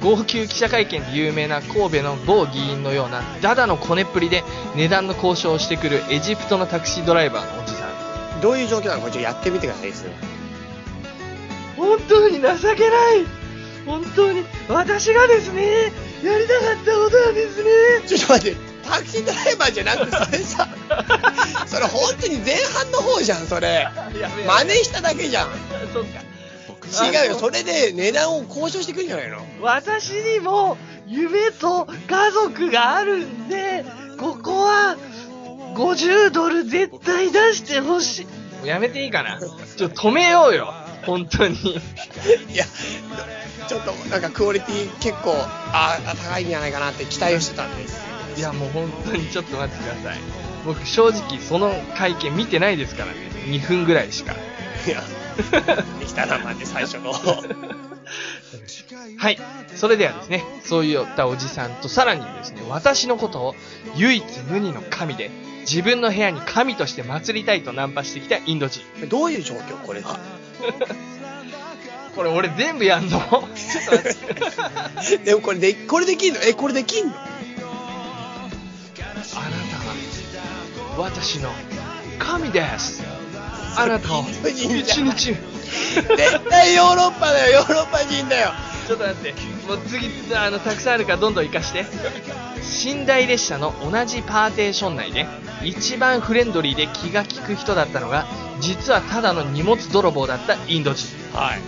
[0.00, 4.44] 号泣記者会見で有名な神戸の某議員のようなダダのこねっぷりで
[4.76, 7.86] 値段の交渉をしてくるエジプトのタクシードライバーのおじさ
[8.38, 8.40] ん。
[8.40, 9.00] どういう状況なの？
[9.00, 10.10] これちょっとやってみてください、すぐ。
[11.76, 13.26] 本当に情けない
[13.86, 15.92] 本当に私がですね、
[16.22, 17.70] やりたかったことなんですね。
[18.06, 20.68] ちょっと待って、タクシードライバーじゃなくて、それさ、
[21.66, 23.88] それ本当に前半の方じゃん、それ。
[24.46, 25.48] 真似しただけじゃん。
[25.92, 26.20] そっか。
[27.06, 29.38] 違うよ、それで値段を交渉してくるんじゃないの？
[29.60, 33.84] 私にも夢と家族があるんで、
[34.18, 34.96] ここは
[35.74, 38.26] 50ドル絶対出してほし
[38.64, 38.66] い。
[38.66, 39.38] やめていいかな
[39.76, 40.72] ちょっと止めようよ。
[41.06, 41.56] 本当に。
[42.52, 42.64] いや、
[43.68, 45.32] ちょっとなんかクオリティ結構、
[45.72, 48.07] ああ、高いんじゃないかなって期待をしてたんです。
[48.38, 50.18] いやもう本当にちょっと待ってください。
[50.64, 53.18] 僕正直その会見見てないですからね。
[53.46, 54.34] 2分ぐらいしか。
[54.86, 55.02] いや、
[55.98, 57.12] できたな、まで最初の。
[57.12, 57.42] は
[59.30, 59.38] い。
[59.74, 63.54] それではですね、そういったおじさんとさらにですね、私のことを
[63.96, 65.30] 唯一無二の神で、
[65.62, 68.82] 自分の部屋に神として祭りたいとナンパしてきたインド人。
[69.08, 70.18] どういう状況これは？
[72.14, 73.18] これ俺全部やんの？
[75.24, 76.40] でもこれで、これできんの？
[76.42, 77.12] え、これできんの？
[79.34, 79.76] あなた
[80.98, 81.50] は私の
[82.18, 83.02] 神です。
[83.76, 84.84] あなたを一日。
[85.14, 88.52] ち絶対ヨーロッパだよ、ヨーロッパ人だよ。
[88.92, 89.34] ょっと待って。
[89.66, 91.86] もう次、あの、たくさんあるからどんどん活かして。
[92.84, 95.26] 寝台列車の同じパーテーション内で、
[95.62, 98.26] 一番フレンドリーで気が利く人だったのが、
[98.60, 101.06] 実はただの荷物泥棒だったインド人。
[101.32, 101.60] はい。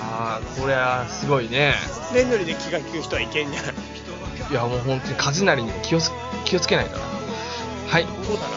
[0.00, 1.74] あー、これはすごいね。
[2.10, 3.72] フレンドリーで気が利く人はいけんじゃない？
[4.50, 6.10] いや、もう本当に、カズナリに気をつ、
[6.44, 7.04] 気をつけないとな。
[7.88, 8.06] はい。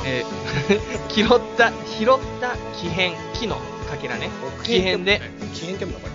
[0.05, 0.81] えー
[1.13, 1.27] 拾っ
[1.57, 2.07] た、拾っ
[2.39, 3.55] た木片、木の
[3.89, 4.29] かけらね。
[4.63, 5.21] 木片で、。
[5.53, 6.11] 木片ってものこれ。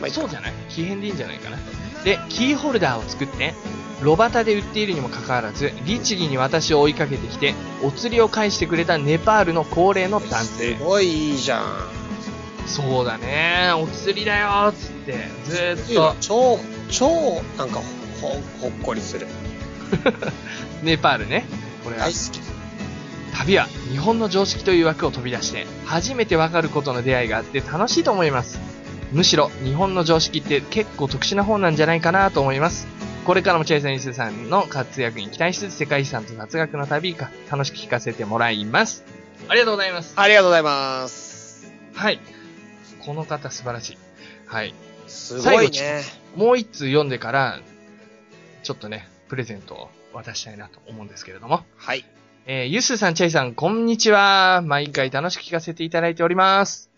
[0.00, 0.52] まあ、そうじゃない？
[0.68, 1.58] 木片でいいんじゃないかな。
[2.04, 3.54] で、キーホルダーを作って、
[4.02, 10.74] 路端で売っているにもかかわらず、律儀に私を追いかけてきて、お釣りを返してくれたネパールの高齢の男す性。
[10.74, 11.64] ごいいいじゃん。
[12.66, 16.58] そうだね、お釣りだよーっつって、ずーっと、超、
[16.90, 17.80] 超、なんか
[18.20, 18.28] ほ、
[18.60, 19.26] ほっこりする。
[20.82, 21.44] ネパールね。
[21.82, 22.40] これは大好き。
[23.34, 28.60] 旅は日本の常識という枠を飛び出して初めてわかることの出会いがあって楽しいと思います。
[29.12, 32.86] むしろ日本の常識って結構特殊な方なんじゃないかなと思います。
[33.24, 39.04] これからもチェイサーニスさんの活躍に期待しつつ世界遺産と雑学の旅か楽しく聞かせてもらいます。
[39.48, 40.14] ありがとうございます。
[40.16, 41.72] ありがとうございます。
[41.94, 42.20] はい。
[43.04, 43.98] この方素晴らしい。
[44.46, 44.74] はい。
[45.06, 46.02] すごい最ね。
[46.36, 47.60] もう一通読んでから、
[48.62, 51.64] ちょっとね、プレゼントを渡したいなと思うんですけれども。
[51.76, 52.04] はい。
[52.46, 54.62] えー、ゆっすーさん、チャイさん、こんにちは。
[54.64, 56.90] 毎回楽しく聞かせていただいております。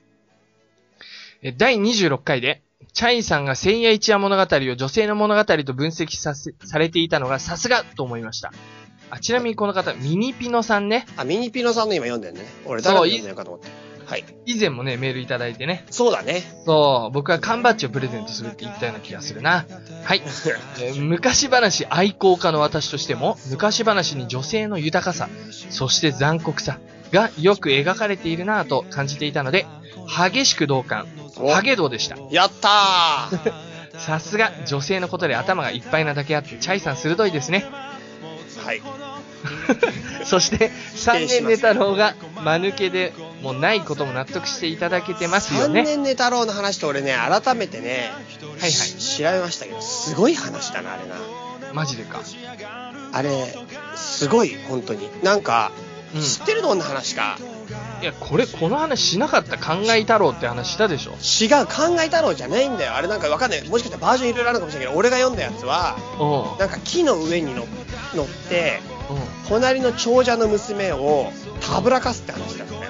[1.43, 2.62] えー第26回で、
[2.93, 8.53] チャイさんが千夜一夜物語を女性の物語と分析させ、されていたのがさすがと思いました。
[9.11, 12.45] あ、ちなみにこの方、ミニピノさんね、あ、ミニピノさんの今読んでるね。
[12.64, 13.86] 俺誰が読んでるかと思って。
[14.07, 14.25] はい。
[14.47, 16.43] 以前もね、メールいただいてね、そうだね。
[16.65, 19.67] そう、僕は缶バッジをプレゼントするって言ったような気がするな。
[20.05, 20.23] はい。
[20.81, 25.29] えー昔話愛好家の私としても、昔話に女性の豊かさ、
[25.71, 26.79] そして残酷さ
[27.13, 29.67] がよく描かれているなぁと感じていたので、
[30.31, 31.07] 激しく同感、
[31.39, 32.17] おハゲ道でした？
[32.31, 33.53] やったー
[33.99, 37.65] さすが、女性のことで頭がいっぱいなだけあって、チャイさん鋭いですね。
[38.65, 38.83] はい。
[40.24, 42.14] そして、三年寝太郎が
[42.45, 43.12] 間抜けで
[43.43, 45.82] もないことも納得していただけてますよ三ね。
[45.84, 48.11] 年寝太郎の話と俺ね、改めてね、
[48.43, 51.14] はいはいし調べましたけど、すごい話だな、あれな。
[51.72, 52.20] マジでか。
[53.12, 53.55] あれ、
[53.95, 55.09] すごい、本当に。
[55.22, 55.72] なんか、
[56.14, 56.22] うん。
[56.22, 57.39] 知ってるどんな話か。
[58.01, 62.95] いや、これ、この話しなかった考え太郎って話したでしょ違う、考え太郎じゃないんだよ。
[62.95, 63.68] あれなんかわかんない。
[63.68, 66.59] もしかしたらバージョンいろいろあるかもしれないけど、俺が読んだやつは、うん。
[66.59, 67.66] なんか木の上にの
[68.14, 68.95] 乗って、う
[69.49, 72.81] 隣の長者の娘をたぶらかすって話だったよ。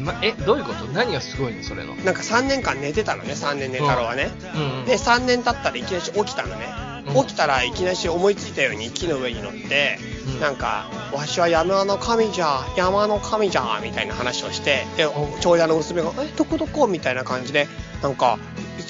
[0.00, 0.04] ん。
[0.04, 0.84] ま、え、どういうこと？
[0.86, 1.62] 何がすごいの？
[1.62, 1.94] それの。
[1.96, 4.30] なんか3年間寝てたのね、3年寝太郎はね。
[4.54, 4.84] うんうん。
[4.84, 6.66] で、3年経ったらいきなり起きたのね。
[6.80, 15.06] うん起きたらいきなり思いついたように木の上に乗って、うんなんか、わしは山の神じゃ、山の神じゃ、みたいな話をして、で、
[15.40, 16.88] 長者の娘が、え、どこどこ？
[16.88, 17.68] みたいな感じで、
[18.02, 18.40] なんか、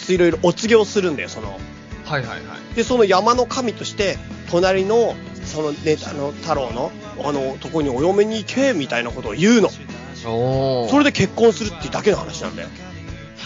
[0.09, 1.59] いろいろお告げをするんだよ、その。
[2.07, 2.75] はいはいはい。
[2.75, 4.17] で、その山の神として、
[4.51, 5.15] 隣の、
[5.47, 6.93] その、ね、あの、太郎の、
[7.25, 9.71] あの、とこにお嫁に行け、みたいなことを言うの。
[9.71, 12.69] それで結婚するっていうだけの話なんだよ。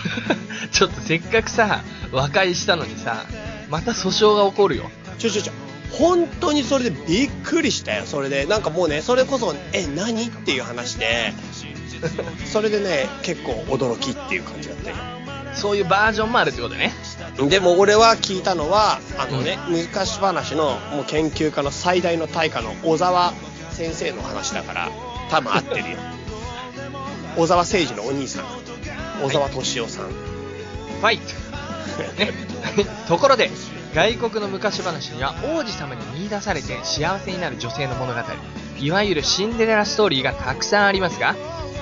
[0.72, 1.82] ちょっとせっかくさ、
[2.12, 3.26] 和解したのにさ、
[3.68, 4.90] また訴訟が起こるよ。
[5.18, 5.52] ちょちょちょ。
[5.92, 8.46] 本当にそれでびっくりしたよ、それで。
[8.46, 10.24] なんかもうね、それこそ、え、何？
[10.26, 11.32] っていう話で、
[12.46, 14.96] それでね、結構驚きっていう感じだったよ。
[15.54, 16.92] そういうバージョンもあるってことね。
[17.48, 23.32] でも俺は聞いたのは、あのね、昔話のもう研究家の最大の大家の小沢
[23.70, 24.90] 先生の話だから、
[25.30, 25.96] 多分合ってるよ。
[27.36, 28.44] 小沢誠二のお兄さん。
[29.22, 30.06] 小沢敏夫さん。
[30.06, 31.24] ファイト。
[32.24, 32.32] ね。
[33.08, 33.50] ところで、
[33.94, 38.20] 外国の昔話には王子様に見出されて幸せになる女性の物語、
[38.78, 41.34] いわゆるシンデレラストーリーがたくさんありますが、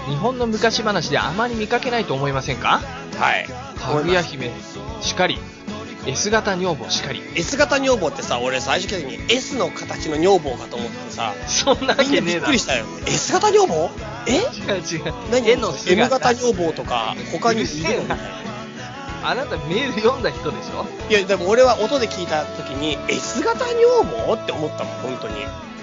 [0.08, 2.80] 日本の昔話であまり見かけないと思いませんか？
[3.18, 3.46] はい。
[3.78, 4.50] かぐや姫
[5.00, 5.38] しかり、
[6.06, 7.22] S 型女房しかり。
[7.34, 12.58] S 型女房ってさ、俺最初に S の形の女房かと思ってさ、そんなわけねえだろびっくり。
[12.58, 12.86] したよ。
[13.06, 13.90] S 型女房？
[14.26, 14.32] え？
[14.32, 15.14] 違う違う。
[15.30, 15.48] 何？
[15.48, 18.16] 絵の ?M 姿型女房とか他にいるの
[19.24, 20.86] あなたメール読んだ人でしょ？
[21.10, 24.34] いや、でも俺は音で聞いた時に S 型女房？
[24.34, 25.34] って思ったもん、本当に。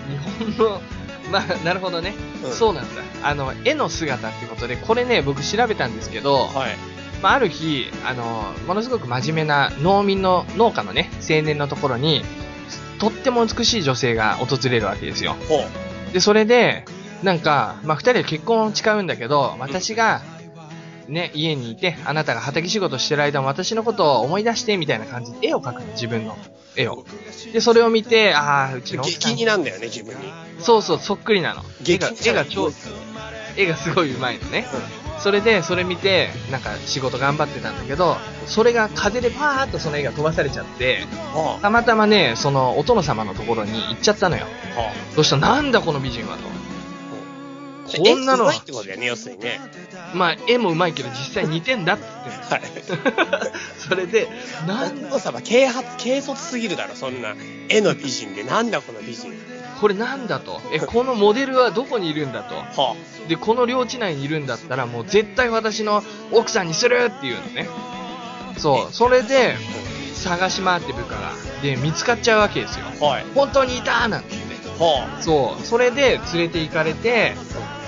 [0.08, 0.82] 日本の、
[1.32, 2.14] まあ、なるほどね。
[2.44, 3.02] うんそうなんだ。
[3.24, 6.78] あの、絵の姿ってことで、これね、僕調べたんですけど、はい。
[7.22, 12.24] まあ、ある日、あの、ものすごく真面目な農民の、農家のね、青年のところに、
[13.00, 15.36] とっても美しい女性が訪れるわけですよ。
[15.50, 15.66] ほ
[16.10, 16.14] う。
[16.14, 16.86] で、それで、
[17.24, 20.22] なんか、まあ、二人で結婚を誓うんだけど、私が、
[21.08, 26.38] ね、家にいて、あなたが畑仕事してる間も私のことを思い出して、みたいな感じで絵を描くの、自分の
[26.76, 27.06] 絵を。
[27.54, 30.34] で、それを見て、ああ、うちの激んになんだよね、自分に。
[30.60, 31.64] そうそう、そっくりなの。
[31.88, 32.72] 絵が、激絵が超、
[33.58, 34.66] 絵がすごい上手いのね。
[35.20, 44.46] それで、それ見て、なんか仕事頑張ってたんだけど、それが風でパーッとその絵が飛ばされちゃって、はたまたまね、そのお殿様のところに行っちゃったのよ。
[44.78, 46.65] あ、はそしたらなんだこの美人はと。
[47.86, 47.98] あ。
[47.98, 49.60] こんなのえうまいってことだよね、要するにね。
[50.14, 52.64] まあ、絵も上手いけど実際似てんだって言ってはい。
[53.78, 54.28] それで、
[54.68, 57.36] なんお父様、軽発、軽率すぎるだろ、そんな。
[57.70, 59.34] 絵の美人で、なんだこの美人。
[59.80, 60.62] これなんだと。
[60.72, 62.56] え、このモデルはどこにいるんだと。
[62.82, 62.96] は
[63.28, 67.68] で、この領地内にいるんだったらもう絶対私の奥さんにするっていうのね。
[68.58, 68.94] そう。
[68.94, 69.58] それで、
[70.14, 71.34] 探し回って部下が。
[71.62, 72.86] で、見つかっちゃうわけですよ。
[73.02, 73.06] あ。
[73.06, 73.26] はい。
[73.36, 74.46] 本当にいたなんて。
[74.80, 75.66] はそう。
[75.66, 77.34] それで連れて行かれて、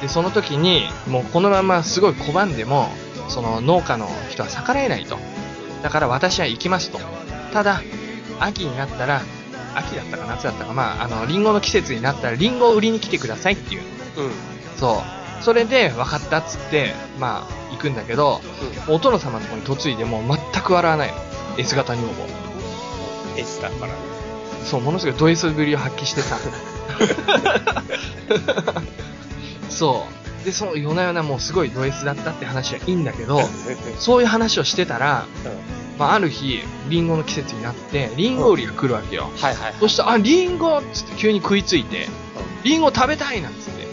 [0.01, 2.89] で、その時に、もうこのまますごい拒んでも、
[3.29, 5.17] その農家の人は逆らえないと。
[5.83, 6.99] だから私は行きますと。
[7.53, 7.81] ただ、
[8.39, 9.21] 秋になったら、
[9.75, 13.81] 秋だったか夏だったか、まあ、あの、リンゴの季節になったら、リンゴを売りに来てくださいっていう。
[14.17, 14.21] あ。
[14.21, 14.31] うん。
[14.77, 15.03] そ
[15.39, 15.43] う。
[15.43, 18.41] それで、分かったっつって、まあ、行くんだけど、
[18.87, 21.17] お殿様のとこに嫁いでもう全く笑わないの。
[21.57, 22.13] S 型女房。
[23.37, 23.93] S だから。
[24.65, 26.37] そう、ものすごいド S ぶりを発揮してさ。
[29.69, 30.05] そ
[30.45, 33.41] で、その夜な夜なもうすごいド S だったって話はいいんだけど、
[33.99, 35.25] そういう話をしてたら、
[35.97, 36.59] まあ、ある日、
[36.89, 39.29] リンゴの季節になって、リンゴ売りが来るわけよ。
[39.35, 39.73] はいはい。
[39.79, 42.07] そしたら、あ、リンゴっつって急に食いついて、
[42.63, 43.83] リンゴ食べたいなんつって。
[43.83, 43.89] うん。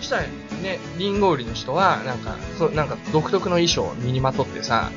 [0.00, 0.22] そしたら
[0.62, 4.90] ね、リンゴ売りの人は、なんか、そう、なんか独特の衣装を身にまとってさ、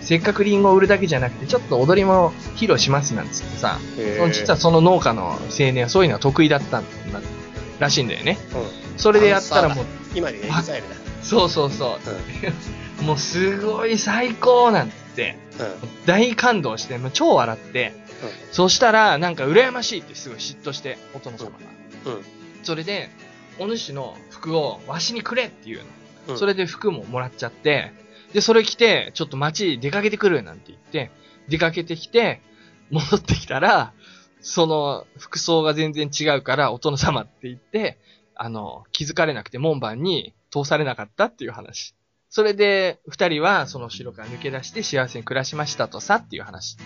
[0.00, 3.80] せっかくリンゴを売るだけじゃなくて、ちょっと踊りも披露しますなんつってさ、
[4.16, 5.38] その実はその農家の青
[5.72, 7.20] 年はそういうのは得意だったんだ
[7.78, 8.38] らしいんだよね。
[8.54, 8.98] うん。
[8.98, 9.84] それでやったらもう、
[10.14, 10.96] 今でエグザイルだ。
[11.22, 11.98] そうそうそ
[13.00, 15.66] う、もうすごい最高なんて、うん。
[15.66, 15.74] うん。
[16.06, 17.92] 大感動して、もう超笑って、
[18.52, 22.12] そしたら、なんか羨ましいってすごい嫉妬して、お殿様が。
[22.12, 22.24] うん。
[22.62, 23.10] それで、
[23.58, 25.84] お主の服をわしにくれっていうの。
[25.84, 25.94] うん
[26.38, 27.92] それで服ももらっちゃって、
[28.32, 31.10] で、それ着て、ちょっと街出かけてくるなんて言って、
[31.48, 32.40] 出かけてきて、
[32.90, 33.92] 戻ってきたら、
[34.44, 37.98] その服装が全然違うから、お殿様って言って、
[38.36, 41.94] あの、気づかれなくて門番に通されなかったっていう話。
[42.28, 46.76] それで、二人はその城から抜け出して幸せに暮らしましたとさっていう話。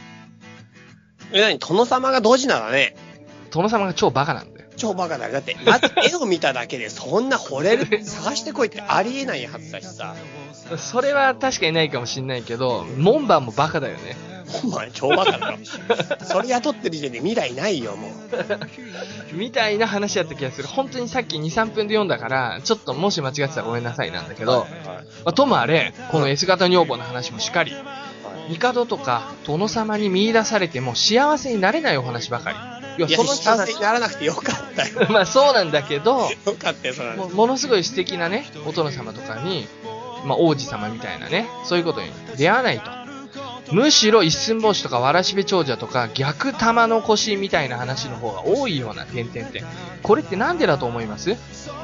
[1.33, 2.97] え、なに、殿様がドジならね、
[3.51, 4.71] 殿様が超バカなんだよ。
[4.77, 5.33] 超バカだよ。
[5.33, 10.15] だって、まず絵を見ただけでそんな惚れる、探してこいってありえないはずだしさ。
[10.77, 14.17] それは確かにないかもしんないけど、門番もバカだよね。
[14.49, 15.59] ほんまに超バカだろ。
[16.25, 18.13] それ雇ってる時点で未来ないよ、もう。
[19.33, 20.69] みたいな話だった気がする。
[20.69, 27.83] 本当にさっき2、3分で読んだから、ちょっともし間違ってたらごめんなさいなんだけど、はいまあ、ともあれ、この S 型女房の話もしっかり、はい
[28.57, 33.05] 帝とか殿様に見出されても幸せになれないお話ばかり。
[33.05, 35.07] いや、その幸せに、ならなくてよかったよ。
[35.13, 39.69] まあそうなんだけど、よかったよ、それもものすごい素敵なね、お殿様とかに、
[40.25, 42.91] まあ王子様みたいなね、そういうことに出会わないと。
[43.73, 49.63] むしろ一寸法師とかわらしべ長者とか逆玉の腰みたいな話の方が多いような点々って。
[50.03, 51.37] これってなんでだと思います？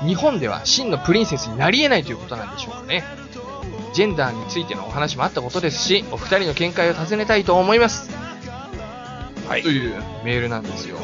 [0.07, 3.05] 日本では真のプリンセスになり得ないということなんでしょうかね。
[3.93, 8.11] ジェンダーについてのお話もあったことですし、お二人の見解を尋ねたいと思います。
[9.47, 9.69] はいと。
[9.69, 10.97] いうメールなんですよ。
[10.97, 11.03] は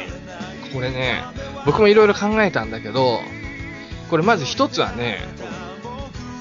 [0.00, 0.72] い。
[0.72, 1.22] これね、
[1.66, 3.20] 僕もいろいろ考えたんだけど、
[4.08, 5.20] これまず一つはね、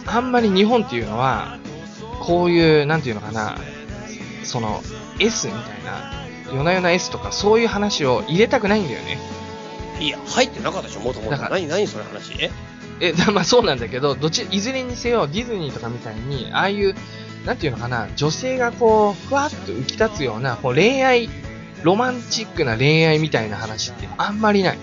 [0.06, 1.58] あんまり日本っていうのは、
[2.22, 3.58] こういう、なんていうのかな、
[4.44, 4.82] その、
[5.20, 6.14] S みたいな、
[6.48, 9.18] 夜な夜な S とかそういう話を入れたくないんだよね。
[10.00, 11.32] いや、入ってなかったでしょ、もともと。
[11.32, 12.34] だから何、何その話？
[12.40, 12.52] え？
[13.00, 16.96] え、だまあそうなんだけど、どっち、いずれにせよディズニーとかみたいに、ああいう、
[17.46, 21.30] なんていうのかな、女性がこう、ふわっと浮き立つような、こう恋愛、
[21.82, 24.78] ロマンチックな恋愛みたいな話ってあんまりない。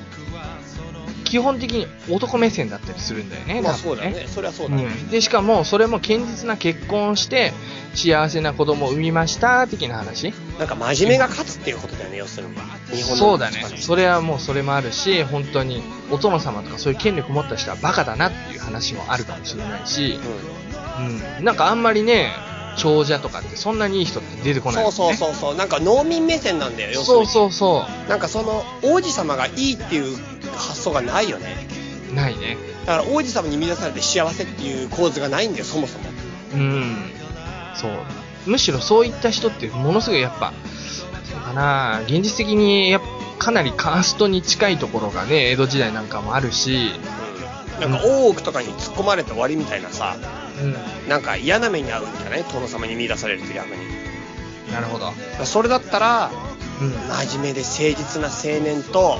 [1.29, 3.61] 基本的に男目線だったりするんだよね。
[3.61, 4.27] まあそうだよね。
[4.27, 4.85] それはそうだね。
[4.85, 5.09] うん。
[5.11, 7.53] で、しかも、それも堅実な結婚をして、
[7.95, 10.33] 幸せな子供を産みました、的な話。
[10.59, 12.55] なんか真面目が勝つっていうことだよね、要するに。
[12.97, 20.19] 日本のそうだねそれはもうそれもあるし、本当に、お殿様とかそういう権力持った人はバカだなっていう話もあるかもしれないし、
[21.39, 21.45] うん。
[21.45, 22.33] なんかあんまりね、
[22.79, 24.93] 長者とかってそんなにいい人って出てこない、ね。
[24.93, 25.57] そうそうそうそう。
[25.57, 27.27] なんか農民目線なんだよ、要するに。
[27.27, 28.09] そうそうそう。
[28.09, 30.17] なんかその、王子様がいいっていう
[30.59, 31.67] 発想がないよね。
[32.15, 32.57] ないね。
[32.87, 36.05] だから王子様に見出されて幸せっていう構図がないんだよ、そもそも。
[36.55, 37.13] うん。
[37.75, 37.91] そう。
[38.47, 40.53] むしろそういった人ってものすごいやっぱ、
[41.13, 43.01] なんていうのかな、現実的にやっ
[43.39, 46.93] ぱかなりカーストに近いところがね、江戸時代なんかもあるし、
[47.81, 50.17] なんか大奥とかに突っ込まれて終わりみたいなさ、
[50.61, 50.77] うん。
[51.09, 52.43] なんか嫌な目に遭うんじゃない？
[52.45, 53.83] 殿様に見出されると逆に。
[54.73, 55.13] なるほど。
[55.45, 56.31] それだったら、
[56.81, 56.91] うん。
[57.27, 59.19] 真面目で誠実な青年と、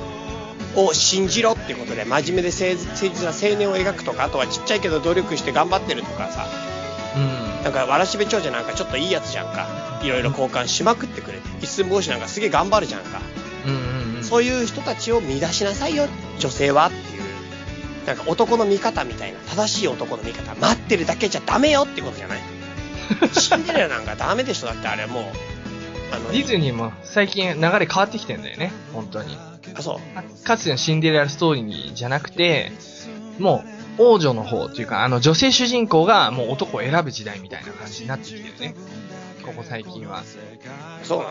[0.87, 6.47] を信じろってことで、真面目で誠誠実な青年を描くとか、あとはちっちゃいけど努力して頑張ってるとかさ、
[7.17, 7.65] うん。
[7.65, 9.67] なんか、わらしべ長者なんかちょっといいやつじゃんか。
[10.03, 11.49] いろいろ交換しまくってくれて。
[11.61, 13.21] 一寸法師なんかすげえ頑張るじゃんか。
[13.67, 14.25] うんうんうん。
[14.25, 16.07] そういう人たちを見出しなさいよ、
[16.39, 17.29] 女性はっていう。
[18.07, 22.41] なんか男の見方みたいな、正しい男の見方、待ってるだけじゃダメよってことじゃない
[23.33, 25.25] シンデレラなんかダメでしょだってあれもう、
[26.15, 29.37] あの、ディズニーも最近流れ変わってきてんだよね、本当に。
[29.75, 30.15] あ、そう。
[30.15, 32.73] かかつてのシンデレラストーリーじゃなくて、
[33.39, 33.65] も
[33.99, 38.75] う、王女の方っていうか、あの、女性主人公がもう男を選ぶ時代みたいな感じになってきてるね。
[39.45, 40.23] ここ最近は。
[41.03, 41.25] そう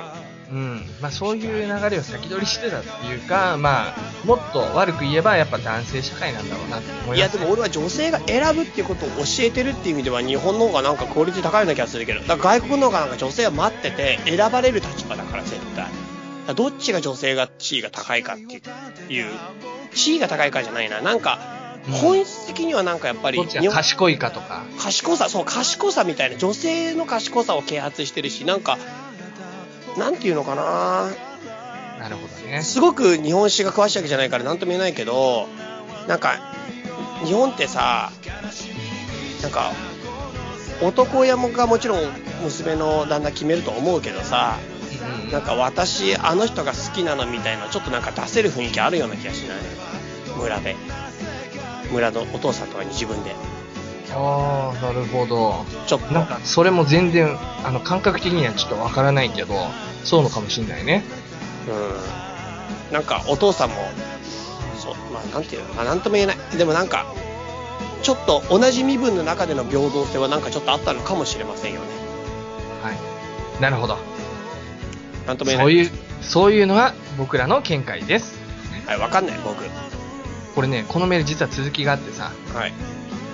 [0.49, 0.81] うん。
[1.01, 3.95] まあそういう流れを先取りしてたっていうか、まあ、
[4.25, 16.06] もっと悪く言えばやっぱ男性社会なんだろうなって思います、いやでも俺は女性が選ぶっていうことを教えてるっていう意味では日本の方がなんかクオリティ高いような気がするけどだから外国の方がなんか女性は待ってて選ばれる立場だから絶対
[16.53, 19.25] どっちが女性が地位が高いかっていう
[19.93, 21.39] 地位が高いかじゃないななんか
[21.87, 24.63] うん本質的にはなんかやっぱりどっちが日本賢いかとか。
[24.77, 28.77] 賢さそう賢さみたいな女性の賢さを啓発してるしなんか
[29.97, 31.11] なんていうのかな
[31.99, 32.61] なるほどね。
[32.61, 35.47] すごく日本史が詳しいわけじゃないから何とも言えないけど
[36.07, 36.53] なんか
[37.25, 38.11] 日本ってさ、
[39.41, 39.71] なんか、
[40.81, 41.99] 男親もがもちろん
[42.43, 44.59] 娘の旦那決めると思うけどさ、
[45.31, 49.57] なんか私、あの人が好きなのみたいな、ちょっとなんか出せる雰囲気あるような気がしない？
[50.37, 50.75] 村で。
[51.91, 53.35] 村のお父さんとかに自分で。
[54.13, 55.65] ああ、なるほど。
[55.85, 56.13] ちょっと。
[56.13, 59.55] なんか、それも全然、あの、感覚的にはちょっとわからないけど、
[60.03, 61.03] そうのかもしんないね。
[62.89, 62.93] うん。
[62.93, 63.75] なんか、お父さんも、
[64.77, 66.37] そう、まあ、なんていうの、まあ、なんとも言えない。
[66.57, 67.05] でもなんか、
[68.01, 71.87] ちょっと同じ身分の中での平等性はなんかちょっとあったのかもしれませんよね。
[72.81, 73.61] はい。
[73.61, 73.97] なるほど。
[75.27, 75.65] なんとも言えない。
[75.65, 75.91] そういう、
[76.21, 78.39] そういうのが僕らの見解です。
[78.85, 79.63] はい、わかんない、僕。
[80.55, 82.73] これね、このメール実は続きがあってさ、はい。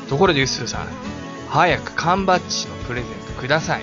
[0.10, 0.88] ところでユッスーさん、
[1.50, 3.82] 早く缶バッジのプレゼントください。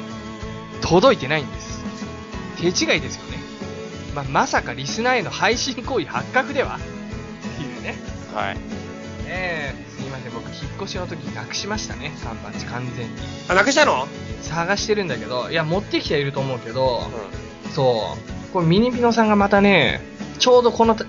[0.82, 1.80] 届いてないんです。
[2.58, 3.38] 手違いですよね。
[4.14, 6.76] ま、まさかリスナーへの配信行為発覚では？
[6.76, 6.78] っ
[7.56, 7.96] ていうね。
[8.34, 8.54] はい。
[8.54, 8.60] ね
[9.28, 13.12] え、すいません、僕引っ越しの時になくしましたね、缶バッジ完全に。
[13.48, 14.08] あ、なくしたの？
[14.42, 17.36] 探してるんだけど、いや、持ってきてはいると思うけど、う
[17.70, 18.16] そ
[18.48, 18.52] う。
[18.52, 20.00] これミニピノさんがまたね、
[20.38, 21.04] ちょうどこのた、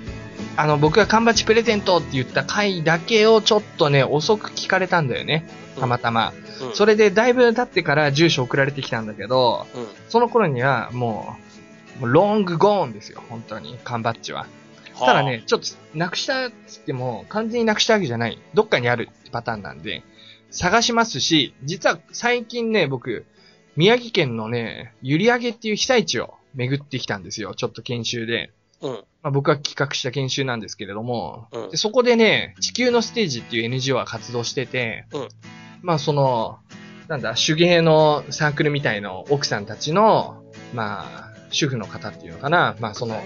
[0.57, 5.47] あの、僕が缶バッジプレゼントって言った回だけをちょっとね、遅く聞かれたんだよね。
[5.79, 6.29] たまたま。
[6.29, 6.67] ん。
[6.67, 6.75] うん。
[6.75, 9.87] それでだいぶ経ってから住所送られてきたんだけど、うん。
[10.09, 11.35] その頃にはも
[11.97, 14.47] う、もうロングゴーンですよ、本当に、缶バッジは。
[14.99, 18.37] ただね、ちょっと、なくしたっつっても、完全になくしたわけじゃない。
[18.53, 20.03] どっかにあるってパターンなんで、
[20.51, 23.25] 探しますし、実は最近ね、僕、
[23.75, 27.53] 宮城県のね、閖上っていう被災地を巡ってきたんですよ。
[27.55, 28.51] ちょっと研修で。
[28.81, 28.95] はあ、うん。
[28.95, 35.27] まあ、僕が企画した研修なんですけれども、うんでそこでね、地球のステージっていう NGO が活動してて、うん
[35.81, 36.59] まあその、
[37.07, 43.21] なんだ、手芸のサークルみたいの奥さんたちの、まあ、主婦の方っていうのかな、まあその、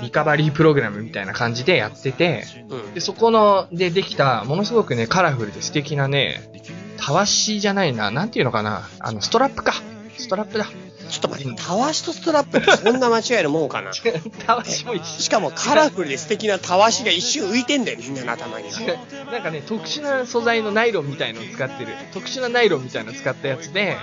[0.00, 2.94] リカバリープログラムみたいな感じでやってて、うん。
[2.94, 6.50] で、そこの、でできた、ものすごくね、カラフルで素敵なね、
[6.98, 9.72] たわしじゃないな、なんていうのかな、あの、ストラップか。
[10.16, 10.66] ストラップだ。
[11.12, 13.92] ちょっと待って、たわしとストラップってそんな間違えるもんかな
[14.46, 18.80] たわしも一緒しかもカラフルで素敵なたわしが一瞬浮いてんだよ、みんなの頭には。
[19.30, 21.92] なんかね、特殊な素材のナイロンみたいのを使ってる。
[22.14, 23.98] 特殊なナイロンみたいのを使ったやつで、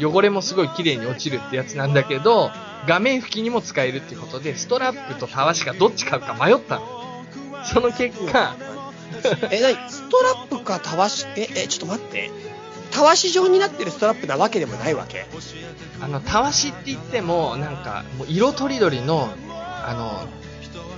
[0.00, 2.50] 汚れもすごい綺麗に落ちるってやつなんだけど、
[2.88, 7.24] 画面拭きにも使えるってことで、ストラップとたわしがどっち買うか迷ったの。
[7.64, 8.56] その結果、
[9.50, 12.30] え、なにストラップかたわし、え、え、ちょっと待って。
[12.90, 15.26] たわし状になってるストラップなわけでもないわけ
[16.00, 20.28] あの、たわしって言っても、なんか、もう色とりどりの、あの、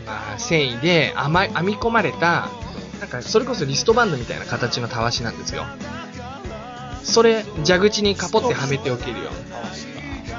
[0.06, 2.48] まあ、繊維で編ま編み込まれた、
[3.00, 5.64] なんか、それこそリストバンドみたいな形のたわしなんですよ。
[7.04, 9.30] それ、蛇口にカポってはめておけるよ。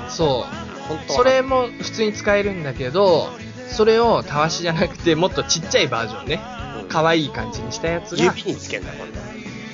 [0.10, 1.12] そう。
[1.12, 3.30] それも普通に使えるんだけど、
[3.70, 6.42] それをたわしじゃなくて、もっとちっちゃいバージョンね。
[6.90, 9.14] 可愛い感じにしたやつが指、につけんだ、今度。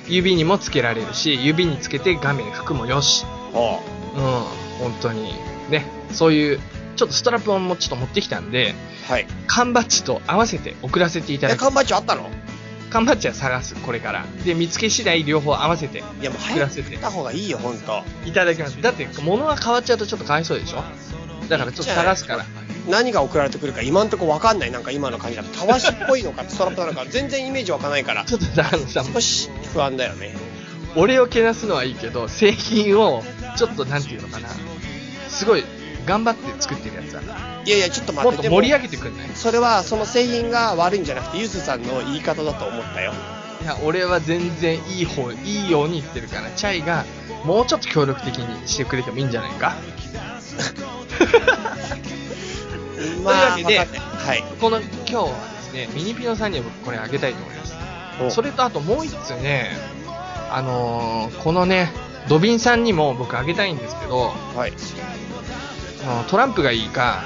[0.07, 3.25] 指にもつけられるし、指につけて画面拭くもよし。
[3.53, 3.79] ほ
[4.15, 5.33] うん、本当に。
[5.69, 6.59] ね、そういう、
[6.95, 8.73] ちょっとストラップをもちょっと持ってきたんで、
[9.09, 9.11] う。
[9.11, 9.27] はい。
[9.47, 12.29] 缶バッジと合わせて送らせていたえ、だき缶バッジあったの？
[12.89, 14.25] 缶バッジは探す、これから。
[14.45, 18.81] で、見つけ次第両方合わせていや、もう送らせてった方がいいよ、本当いただきます。
[18.81, 20.83] だって、物が変わっちゃうとちょっとかわいそうでしょ？
[21.49, 22.45] だからちょっと探すから。
[22.87, 24.71] 何が送られてくるか今んとこわかんない。
[24.71, 25.49] なんか今の感じだと。
[25.57, 28.23] たわしっぽいのか、 ストラップなのか、全然イメージ湧かないから。
[28.25, 30.35] ちょっと、あのさ、少し不安だよね。
[30.95, 33.23] 俺をけなすのはいいけど、製品を、
[33.57, 34.49] ちょっとなんていうのかな。
[35.35, 35.63] すごい、
[36.05, 37.21] 頑張って作ってるやつだ。
[37.65, 38.35] いやいや、ちょっと待って。
[38.37, 39.29] もっと盛り上げげてくんない？
[39.35, 43.13] それは、その製品が悪いんじゃなくて、ゆずさんの言い方だと思ったよ。
[43.61, 47.05] いや、俺は全然いい方、いいように言ってるから、チャイが、
[47.43, 49.73] もうちょっと協力的にしてくれてもいいんじゃないか？
[53.23, 54.43] まあ、というわけではい。
[54.59, 55.33] この、今日はで
[55.63, 57.75] すね、ミニピノさんには僕これあげたいと思います。
[58.35, 59.71] それとあともう一つね、
[60.49, 61.91] あのーこのね、
[62.29, 64.73] ドビンさんにも僕あげたいんですけど、はい。
[66.29, 67.23] トランプがいいか、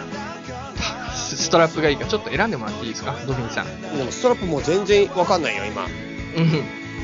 [0.78, 3.82] たストラップがいいか、ちょっと選んでもらっていいですか、ドビンさん。
[3.82, 5.86] でもストラップもう全然わかんないよ、今。
[5.86, 6.52] うん。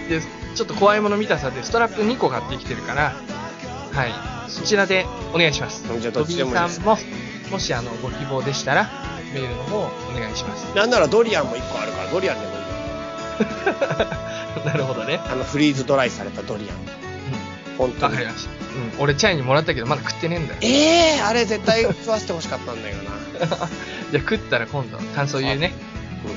[0.09, 0.21] で、
[0.55, 3.15] ちょっと怖いもの見たさで、ストラップ2個買ってきてるから、
[3.91, 4.13] はい。
[4.49, 5.83] そちらでお願いします。
[5.99, 8.89] じゃあどっちでもいいですドビンさんも、もしあの、ご希望でしたら、
[9.33, 9.89] メールの方お
[10.19, 10.63] 願いします。
[10.75, 12.65] なんならドリアンも1個あるから、ドリアンでもいいよ。
[14.65, 15.19] なるほどね。
[15.25, 16.77] あの、フリーズドライされたドリアン。
[17.77, 18.25] 本当にわかり。
[18.25, 18.64] ました。
[18.75, 19.01] うん。
[19.01, 20.59] 俺、チャイにもらったけど、まだ食ってねえんだよ。
[20.61, 23.11] ええー、あれ絶対食わせてほしかったんだよな。
[24.11, 25.73] じゃあ食ったら今度感想言うね。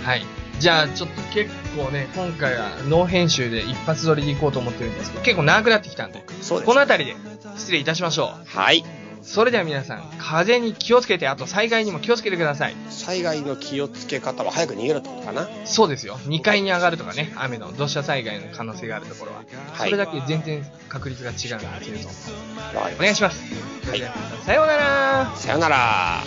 [0.05, 0.25] はい。
[0.59, 6.67] じゃあちょっと結構ね、今回はノー編集で一発撮りでいこうと思ってるんですけど、結構長くなってきたんで、そうです。
[6.67, 7.17] この辺りで
[7.57, 8.59] 失礼いたしましょう。
[8.59, 8.85] はい。
[9.29, 12.75] それでは皆さん、風に気をつけて、あと災害にも気をつけてください。
[12.89, 15.51] 災害の気をつけ方は早く逃げろってことかな。
[15.67, 16.15] そうですよ。
[16.25, 19.45] 2階に上がるとかね、雨の土砂災害の可能性があるところは。
[19.75, 23.43] はいそれだけ全然確率が違うので、生存わかりまお願いします。
[23.91, 24.01] はい
[24.47, 25.43] さようならす。
[25.43, 26.23] さよなら。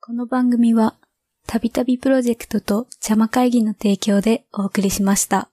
[0.00, 0.96] この番組は、
[1.46, 5.51] たびたびプロジェクトと邪魔会議の提供でお送りしました。